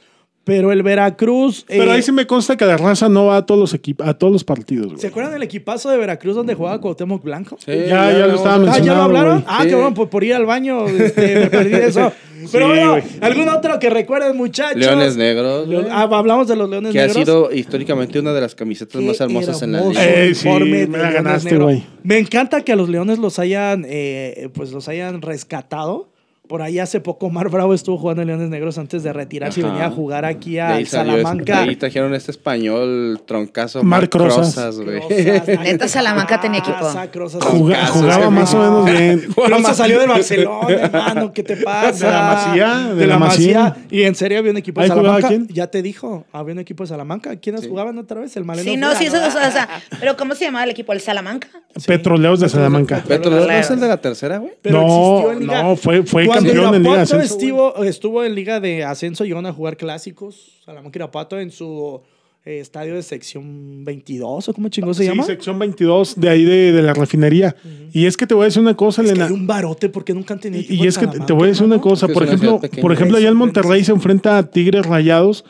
pero 0.44 0.70
el 0.70 0.82
Veracruz... 0.82 1.64
Pero 1.66 1.84
eh, 1.84 1.90
ahí 1.90 2.02
sí 2.02 2.12
me 2.12 2.26
consta 2.26 2.56
que 2.56 2.64
la 2.66 2.76
raza 2.76 3.08
no 3.08 3.26
va 3.26 3.38
a 3.38 3.46
todos 3.46 3.60
los 3.60 3.74
equipos, 3.74 4.06
a 4.06 4.14
todos 4.14 4.32
los 4.32 4.44
partidos, 4.44 4.86
güey. 4.88 4.98
¿Se 5.00 5.06
acuerdan 5.08 5.32
del 5.32 5.42
equipazo 5.42 5.90
de 5.90 5.96
Veracruz 5.96 6.36
donde 6.36 6.54
jugaba 6.54 6.80
Cuauhtémoc 6.80 7.22
Blanco? 7.22 7.56
Sí, 7.58 7.72
Ya, 7.88 8.12
ya 8.12 8.26
lo 8.26 8.34
estaba 8.36 8.70
Ah, 8.72 8.78
¿ya 8.78 8.94
lo 8.94 9.02
hablaron? 9.02 9.32
güey. 9.40 9.44
Ah, 9.48 9.62
Sí. 9.64 9.70
cabrón, 9.70 9.94
por, 9.94 10.08
por 10.10 10.24
ir 10.24 10.34
al 10.34 10.44
baño 10.46 10.86
este, 10.88 11.40
me 11.40 11.46
perdí 11.50 11.70
de 11.70 11.86
eso. 11.86 12.12
Pero 12.52 12.66
Sí, 12.66 12.80
bueno. 12.80 13.02
¿algún 13.20 13.48
otro 13.48 13.78
que 13.78 13.90
recuerden, 13.90 14.36
muchachos? 14.36 14.76
Leones 14.76 15.16
Negros. 15.16 15.68
Leon- 15.68 15.88
ah, 15.90 16.08
hablamos 16.10 16.48
de 16.48 16.56
los 16.56 16.68
Leones 16.68 16.92
que 16.92 17.00
ha 17.00 17.06
Negros. 17.06 17.24
sido 17.24 17.52
históricamente 17.52 18.18
una 18.18 18.32
de 18.32 18.40
las 18.40 18.54
camisetas 18.54 19.00
más 19.02 19.20
hermosas 19.20 19.62
en 19.62 19.72
la 19.72 19.80
liga. 19.82 20.04
Eh, 20.04 20.34
sí, 20.34 20.48
me 20.48 20.86
la 20.98 21.10
ganaste, 21.10 21.56
güey. 21.56 21.84
Me 22.02 22.18
encanta 22.18 22.62
que 22.62 22.72
a 22.72 22.76
los 22.76 22.88
Leones 22.88 23.18
los 23.18 23.38
hayan, 23.38 23.84
eh, 23.88 24.48
pues 24.54 24.72
los 24.72 24.88
hayan 24.88 25.22
rescatado. 25.22 26.10
Por 26.48 26.62
ahí 26.62 26.78
hace 26.78 27.00
poco 27.00 27.26
Omar 27.26 27.50
Bravo 27.50 27.74
estuvo 27.74 27.98
jugando 27.98 28.22
en 28.22 28.28
Leones 28.28 28.48
Negros 28.48 28.78
antes 28.78 29.02
de 29.02 29.12
retirarse 29.12 29.60
y 29.60 29.62
venía 29.64 29.86
a 29.86 29.90
jugar 29.90 30.24
aquí 30.24 30.52
De 30.54 30.60
a 30.62 30.68
ahí 30.74 30.82
este- 30.84 30.96
Salamanca. 30.96 31.62
de 31.62 31.68
ahí 31.70 31.76
trajeron 31.76 32.14
este 32.14 32.30
español 32.30 33.20
troncazo. 33.26 33.82
Marc 33.84 34.14
Rosas. 34.14 34.78
Neta, 34.78 35.88
Salamanca 35.88 36.40
tenía 36.40 36.60
equipo. 36.60 36.78
Crozas. 37.12 37.42
Juga- 37.44 37.86
jugaba 37.88 38.30
más 38.30 38.54
o 38.54 38.58
menos 38.58 38.84
bien. 38.98 39.28
Crozas 39.34 39.76
salió 39.76 39.98
del 40.00 40.08
Barcelona, 40.08 40.68
hermano. 40.74 41.32
¿Qué 41.32 41.42
te 41.42 41.56
pasa? 41.64 42.06
De 42.06 42.12
la 42.12 42.22
Masía, 42.22 42.94
De, 42.94 43.06
la 43.06 43.18
Masía. 43.18 43.76
Y 43.90 44.02
en 44.04 44.14
serio 44.14 44.38
había 44.38 44.50
un 44.50 44.56
equipo 44.56 44.80
de 44.80 44.84
¿Ahí 44.86 44.90
jugaba 44.90 45.20
Salamanca. 45.20 45.28
quién? 45.28 45.48
Ya 45.48 45.66
te 45.66 45.82
dijo, 45.82 46.24
había 46.32 46.54
un 46.54 46.60
equipo 46.60 46.82
de 46.84 46.88
Salamanca. 46.88 47.36
¿Quiénes 47.36 47.66
jugaban 47.68 47.98
otra 47.98 48.20
vez? 48.20 48.36
El 48.36 48.44
Maleno. 48.44 48.70
Sí, 48.70 48.76
no, 48.76 48.94
sí, 48.94 49.04
eso, 49.06 49.16
o 49.18 49.30
sea, 49.30 49.68
pero 50.00 50.16
¿cómo 50.16 50.34
se 50.34 50.46
llamaba 50.46 50.64
el 50.64 50.70
equipo? 50.70 50.92
¿El 50.92 51.00
Salamanca? 51.00 51.48
Petroleos 51.86 52.40
de 52.40 52.48
Salamanca. 52.48 53.04
Beto, 53.06 53.30
¿no 53.30 53.38
es 53.50 53.70
el 53.70 53.80
de 53.80 53.88
la 53.88 53.98
tercera, 53.98 54.38
güey? 54.38 54.52
Pero 54.62 54.80
No, 54.80 55.34
no, 55.40 55.76
fue- 55.76 56.02
fue 56.02 56.26
campeón 56.44 56.74
en 56.74 56.82
Liga 56.82 57.04
de 57.04 57.24
Estuvo, 57.24 57.84
estuvo 57.84 58.24
en 58.24 58.34
Liga 58.34 58.60
de 58.60 58.84
Ascenso, 58.84 59.24
llegaron 59.24 59.46
a 59.46 59.52
jugar 59.52 59.76
clásicos. 59.76 60.60
Salamanca 60.64 60.98
Irapuato 60.98 61.38
en 61.38 61.50
su 61.50 62.00
eh, 62.44 62.60
estadio 62.60 62.94
de 62.94 63.02
sección 63.02 63.84
22, 63.84 64.48
¿o 64.48 64.52
cómo 64.54 64.68
chingón 64.68 64.94
se 64.94 65.02
Sí, 65.02 65.08
llama? 65.08 65.24
sección 65.24 65.58
22 65.58 66.18
de 66.20 66.28
ahí 66.28 66.44
de, 66.44 66.72
de 66.72 66.82
la 66.82 66.94
refinería. 66.94 67.54
Y 67.92 68.06
es 68.06 68.16
que 68.16 68.26
te 68.26 68.34
voy 68.34 68.42
a 68.42 68.46
decir 68.46 68.62
una 68.62 68.74
cosa, 68.76 69.02
Es 69.02 69.08
que 69.08 69.12
Elena. 69.12 69.26
hay 69.26 69.32
un 69.32 69.46
barote 69.46 69.88
porque 69.88 70.14
nunca 70.14 70.34
han 70.34 70.40
tenido 70.40 70.62
Y, 70.68 70.82
y 70.82 70.86
es 70.86 70.96
que 70.98 71.06
te- 71.06 71.32
voy 71.32 71.44
a 71.44 71.46
decir 71.48 71.64
una 71.64 71.80
cosa. 71.80 72.06
Que 72.06 72.12
Por 72.14 72.24
ejemplo, 72.24 72.60
por 72.80 72.92
ejemplo, 72.92 73.16
allá 73.18 73.28
en 73.28 73.36
Monterrey 73.36 73.84
se 73.84 73.92
enfrenta 73.92 74.38
a 74.38 74.50
Tigres 74.50 74.86
Rayados, 74.86 75.44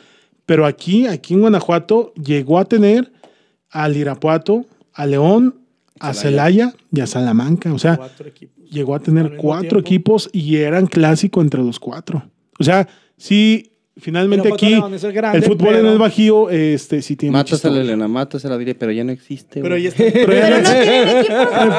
pero 0.46 0.64
aquí, 0.66 1.06
aquí 1.06 1.34
en 1.34 1.40
Guanajuato, 1.40 2.12
llegó 2.14 2.58
a 2.58 2.64
tener 2.64 3.12
al 3.70 3.96
Irapuato, 3.96 4.64
a 4.94 5.04
León, 5.06 5.54
a 6.00 6.14
Celaya 6.14 6.72
y 6.92 7.00
a 7.00 7.06
Salamanca. 7.06 7.72
O 7.72 7.78
sea, 7.78 7.96
Cuatro 7.96 8.28
equipos. 8.28 8.64
llegó 8.70 8.94
a 8.94 9.00
tener 9.00 9.36
cuatro 9.36 9.82
tiempo. 9.82 9.88
equipos 10.16 10.30
y 10.32 10.56
eran 10.56 10.86
clásico 10.86 11.40
entre 11.40 11.62
los 11.62 11.78
cuatro. 11.80 12.30
O 12.58 12.64
sea, 12.64 12.88
sí, 13.16 13.72
finalmente 13.96 14.52
aquí 14.52 14.74
el 14.74 15.12
grande, 15.12 15.38
el 15.38 15.44
fútbol 15.44 15.68
en 15.74 15.80
pero- 15.80 15.92
el 15.92 15.98
Bajío, 15.98 16.50
este, 16.50 17.02
sí 17.02 17.16
tiene 17.16 17.32
mucha 17.32 17.38
Mátasela, 17.54 17.72
historia. 17.74 17.80
Elena, 17.94 18.08
mátasela, 18.08 18.58
diré, 18.58 18.74
pero 18.74 18.92
ya 18.92 19.02
no 19.04 19.12
existe. 19.12 19.60
Pero 19.60 19.74
güey. 19.74 19.82
ya 19.84 19.88
está. 19.90 20.04
Pero 20.04 20.32
ya 20.34 20.40
Pero 20.48 20.56
no- 20.56 20.62
no 20.62 20.82
tienen 20.82 21.08
equipo. 21.18 21.34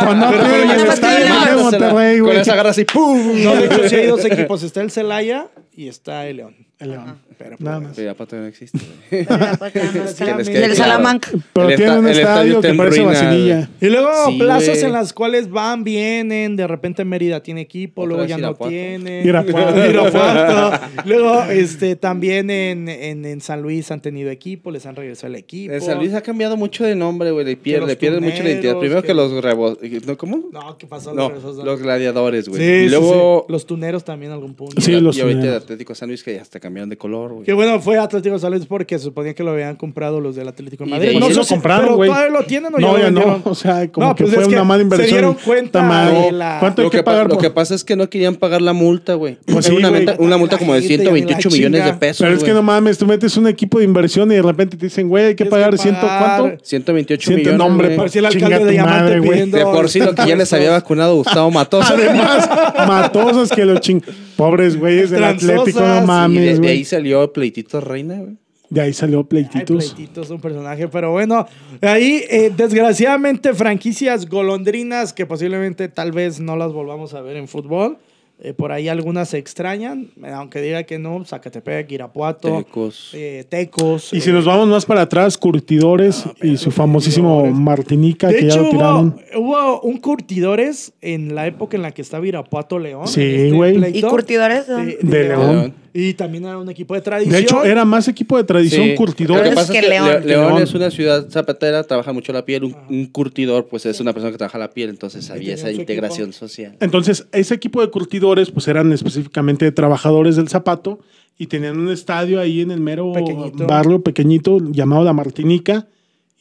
Pues 0.06 0.18
no, 0.18 0.30
Pero- 0.32 0.44
ya 0.44 0.66
ya 0.78 0.94
está 0.94 2.12
en 2.14 2.20
Con 2.24 2.36
esa 2.36 2.56
garra 2.56 2.70
así, 2.72 2.86
¡pum! 2.86 3.44
No, 3.44 3.56
de 3.56 3.66
hecho, 3.66 3.90
sí 3.90 3.96
hay 3.96 4.08
dos 4.08 4.26
equipos. 4.26 4.64
Está 4.64 4.82
el 4.82 4.92
Celaya 4.92 5.48
y 5.80 5.88
está 5.88 6.28
el 6.28 6.36
León. 6.36 6.56
El 6.78 6.92
León. 6.92 7.16
Pero, 7.38 7.56
Nada 7.60 7.78
pues, 7.78 7.88
más. 7.88 7.96
Pero 7.96 8.12
ya 8.12 8.18
para 8.18 8.28
todavía 8.30 8.50
no 8.50 8.50
existe. 8.50 8.80
claro. 9.26 10.76
Salamanca. 10.76 11.30
Pero 11.54 11.70
El 11.70 11.76
tiene 11.78 12.00
un 12.00 12.08
el 12.08 12.20
estadio 12.20 12.60
que 12.60 12.68
en 12.68 12.78
parece 12.78 13.02
vacinilla. 13.02 13.70
Y 13.80 13.86
luego 13.88 14.10
Sí, 14.28 14.38
plazas 14.40 14.84
en 14.84 14.92
las 14.92 15.14
cuales 15.14 15.50
van, 15.50 15.86
vienen, 15.86 16.58
de 16.58 16.68
repente 16.68 17.06
Mérida 17.06 17.42
tiene 17.42 17.62
equipo, 17.62 18.06
luego 18.06 18.26
ya 18.26 18.38
no 18.38 18.56
tiene. 18.56 19.24
Irapuato. 19.24 20.80
Luego, 21.06 21.44
este, 21.44 21.96
también 21.96 22.50
en, 22.50 22.90
en, 22.90 23.24
en 23.26 23.40
San 23.42 23.62
Luis 23.62 23.90
han 23.92 24.02
tenido 24.02 24.30
equipo, 24.30 24.70
les 24.70 24.86
han 24.86 24.98
regresado 24.98 25.34
el 25.34 25.40
equipo. 25.40 25.74
El 25.74 25.82
San 25.82 25.98
Luis 25.98 26.14
ha 26.14 26.22
cambiado 26.22 26.58
mucho 26.58 26.84
de 26.84 26.96
nombre, 26.96 27.32
güey. 27.32 27.46
Le 27.46 27.56
pierde, 27.56 27.96
pierde 27.96 28.20
mucho 28.20 28.44
la 28.44 28.50
identidad. 28.50 28.78
Primero 28.80 29.02
que- 29.02 29.08
que 29.08 29.14
los 29.14 29.32
rebo... 29.42 29.78
¿no, 30.06 30.18
¿Cómo? 30.18 30.44
No, 30.52 30.78
¿qué 30.78 30.88
pasó? 30.88 31.14
No, 31.14 31.30
Los- 31.64 31.82
gladiadores, 31.82 32.50
güey. 32.50 32.62
Sí, 32.62 32.68
y 32.68 32.84
sí, 32.84 32.90
luego... 32.90 33.46
sí. 33.48 33.52
Los 33.54 33.66
tuneros 33.66 34.04
también 34.04 34.32
algún 34.34 34.54
punto. 34.54 34.82
Sí, 34.82 35.00
los 35.00 35.18
el 35.18 35.24
tuneros. 35.40 35.69
Atlético 35.70 35.94
San 35.96 36.10
Luis 36.10 36.24
que 36.24 36.34
ya 36.36 36.42
hasta 36.42 36.60
cambiaron 36.60 36.90
de 36.90 36.98
color, 36.98 37.32
güey. 37.34 37.46
Que 37.46 37.54
bueno, 37.54 37.80
fue 37.80 37.98
Atlético 37.98 38.40
San 38.40 38.52
Luis 38.52 38.66
porque 38.66 38.98
se 38.98 39.04
suponía 39.06 39.34
que 39.36 39.44
lo 39.44 39.52
habían 39.52 39.76
comprado 39.76 40.20
los 40.20 40.36
del 40.36 40.48
Atlético 40.48 40.84
de 40.84 40.90
Y 40.90 40.94
de 40.94 41.00
Madrid. 41.00 41.20
no 41.20 41.28
sí 41.28 41.34
lo 41.36 41.44
si- 41.44 41.54
compraron, 41.54 41.96
güey. 41.96 42.10
todavía 42.10 42.32
lo 42.32 42.44
tienen 42.46 42.74
o 42.74 42.80
No, 42.80 42.98
ya 42.98 43.04
ya 43.04 43.12
lo 43.12 43.20
no. 43.22 43.42
O 43.46 43.56
sea, 43.56 43.88
como 43.92 44.08
No, 44.08 44.16
que 44.16 44.24
pues 44.24 44.36
fue 44.36 44.46
una 44.46 44.64
mala 44.64 44.82
inversión. 44.84 45.08
Se 45.10 45.16
dieron 45.16 45.36
cuenta 45.36 46.10
de 46.12 46.32
la... 46.32 46.58
¿Cuánto 46.60 46.82
hay 46.82 46.86
Lo 46.88 46.92
que 46.92 46.98
que, 46.98 47.04
pa- 47.04 47.12
pagar? 47.12 47.28
lo 47.28 47.34
por- 47.36 47.42
que 47.44 47.50
pasa 47.52 47.76
es 47.76 47.84
que 47.84 47.96
no 47.96 48.10
querían 48.10 48.36
pagar 48.36 48.62
la 48.62 48.74
multa, 48.74 49.14
güey. 49.14 49.38
Pues 49.46 49.66
sí, 49.66 49.72
una, 49.72 49.92
una 50.18 50.38
multa 50.38 50.58
como 50.58 50.74
de 50.74 50.82
La 50.82 50.88
gente, 50.88 51.04
128 51.04 51.50
la 51.50 51.56
millones 51.56 51.86
de 51.86 51.94
pesos, 51.94 52.26
Pero 52.26 52.36
es 52.38 52.44
que 52.44 52.54
no 52.54 52.64
mames, 52.64 52.98
tú 52.98 53.06
metes 53.06 53.38
un 53.38 53.48
equipo 53.48 53.78
de 53.80 53.86
inversión 53.86 54.32
y 54.32 54.36
de 54.36 54.42
repente 54.42 54.76
te 54.78 54.86
dicen, 54.88 55.08
güey, 55.08 55.26
hay 55.26 55.36
que 55.36 55.46
pagar 55.46 55.78
ciento. 55.78 56.02
¿cuánto? 56.02 56.58
128 56.66 57.22
Ciento- 57.28 57.38
millones, 57.40 57.58
no, 57.60 57.66
hombre, 57.66 57.88
güey. 57.90 57.98
Parecía 57.98 58.20
el 58.20 58.26
alcalde 58.26 58.66
de 58.66 58.72
Diamante 58.72 59.00
madre, 59.04 59.20
güey. 59.20 59.30
pidiendo... 59.32 59.58
De 59.58 59.64
por 59.66 59.90
sí 59.90 60.00
lo 60.00 60.16
que 60.16 60.26
ya 60.28 60.36
les 60.36 60.52
había 60.54 60.72
vacunado 60.72 61.16
Gustavo 61.16 61.52
Matosas. 61.52 61.92
Además, 61.92 62.50
matosos 62.88 63.50
que 63.52 63.66
los 63.66 63.80
ching... 63.82 64.02
Pobres 64.36 64.80
güeyes 64.80 65.10
del 65.10 65.20
Transosas, 65.20 65.59
No 65.66 66.34
y 66.34 66.38
y 66.38 66.60
de, 66.60 66.68
ahí 66.68 66.86
salió 66.86 67.32
Pleitito 67.32 67.82
Reina, 67.82 68.16
güey. 68.16 68.38
De 68.70 68.82
ahí 68.82 68.94
salió 68.94 69.20
Ay, 69.20 69.24
pleititos. 69.24 69.94
Pleitito 69.94 70.22
es 70.22 70.30
un 70.30 70.40
personaje, 70.40 70.88
pero 70.88 71.12
bueno, 71.12 71.48
ahí 71.82 72.24
eh, 72.30 72.52
desgraciadamente 72.56 73.54
franquicias 73.54 74.30
golondrinas 74.30 75.12
que 75.12 75.26
posiblemente 75.26 75.88
tal 75.88 76.12
vez 76.12 76.40
no 76.40 76.56
las 76.56 76.72
volvamos 76.72 77.16
a 77.16 77.22
ver 77.22 77.38
en 77.38 77.48
fútbol. 77.48 77.98
Eh, 78.42 78.54
por 78.54 78.72
ahí 78.72 78.88
algunas 78.88 79.28
se 79.30 79.38
extrañan, 79.38 80.12
eh, 80.24 80.30
aunque 80.34 80.62
diga 80.62 80.84
que 80.84 80.98
no, 80.98 81.26
Zacatepec, 81.26 81.92
Irapuato, 81.92 82.60
Tecos. 82.64 83.12
eh, 83.14 83.44
Tecos. 83.50 84.14
Y 84.14 84.22
si 84.22 84.30
eh, 84.30 84.34
nos 84.34 84.46
vamos 84.46 84.68
más 84.70 84.86
para 84.86 85.02
atrás, 85.02 85.38
Curtidores 85.38 86.24
y 86.42 86.56
su 86.56 86.72
famosísimo 86.72 87.46
Martinica, 87.48 88.28
de 88.30 88.36
que 88.38 88.42
ya 88.44 88.48
hecho, 88.48 88.58
lo 88.60 88.64
hubo, 88.64 88.72
tiraron. 88.72 89.22
hubo 89.36 89.82
un 89.82 89.98
curtidores 89.98 90.94
en 91.02 91.36
la 91.36 91.48
época 91.48 91.76
en 91.76 91.84
la 91.84 91.92
que 91.92 92.02
estaba 92.02 92.26
Irapuato 92.26 92.80
León. 92.80 93.08
Sí, 93.08 93.22
este 93.22 93.52
güey. 93.52 93.98
¿Y 93.98 94.02
curtidores? 94.04 94.68
de- 94.68 95.00
De 95.02 95.24
León. 95.28 95.74
Y 95.92 96.14
también 96.14 96.46
era 96.46 96.58
un 96.60 96.70
equipo 96.70 96.94
de 96.94 97.02
tradición. 97.02 97.34
De 97.34 97.42
hecho, 97.42 97.64
era 97.64 97.84
más 97.84 98.08
equipo 98.08 98.38
de 98.38 98.44
tradición 98.44 98.84
Sí. 98.84 98.90
Lo 98.92 98.96
Curtidores. 98.96 99.50
que 99.50 99.56
pasa 99.56 99.74
es 99.74 99.82
que 99.82 99.88
León. 99.90 100.06
Le- 100.08 100.20
León, 100.22 100.48
León. 100.50 100.62
es 100.62 100.74
una 100.76 100.92
ciudad 100.92 101.28
zapatera, 101.32 101.84
trabaja 101.84 102.14
mucho 102.14 102.32
la 102.32 102.46
piel. 102.46 102.64
Un, 102.64 102.76
un 102.90 103.06
curtidor, 103.08 103.66
pues 103.68 103.88
es 103.88 104.00
una 104.00 104.14
persona 104.14 104.32
que 104.32 104.38
trabaja 104.38 104.60
la 104.60 104.70
piel, 104.70 104.92
entonces 104.92 105.30
había 105.32 105.56
esa 105.56 105.72
integración 105.72 106.32
social. 106.32 106.78
Entonces, 106.80 107.26
ese 107.32 107.56
equipo 107.56 107.82
de 107.82 107.90
curtidores, 107.90 108.20
pues 108.52 108.68
eran 108.68 108.92
específicamente 108.92 109.66
de 109.66 109.72
trabajadores 109.72 110.36
del 110.36 110.48
zapato 110.50 111.00
y 111.38 111.48
tenían 111.48 111.80
un 111.80 111.90
estadio 111.90 112.40
ahí 112.40 112.62
en 112.62 112.72
el 112.72 112.80
mero 112.80 113.12
Pequeñito. 113.14 113.66
barrio 113.68 114.02
pequeñito 114.04 114.60
llamado 114.72 115.04
La 115.04 115.14
Martinica. 115.14 115.88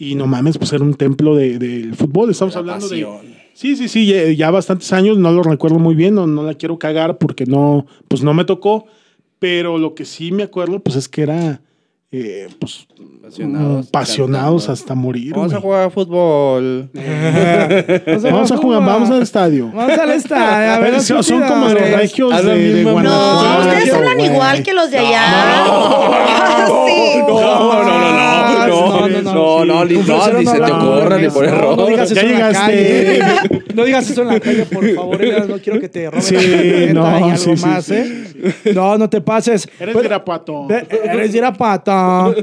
Y 0.01 0.14
no 0.14 0.26
mames, 0.28 0.59
pues 0.59 0.72
era 0.72 0.84
un 0.84 0.95
templo 0.95 1.34
de- 1.34 1.59
del 1.59 1.95
fútbol. 1.97 2.30
Estamos 2.30 2.55
La 2.55 2.61
hablando 2.61 2.89
pasión. 2.89 3.22
de. 3.22 3.39
Sí, 3.55 3.74
sí, 3.74 3.89
sí, 3.89 4.07
ya, 4.07 4.30
ya 4.30 4.51
bastantes 4.53 4.93
años, 4.93 5.18
no 5.18 5.32
lo 5.32 5.43
recuerdo 5.43 5.80
muy 5.80 5.97
bien, 5.97 6.14
no, 6.14 6.28
no 6.28 6.45
la 6.45 6.55
quiero 6.55 6.78
cagar 6.78 7.18
porque 7.18 7.47
no, 7.47 7.84
pues 8.07 8.22
no 8.22 8.32
me 8.32 8.45
tocó. 8.45 8.86
Pero 9.41 9.76
lo 9.78 9.95
que 9.97 10.05
sí 10.05 10.30
me 10.30 10.45
acuerdo, 10.45 10.78
pues 10.80 10.95
es 10.97 11.09
que 11.09 11.22
era. 11.22 11.61
eh, 12.12 12.49
pues 12.61 12.86
Apasionados, 13.29 13.89
apasionados 13.89 14.68
hasta 14.70 14.95
morir. 14.95 15.33
Vamos 15.35 15.53
a 15.53 15.59
güey. 15.59 15.62
jugar 15.62 15.91
fútbol. 15.91 16.89
Vamos 18.22 18.51
a 18.53 18.57
jugar, 18.57 18.85
vamos 18.85 19.11
al 19.11 19.22
estadio. 19.22 19.70
Vamos 19.72 19.99
al 19.99 20.11
estadio. 20.12 20.72
A 20.72 20.79
ver, 20.81 20.95
los 20.95 21.05
son, 21.05 21.22
son 21.22 21.43
como 21.43 21.68
los 21.68 21.91
regios 21.91 22.45
de, 22.45 22.72
de 22.74 22.85
Guanajuato. 22.85 23.45
No, 23.45 23.61
ustedes 23.61 23.93
hablan 23.95 24.20
igual 24.20 24.62
que 24.62 24.72
los 24.72 24.91
de 24.91 24.99
allá. 24.99 25.24
No, 27.29 27.85
no, 27.85 27.85
no, 27.85 27.85
no, 27.85 27.85
no, 27.85 29.22
no, 29.22 29.64
no, 29.64 29.64
no, 29.64 29.85
no, 29.85 30.05
fresero 30.05 30.39
ni 30.39 30.47
se 30.47 30.53
te 30.53 30.70
con 30.70 31.22
ni 31.22 31.29
por 31.29 31.45
error. 31.45 31.76
No, 31.76 31.85
no 31.85 31.87
digas 31.87 32.11
Ya 32.11 32.20
eso 32.22 32.31
en 32.31 32.39
la 32.39 32.53
calle. 32.53 33.20
No 33.74 33.85
digas 33.85 34.11
eso 34.11 34.22
en 34.22 34.29
la 34.29 34.41
calle, 34.41 34.64
por 34.66 34.95
favor. 34.95 35.49
No 35.49 35.59
quiero 35.59 35.81
que 35.81 35.89
te 35.89 36.11
roben 36.11 36.22
Sí, 36.22 36.89
no, 36.93 37.37
sí, 37.37 37.57
sí, 37.57 37.66
más, 37.66 37.85
sí. 37.85 37.95
¿eh? 37.95 38.72
No, 38.74 38.99
no 38.99 39.09
te 39.09 39.20
pases. 39.20 39.68
Eres 39.79 39.95
de 39.95 40.05
Irapuato. 40.05 40.66
Eres 40.70 41.35
Irapuato. 41.35 42.35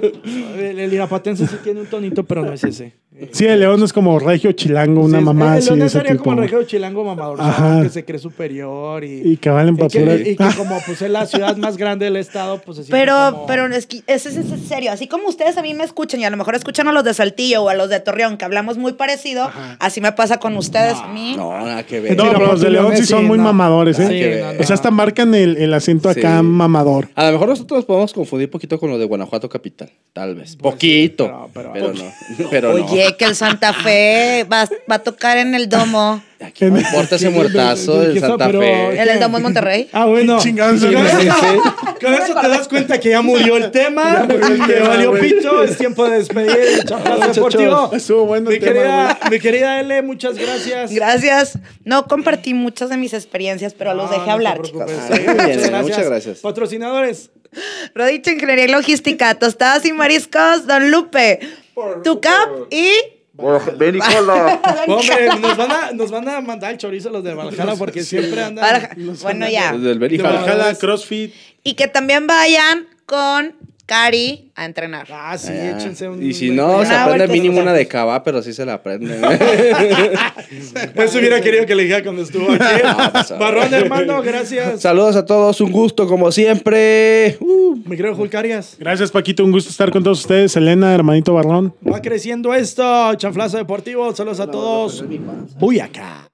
El, 0.76 0.80
el 0.82 0.94
irapatense 0.94 1.48
sí 1.48 1.58
tiene 1.64 1.82
un 1.82 1.88
tonito, 1.88 2.26
pero 2.26 2.44
no 2.44 2.52
es 2.52 2.64
ese. 2.64 2.94
Sí, 3.32 3.46
el 3.46 3.60
león 3.62 3.82
es 3.84 3.94
como 3.94 4.20
regio 4.20 4.52
chilango, 4.52 5.02
una 5.02 5.20
Sí, 5.20 5.24
mamá 5.24 5.54
el 5.54 5.58
así 5.60 5.68
León 5.68 5.80
ese 5.80 5.86
estaría 6.00 6.12
tipo. 6.14 6.24
como 6.26 6.38
el 6.42 6.50
regio 6.50 6.64
chilango 6.64 7.04
mamador, 7.06 7.40
Ajá. 7.42 7.82
que 7.84 7.90
se 7.90 8.04
cree 8.04 8.20
superior 8.20 9.04
y, 9.04 9.22
Y 9.34 9.38
que 9.38 9.50
valen 9.50 9.76
y 9.76 9.78
que, 9.78 9.84
papura. 10.00 10.16
y 10.16 10.36
que 10.36 10.58
como 10.58 10.80
pues 10.86 11.02
es 11.02 11.10
la 11.10 11.26
ciudad 11.26 11.56
más 11.58 11.78
grande 11.78 12.06
del 12.06 12.18
estado, 12.18 12.60
pues 12.62 12.78
se 12.80 12.84
Pero, 12.92 13.14
como- 13.32 13.46
pero 13.46 13.68
es 13.74 13.86
que 13.88 14.04
eso 14.08 14.28
es, 14.30 14.36
en 14.36 14.60
serio. 14.68 14.92
Así 14.92 15.08
como 15.08 15.28
ustedes 15.30 15.58
a 15.58 15.62
mí 15.62 15.74
me 15.74 15.84
escuchan 15.86 16.20
y 16.20 16.26
a 16.26 16.30
lo 16.30 16.38
mejor 16.38 16.56
escuchan 16.56 16.88
a 16.88 16.92
los 16.92 17.04
de 17.06 17.14
Saltillo 17.14 17.64
o 17.64 17.70
a 17.70 17.74
los 17.74 17.90
de 17.90 18.00
Torreón, 18.02 18.38
que 18.38 18.46
hablamos 18.46 18.78
muy 18.78 18.94
parecido, 18.94 19.50
así 19.80 20.02
me 20.02 20.12
pasa 20.12 20.38
con 20.38 20.58
ustedes. 20.58 20.96
a 20.98 21.08
mí. 21.08 21.36
No, 21.38 21.52
nada 21.66 21.84
que 21.86 22.00
ver. 22.02 22.18
No, 22.18 22.26
pero 22.32 22.48
los 22.48 22.62
de 22.62 22.70
León 22.70 22.98
sí 22.98 23.06
son 23.06 23.26
muy 23.26 23.38
mamadores, 23.38 23.98
¿eh? 24.00 24.08
Sí, 24.08 24.14
que 24.20 24.30
no, 24.42 24.46
ver. 24.48 24.56
no. 24.56 24.62
O 24.62 24.64
sea, 24.66 24.74
hasta 24.74 24.92
marcan 24.92 25.34
el, 25.36 25.58
el 25.58 25.74
acento 25.74 26.10
acá 26.10 26.42
mamador. 26.42 27.10
A 27.16 27.26
lo 27.28 27.32
mejor 27.34 27.48
nosotros 27.50 27.86
podemos 27.86 28.12
confundir 28.14 28.50
poquito 28.50 28.80
con 28.80 28.90
lo 28.90 28.98
de 28.98 29.06
Guanajuato 29.06 29.48
capital, 29.48 29.90
tal 30.14 30.36
vez. 30.36 30.56
Poquito. 30.58 31.50
pero- 31.54 31.72
pero, 31.72 31.72
pero- 31.74 31.94
no. 31.94 32.04
Pero 32.50 32.72
Oye, 32.74 33.05
que 33.14 33.26
el 33.26 33.36
Santa 33.36 33.74
Fe 33.74 34.46
va, 34.52 34.68
va 34.90 34.96
a 34.96 35.00
tocar 35.00 35.38
en 35.38 35.54
el 35.56 35.70
domo. 35.70 36.22
Aquí 36.42 36.66
no 36.66 36.78
importa 36.80 37.16
ese 37.16 37.30
muertazo 37.30 38.02
del 38.02 38.14
Pero- 38.16 38.28
Santa 38.28 38.50
Fe. 38.50 39.02
¿En 39.02 39.10
el 39.10 39.20
domo 39.20 39.38
en 39.38 39.44
Monterrey? 39.44 39.90
Ah, 39.94 40.06
bueno. 40.06 40.38
Chingados, 40.40 40.82
Con 40.84 40.96
eso, 40.96 41.20
sí, 41.20 41.28
con 42.04 42.14
eso 42.14 42.36
te 42.40 42.48
das 42.50 42.68
cuenta 42.70 43.00
que 43.00 43.10
ya 43.10 43.22
murió 43.22 43.56
el 43.58 43.72
tema, 43.72 44.28
que 44.28 44.80
valió 44.82 45.14
pito, 45.14 45.64
es 45.64 45.78
tiempo 45.78 46.08
de 46.10 46.18
despedir 46.18 46.52
el 46.52 46.86
Deportivo. 47.34 47.92
Estuvo 47.94 48.26
bueno 48.26 48.50
Mi 48.52 48.60
querida, 48.60 49.18
mi 49.32 49.40
querida 49.40 49.80
L, 49.80 50.02
muchas 50.02 50.36
gracias. 50.38 50.92
Gracias. 50.92 51.58
No 51.84 52.06
compartí 52.08 52.54
muchas 52.54 52.90
de 52.90 52.98
mis 52.98 53.14
experiencias, 53.14 53.74
pero 53.74 53.94
los 53.94 54.12
dejé 54.12 54.30
hablar, 54.30 54.62
chicos. 54.62 54.92
Ah, 54.92 55.82
muchas 55.82 56.06
gracias. 56.06 56.40
Patrocinadores. 56.40 57.32
Rodicho 57.94 58.32
Ingeniería 58.32 58.66
y 58.66 58.68
Logística, 58.68 59.34
Tostadas 59.36 59.86
y 59.86 59.94
Mariscos, 59.94 60.68
Don 60.68 60.92
Lupe, 60.92 61.40
Tucap 62.04 62.50
y... 62.72 62.90
Ven. 63.78 64.00
Hombre, 64.88 65.28
nos 65.42 65.58
van, 65.58 65.72
a, 65.72 65.92
nos 65.92 66.10
van 66.10 66.30
a 66.30 66.40
mandar 66.40 66.72
el 66.72 66.78
chorizo 66.78 67.10
los 67.10 67.22
de 67.22 67.34
Valhalla 67.34 67.76
porque 67.76 68.02
siempre 68.02 68.42
andan. 68.42 68.96
Bueno, 69.22 69.50
ya. 69.50 69.74
Desde 69.74 69.92
el 69.92 70.00
Beni 70.00 70.18
De. 70.18 70.24
Valhalla, 70.24 70.74
CrossFit. 70.76 71.34
Y 71.62 71.74
que 71.74 71.90
también 71.90 72.28
vayan 72.28 72.88
con 73.06 73.56
Cari 73.86 74.52
a 74.56 74.66
entrenar. 74.66 75.08
Ah, 75.12 75.38
sí, 75.38 75.52
Ah, 75.52 75.78
échense 75.78 76.10
un. 76.10 76.22
Y 76.24 76.34
si 76.34 76.50
no, 76.50 76.84
se 76.84 76.88
Una 76.88 77.04
aprende 77.04 77.28
mínimo 77.28 77.62
una 77.62 77.72
de 77.72 77.88
cava, 77.88 78.24
pero 78.24 78.42
sí 78.42 78.52
se 78.52 78.66
la 78.66 78.74
aprende. 78.76 79.16
Eso 80.96 81.20
hubiera 81.20 81.40
querido 81.40 81.68
que 81.68 81.76
le 81.76 81.84
dijera 81.84 82.04
cuando 82.04 82.24
estuvo 82.24 82.52
aquí. 82.52 82.64
pasa. 83.14 83.38
Barrón, 83.38 83.72
hermano, 83.74 84.22
gracias. 84.24 84.82
Saludos 84.82 85.16
a 85.16 85.26
todos, 85.26 85.62
un 85.62 85.72
gusto 85.72 86.08
como 86.08 86.32
siempre. 86.32 87.38
Uh. 87.40 87.76
Mi 87.86 87.96
querido 87.96 88.16
Julcarias. 88.16 88.76
Gracias, 88.80 89.12
Paquito. 89.12 89.46
Un 89.46 89.52
gusto 89.52 89.70
estar 89.70 89.92
con 89.92 90.04
todos 90.04 90.22
ustedes. 90.22 90.56
Elena, 90.56 90.96
hermanito 90.96 91.34
Barrón. 91.34 91.76
Va 91.88 92.02
creciendo 92.02 92.56
esto. 92.56 93.14
Chanflazo 93.16 93.58
Deportivo. 93.58 94.16
Saludos 94.16 94.40
a 94.40 94.50
todos. 94.50 95.06
Voy 95.60 95.80
acá. 95.80 96.28